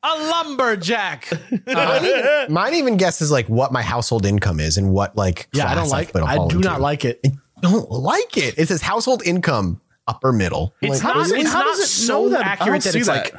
a 0.03 0.07
lumberjack. 0.29 1.27
Uh, 1.67 2.45
Mine 2.49 2.73
even 2.75 2.97
guesses 2.97 3.31
like 3.31 3.47
what 3.47 3.71
my 3.71 3.81
household 3.81 4.25
income 4.25 4.59
is 4.59 4.77
and 4.77 4.91
what 4.91 5.15
like 5.15 5.47
yeah, 5.53 5.69
I 5.71 5.75
don't 5.75 5.89
like. 5.89 6.15
I've 6.15 6.23
I 6.23 6.35
do 6.47 6.57
into. 6.57 6.59
not 6.59 6.81
like 6.81 7.05
it. 7.05 7.25
Don't 7.61 7.89
like 7.89 8.35
it. 8.37 8.57
It 8.57 8.67
says 8.67 8.81
household 8.81 9.21
income 9.25 9.79
upper 10.07 10.31
middle. 10.33 10.73
It's 10.81 11.03
like, 11.03 11.15
not. 11.15 11.15
really? 11.27 11.41
It's 11.41 11.51
how 11.53 11.59
not 11.59 11.65
does 11.67 11.79
it 11.79 11.87
so 11.87 12.23
know 12.23 12.29
that? 12.29 12.41
I 12.45 12.49
accurate 12.49 12.81
that 12.83 12.95
it's 12.95 13.07
that. 13.07 13.33
like. 13.33 13.35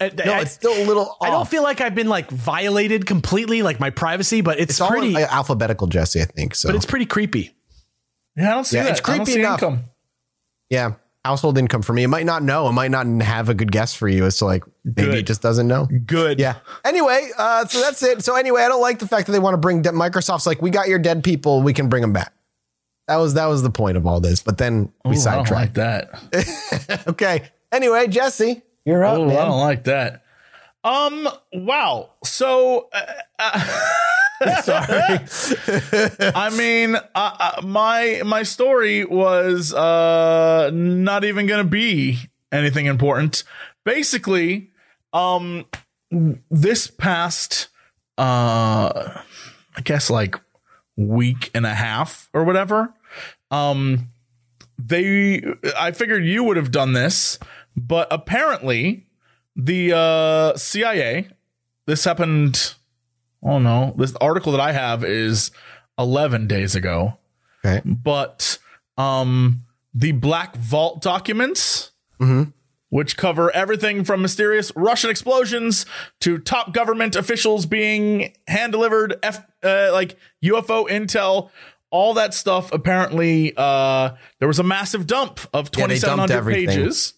uh, 0.00 0.24
no, 0.24 0.32
I- 0.32 0.40
it's 0.40 0.52
still 0.52 0.72
a 0.72 0.84
little. 0.84 1.16
I 1.20 1.30
don't 1.30 1.48
feel 1.48 1.62
like 1.62 1.80
I've 1.80 1.94
been 1.94 2.08
like 2.08 2.30
violated 2.30 3.06
completely, 3.06 3.62
like 3.62 3.78
my 3.80 3.90
privacy, 3.90 4.40
but 4.40 4.58
it's, 4.58 4.72
it's 4.72 4.80
all 4.80 4.88
pretty. 4.88 5.10
in, 5.10 5.16
uh, 5.22 5.26
alphabetical, 5.30 5.86
Jesse. 5.86 6.20
I 6.20 6.24
think 6.24 6.54
so. 6.54 6.68
but 6.68 6.74
it's 6.76 6.86
pretty 6.86 7.06
creepy. 7.06 7.54
Yeah, 8.36 8.50
I 8.50 8.54
don't 8.54 8.64
see 8.64 8.76
Yeah, 8.76 8.84
that. 8.84 8.90
it's 8.92 9.00
creepy 9.00 9.34
enough. 9.40 9.62
income. 9.62 9.84
yeah, 10.70 10.92
household 11.24 11.58
income 11.58 11.82
for 11.82 11.92
me. 11.92 12.02
It 12.02 12.08
might 12.08 12.26
not 12.26 12.42
know. 12.42 12.66
It 12.68 12.72
might 12.72 12.90
not 12.90 13.06
have 13.22 13.48
a 13.48 13.54
good 13.54 13.70
guess 13.70 13.94
for 13.94 14.08
you. 14.08 14.24
It's 14.26 14.36
so 14.36 14.46
like 14.46 14.64
maybe 14.84 15.02
Good. 15.10 15.14
it 15.18 15.26
just 15.26 15.42
doesn't 15.42 15.68
know. 15.68 15.86
Good. 16.06 16.38
Yeah. 16.40 16.56
Anyway, 16.84 17.28
uh, 17.38 17.66
so 17.66 17.80
that's 17.80 18.02
it. 18.02 18.24
So 18.24 18.34
anyway, 18.36 18.62
I 18.62 18.68
don't 18.68 18.80
like 18.80 18.98
the 18.98 19.06
fact 19.06 19.26
that 19.26 19.32
they 19.32 19.38
want 19.38 19.54
to 19.54 19.58
bring 19.58 19.82
de- 19.82 19.90
Microsoft's 19.90 20.46
like 20.46 20.62
we 20.62 20.70
got 20.70 20.88
your 20.88 20.98
dead 20.98 21.22
people, 21.22 21.62
we 21.62 21.72
can 21.74 21.88
bring 21.88 22.00
them 22.00 22.12
back. 22.12 22.32
That 23.08 23.16
was 23.16 23.34
that 23.34 23.46
was 23.46 23.62
the 23.62 23.70
point 23.70 23.96
of 23.96 24.06
all 24.06 24.20
this. 24.20 24.42
But 24.42 24.58
then 24.58 24.92
we 25.04 25.16
Ooh, 25.16 25.20
I 25.20 25.34
don't 25.36 25.50
like 25.50 25.74
sidetracked. 25.74 25.74
that. 26.32 27.04
okay. 27.08 27.50
Anyway, 27.70 28.06
Jesse, 28.08 28.62
you're 28.84 29.04
up, 29.04 29.18
Oh, 29.18 29.28
I 29.28 29.44
don't 29.44 29.60
like 29.60 29.84
that. 29.84 30.22
Um. 30.84 31.28
Wow. 31.52 32.10
So, 32.24 32.88
uh, 33.38 33.78
Sorry. 34.62 36.32
I 36.34 36.50
mean, 36.56 36.96
uh, 36.96 37.00
uh, 37.14 37.62
my 37.62 38.22
my 38.24 38.42
story 38.42 39.04
was 39.04 39.72
uh 39.72 40.70
not 40.72 41.24
even 41.24 41.46
gonna 41.46 41.64
be 41.64 42.18
anything 42.50 42.86
important. 42.86 43.44
Basically, 43.84 44.70
um, 45.12 45.66
this 46.50 46.86
past 46.86 47.68
uh, 48.18 49.20
I 49.76 49.80
guess 49.84 50.10
like 50.10 50.36
week 50.96 51.50
and 51.54 51.66
a 51.66 51.74
half 51.74 52.28
or 52.32 52.44
whatever, 52.44 52.92
um, 53.50 54.08
they 54.78 55.42
I 55.78 55.92
figured 55.92 56.24
you 56.24 56.44
would 56.44 56.56
have 56.56 56.70
done 56.70 56.92
this, 56.92 57.38
but 57.76 58.08
apparently 58.10 59.06
the 59.54 59.92
uh 59.94 60.56
CIA 60.56 61.28
this 61.86 62.04
happened 62.04 62.74
oh 63.42 63.58
no 63.58 63.94
this 63.96 64.14
article 64.20 64.52
that 64.52 64.60
I 64.60 64.72
have 64.72 65.04
is 65.04 65.50
11 65.98 66.46
days 66.46 66.74
ago 66.74 67.18
Okay. 67.64 67.80
but 67.84 68.58
um 68.98 69.60
the 69.94 70.12
black 70.12 70.56
vault 70.56 71.00
documents 71.02 71.90
which 72.88 73.16
cover 73.16 73.50
everything 73.50 74.04
from 74.04 74.22
mysterious 74.22 74.70
Russian 74.76 75.10
explosions 75.10 75.86
to 76.20 76.38
top 76.38 76.72
government 76.72 77.16
officials 77.16 77.66
being 77.66 78.32
hand 78.46 78.70
delivered 78.70 79.14
F, 79.24 79.44
uh, 79.64 79.90
like 79.92 80.16
UFO 80.44 80.88
intel 80.88 81.50
all 81.90 82.14
that 82.14 82.32
stuff 82.32 82.72
apparently 82.72 83.52
uh 83.56 84.10
there 84.38 84.46
was 84.48 84.58
a 84.60 84.62
massive 84.62 85.06
dump 85.06 85.40
of 85.52 85.68
Yeah, 85.76 85.86
they 85.88 85.98
dumped 85.98 86.28
2700 86.28 86.30
everything. 86.36 86.66
pages 86.68 87.14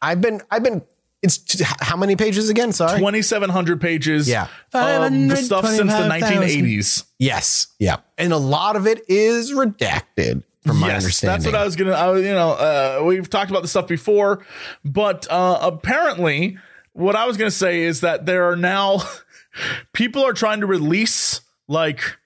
I've 0.00 0.20
been 0.20 0.40
I've 0.50 0.62
been 0.62 0.82
it's 1.26 1.38
t- 1.38 1.64
how 1.80 1.96
many 1.96 2.16
pages 2.16 2.48
again? 2.48 2.72
Sorry. 2.72 2.98
2700 2.98 3.80
pages 3.80 4.28
Yeah. 4.28 4.48
of 4.72 5.12
the 5.28 5.36
stuff 5.36 5.66
since 5.66 5.92
the 5.92 6.08
1980s 6.08 7.04
Yes. 7.18 7.68
Yeah. 7.78 7.96
And 8.18 8.32
a 8.32 8.36
lot 8.38 8.76
of 8.76 8.86
it 8.86 9.02
is 9.08 9.52
redacted 9.52 10.42
from 10.64 10.78
my 10.78 10.88
yes, 10.88 11.02
understanding. 11.04 11.34
that's 11.34 11.46
what 11.46 11.54
I 11.60 11.64
was 11.64 11.76
gonna. 11.76 11.92
I 11.92 12.08
was, 12.08 12.22
you 12.24 12.32
know, 12.32 12.50
uh, 12.52 13.02
we've 13.04 13.30
talked 13.30 13.50
about 13.50 13.62
this 13.62 13.70
stuff 13.70 13.86
before, 13.86 14.44
but 14.84 15.26
uh, 15.30 15.58
apparently, 15.62 16.58
what 16.92 17.14
I 17.14 17.26
was 17.26 17.36
gonna 17.36 17.50
say 17.50 17.82
is 17.82 18.00
that 18.00 18.26
there 18.26 18.50
are 18.50 18.56
now 18.56 19.02
people 19.92 20.24
are 20.24 20.32
trying 20.32 20.60
to 20.60 20.66
release 20.66 21.40
like 21.68 22.16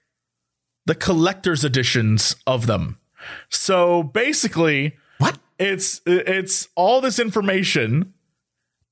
the 0.85 0.95
collector's 0.95 1.63
editions 1.63 2.35
of 2.47 2.65
them. 2.65 2.97
So 3.49 4.01
basically, 4.03 4.97
what? 5.19 5.37
it's 5.59 6.01
it's 6.07 6.67
all 6.75 6.99
this 7.01 7.19
information, 7.19 8.13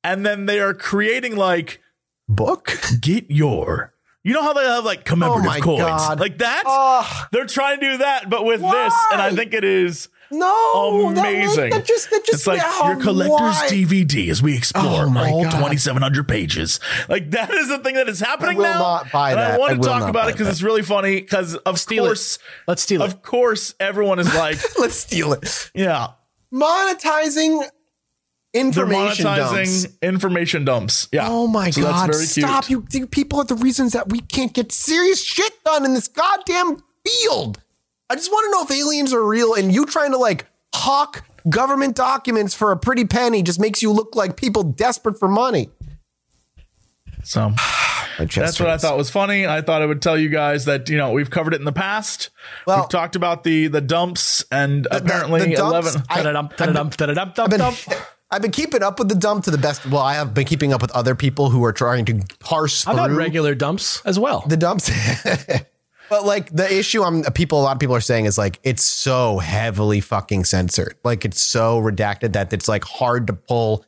and 0.04 0.26
then 0.26 0.46
they 0.46 0.60
are 0.60 0.74
creating 0.74 1.36
like 1.36 1.82
Book? 2.28 2.78
get 3.02 3.26
your. 3.32 3.94
You 4.22 4.34
know 4.34 4.44
how 4.44 4.54
they 4.54 4.66
have 4.66 4.84
like 4.86 5.06
commemorative 5.06 5.52
Oh 5.62 5.62
coins 5.62 5.80
God. 5.80 6.20
like 6.20 6.38
that? 6.40 6.64
Oh. 6.66 7.26
They're 7.32 7.46
trying 7.46 7.80
to 7.80 7.92
do 7.94 7.98
that, 8.00 8.30
but 8.30 8.44
with 8.46 8.62
this, 8.62 8.94
and 9.14 9.22
I 9.22 9.34
think 9.34 9.54
it 9.54 9.64
is 9.64 10.10
No. 10.30 11.12
that- 11.14 11.20
amazing. 11.26 11.70
That, 11.72 11.86
just 11.86 12.10
that 12.12 12.26
just 12.26 12.34
it's 12.40 12.48
like 12.48 12.62
oh, 12.64 12.90
your 12.92 13.02
collector's 13.02 13.32
why? 13.40 13.68
DVD 13.72 14.30
as 14.30 14.44
we 14.44 14.56
explore 14.56 15.06
Oh 15.08 15.18
all 15.18 15.44
God. 15.44 15.52
2,700 15.52 16.28
pages. 16.28 16.80
Like 17.08 17.32
that 17.32 17.50
is 17.52 17.70
the 17.70 17.80
thing 17.80 17.96
that 17.96 18.10
is 18.10 18.20
happening 18.20 18.58
will 18.58 18.66
now. 18.66 18.80
not 18.80 19.12
buy 19.12 19.32
and 19.32 19.40
that. 19.40 19.54
I 19.54 19.58
want 19.58 19.82
to 19.82 19.88
talk 19.88 20.08
about 20.10 20.28
it 20.30 20.34
because 20.34 20.50
it's 20.50 20.62
really 20.62 20.84
funny. 20.84 21.16
Because 21.22 21.56
of 21.56 21.80
Steal 21.80 22.06
it. 22.06 22.38
Let's 22.68 22.82
steal 22.84 23.02
it. 23.02 23.06
of 23.06 23.22
course, 23.24 23.74
everyone 23.80 24.20
is 24.20 24.32
like, 24.36 24.58
Let's 24.78 24.96
steal 24.98 25.32
it. 25.34 25.72
yeah, 25.74 26.10
Monetizing 26.54 27.64
they're 28.54 28.64
information 28.64 29.26
monetizing 29.26 29.84
dumps. 29.84 29.88
information 30.02 30.66
dumps. 30.66 31.08
Yeah. 31.12 31.28
Oh 31.30 31.48
my 31.48 31.70
So 31.70 31.82
that's 31.82 31.94
god! 31.94 32.12
very 32.12 32.26
cute. 32.26 32.46
Stop! 32.46 32.70
You, 32.70 32.86
you 32.92 33.06
people 33.08 33.40
are 33.40 33.46
the 33.46 33.56
reasons 33.56 33.94
that 33.94 34.10
we 34.10 34.20
can't 34.22 34.54
get 34.54 34.72
serious 34.72 35.24
shit 35.24 35.54
done 35.64 35.86
in 35.86 35.94
this 35.94 36.08
goddamn 36.08 36.84
field. 37.06 37.62
I 38.10 38.16
just 38.16 38.32
want 38.32 38.46
to 38.46 38.52
know 38.52 38.64
if 38.64 38.72
aliens 38.82 39.14
are 39.14 39.24
real, 39.24 39.54
and 39.54 39.72
you 39.74 39.86
trying 39.86 40.12
to 40.12 40.18
like 40.18 40.46
hawk 40.74 41.24
government 41.50 41.96
documents 41.96 42.54
for 42.56 42.72
a 42.72 42.78
pretty 42.78 43.06
penny 43.06 43.42
just 43.44 43.60
makes 43.60 43.82
you 43.82 43.92
look 43.92 44.16
like 44.16 44.36
people 44.36 44.64
desperate 44.64 45.18
for 45.20 45.28
money. 45.28 45.70
So 47.24 47.50
My 48.20 48.26
chest 48.26 48.36
That's 48.36 48.60
what 48.60 48.70
I 48.70 48.78
thought 48.78 48.98
was 48.98 49.10
funny. 49.10 49.48
I 49.48 49.62
thought 49.62 49.82
I 49.82 49.86
would 49.86 50.02
tell 50.02 50.18
you 50.18 50.28
guys 50.30 50.66
that 50.66 50.90
you 50.90 50.98
know 50.98 51.12
we've 51.12 51.30
covered 51.30 51.54
it 51.54 51.60
in 51.62 51.66
the 51.66 51.72
past. 51.72 52.32
Well- 52.66 52.82
we've 52.82 52.90
talked 52.90 53.16
about 53.16 53.44
the 53.44 53.68
the 53.68 53.80
dumps 53.82 54.44
and 54.52 54.86
the- 54.86 54.98
apparently 54.98 55.42
the 55.42 55.56
dumps- 55.56 55.96
eleven. 55.96 56.04
I- 56.10 56.40
I've 56.40 57.50
been, 57.50 57.60
dum. 57.60 57.74
I've 58.32 58.42
been 58.42 58.52
keeping 58.52 58.84
up 58.84 59.00
with 59.00 59.10
the 59.10 59.16
dump 59.16 59.46
to 59.46 59.52
the 59.52 59.58
best. 59.58 59.86
Well, 59.88 60.02
I 60.02 60.14
have 60.14 60.34
been 60.34 60.46
keeping 60.46 60.72
up 60.72 60.82
with 60.82 60.92
other 60.92 61.16
people 61.16 61.50
who 61.50 61.64
are 61.66 61.74
trying 61.74 62.06
to 62.06 62.22
parse 62.40 62.86
I've 62.86 62.98
had 62.98 63.12
regular 63.12 63.56
dumps 63.56 64.02
as 64.06 64.20
well. 64.20 64.44
the 64.48 64.58
dumps. 64.58 64.92
but 66.10 66.26
like 66.26 66.52
the 66.52 66.72
issue, 66.72 67.02
I'm 67.02 67.24
people. 67.34 67.60
A 67.60 67.64
lot 67.64 67.74
of 67.74 67.80
people 67.80 67.96
are 67.96 68.02
saying 68.02 68.26
is 68.26 68.38
like 68.38 68.60
it's 68.64 68.84
so 68.84 69.40
heavily 69.40 70.00
fucking 70.00 70.46
censored. 70.46 70.96
Like 71.04 71.26
it's 71.26 71.42
so 71.42 71.82
redacted 71.82 72.34
that 72.34 72.54
it's 72.54 72.68
like 72.68 72.84
hard 72.84 73.28
to 73.28 73.34
pull 73.34 73.84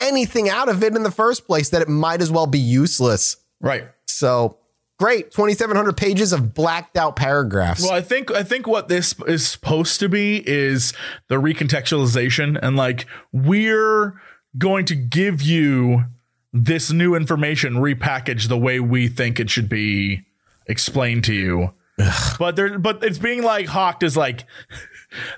anything 0.00 0.50
out 0.50 0.68
of 0.68 0.82
it 0.82 0.94
in 0.94 1.02
the 1.02 1.10
first 1.10 1.46
place. 1.46 1.70
That 1.70 1.80
it 1.80 1.88
might 1.88 2.20
as 2.20 2.30
well 2.30 2.46
be 2.46 2.58
useless. 2.58 3.38
Right. 3.60 3.86
So 4.04 4.58
great, 4.98 5.30
2,700 5.30 5.96
pages 5.96 6.32
of 6.32 6.54
blacked 6.54 6.96
out 6.96 7.16
paragraphs. 7.16 7.82
Well, 7.82 7.92
I 7.92 8.00
think 8.00 8.30
I 8.30 8.42
think 8.42 8.66
what 8.66 8.88
this 8.88 9.14
is 9.26 9.46
supposed 9.46 10.00
to 10.00 10.08
be 10.08 10.42
is 10.48 10.92
the 11.28 11.36
recontextualization 11.36 12.58
and 12.60 12.76
like 12.76 13.06
we're 13.32 14.20
going 14.58 14.84
to 14.86 14.94
give 14.94 15.42
you 15.42 16.04
this 16.52 16.90
new 16.90 17.14
information 17.14 17.74
repackaged 17.74 18.48
the 18.48 18.56
way 18.56 18.80
we 18.80 19.08
think 19.08 19.38
it 19.38 19.50
should 19.50 19.68
be 19.68 20.22
explained 20.66 21.24
to 21.24 21.34
you. 21.34 21.72
But 22.38 22.56
there 22.56 22.78
but 22.78 23.02
it's 23.02 23.18
being 23.18 23.42
like 23.42 23.66
hawked 23.66 24.02
as 24.02 24.16
like 24.16 24.44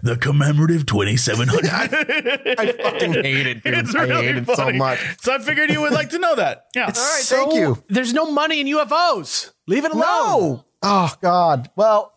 the 0.03 0.17
commemorative 0.17 0.87
2700. 0.87 1.67
I 2.59 2.73
fucking 2.73 3.13
hate 3.13 3.47
it, 3.47 3.63
dude. 3.63 3.75
it's 3.75 3.95
I 3.95 4.03
really 4.05 4.27
hate 4.27 4.37
it 4.37 4.47
so 4.47 4.55
funny. 4.57 4.79
much. 4.79 4.99
So 5.21 5.35
I 5.35 5.39
figured 5.39 5.71
you 5.71 5.81
would 5.81 5.93
like 5.93 6.11
to 6.11 6.19
know 6.19 6.35
that. 6.37 6.67
Yeah. 6.75 6.83
All 6.85 6.89
right, 6.89 7.23
thank 7.25 7.55
you. 7.55 7.83
There's 7.89 8.13
no 8.13 8.31
money 8.31 8.61
in 8.61 8.67
UFOs. 8.69 9.53
Leave 9.67 9.85
it 9.85 9.93
alone. 9.93 10.03
No. 10.03 10.65
Oh 10.83 11.15
God. 11.21 11.71
Well, 11.77 12.13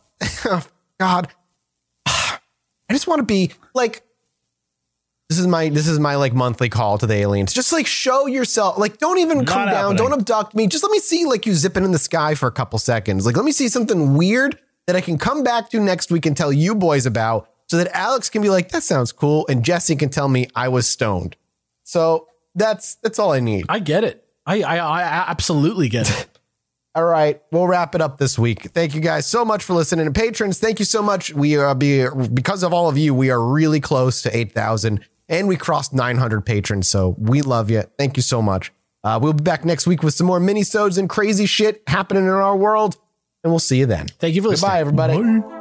God. 1.00 1.28
I 2.06 2.40
just 2.92 3.08
want 3.08 3.20
to 3.20 3.26
be 3.26 3.52
like. 3.74 4.04
This 5.30 5.40
is 5.40 5.48
my 5.48 5.70
this 5.70 5.88
is 5.88 5.98
my 5.98 6.16
like 6.16 6.34
monthly 6.34 6.68
call 6.68 6.98
to 6.98 7.08
the 7.08 7.14
aliens. 7.14 7.54
Just 7.54 7.72
like 7.72 7.88
show 7.88 8.28
yourself. 8.28 8.78
Like 8.78 8.98
don't 8.98 9.18
even 9.18 9.38
Not 9.38 9.48
come 9.48 9.70
down. 9.70 9.96
Don't 9.96 10.12
abduct 10.12 10.54
me. 10.56 10.68
Just 10.68 10.84
let 10.84 10.92
me 10.92 11.00
see 11.00 11.24
like 11.24 11.46
you 11.46 11.54
zipping 11.54 11.86
in 11.86 11.92
the 11.94 11.98
sky 12.00 12.36
for 12.36 12.48
a 12.48 12.52
couple 12.52 12.78
seconds. 12.80 13.26
Like 13.26 13.38
let 13.38 13.46
me 13.46 13.54
see 13.54 13.70
something 13.70 14.18
weird 14.18 14.60
that 14.88 14.98
I 14.98 15.02
can 15.02 15.18
come 15.18 15.42
back 15.42 15.70
to 15.70 15.80
next 15.80 16.12
week 16.12 16.26
and 16.26 16.36
tell 16.36 16.52
you 16.52 16.76
boys 16.76 17.06
about, 17.06 17.48
so 17.72 17.78
that 17.78 17.88
Alex 17.96 18.30
can 18.30 18.42
be 18.42 18.50
like, 18.50 18.68
that 18.72 18.84
sounds 18.84 19.14
cool, 19.14 19.48
and 19.48 19.64
Jesse 19.64 19.96
can 19.96 20.10
tell 20.10 20.28
me 20.28 20.46
I 20.54 20.68
was 20.68 20.86
stoned. 20.90 21.38
So 21.84 22.28
that's 22.54 22.96
that's 22.96 23.18
all 23.18 23.32
I 23.32 23.40
need. 23.40 23.68
I 23.70 23.80
get 23.80 24.04
it. 24.04 24.26
I, 24.46 24.62
I, 24.62 24.78
I 24.78 25.02
absolutely 25.30 25.88
get 25.88 26.10
it. 26.10 26.28
All 26.96 27.06
right, 27.06 27.42
we'll 27.54 27.68
wrap 27.68 27.96
it 27.96 28.02
up 28.02 28.18
this 28.18 28.38
week. 28.38 28.64
Thank 28.72 28.94
you 28.94 29.00
guys 29.00 29.26
so 29.26 29.46
much 29.46 29.64
for 29.64 29.74
listening, 29.74 30.06
and 30.06 30.14
patrons, 30.14 30.60
thank 30.60 30.80
you 30.80 30.84
so 30.84 31.02
much. 31.02 31.34
We 31.34 31.56
are 31.56 31.74
be 31.74 32.06
because 32.34 32.64
of 32.64 32.74
all 32.74 32.90
of 32.90 32.98
you, 32.98 33.14
we 33.16 33.30
are 33.30 33.42
really 33.42 33.80
close 33.80 34.22
to 34.24 34.38
eight 34.38 34.52
thousand, 34.52 35.06
and 35.30 35.48
we 35.48 35.56
crossed 35.56 35.94
nine 35.94 36.18
hundred 36.18 36.46
patrons. 36.46 36.90
So 36.90 37.16
we 37.18 37.42
love 37.42 37.72
you. 37.72 37.84
Thank 37.98 38.18
you 38.18 38.24
so 38.24 38.42
much. 38.42 38.74
Uh, 39.06 39.18
we'll 39.22 39.32
be 39.32 39.44
back 39.44 39.64
next 39.64 39.88
week 39.88 40.04
with 40.04 40.14
some 40.14 40.28
more 40.28 40.42
mini 40.42 40.64
sodes 40.64 40.98
and 40.98 41.10
crazy 41.10 41.46
shit 41.46 41.82
happening 41.88 42.24
in 42.24 42.30
our 42.30 42.58
world, 42.58 42.98
and 43.46 43.54
we'll 43.54 43.60
see 43.60 43.78
you 43.78 43.86
then. 43.86 44.08
Thank 44.08 44.36
you 44.36 44.42
for 44.42 44.50
listening. 44.50 44.72
Bye, 44.72 44.80
everybody. 44.82 45.14
Anyway, 45.14 45.61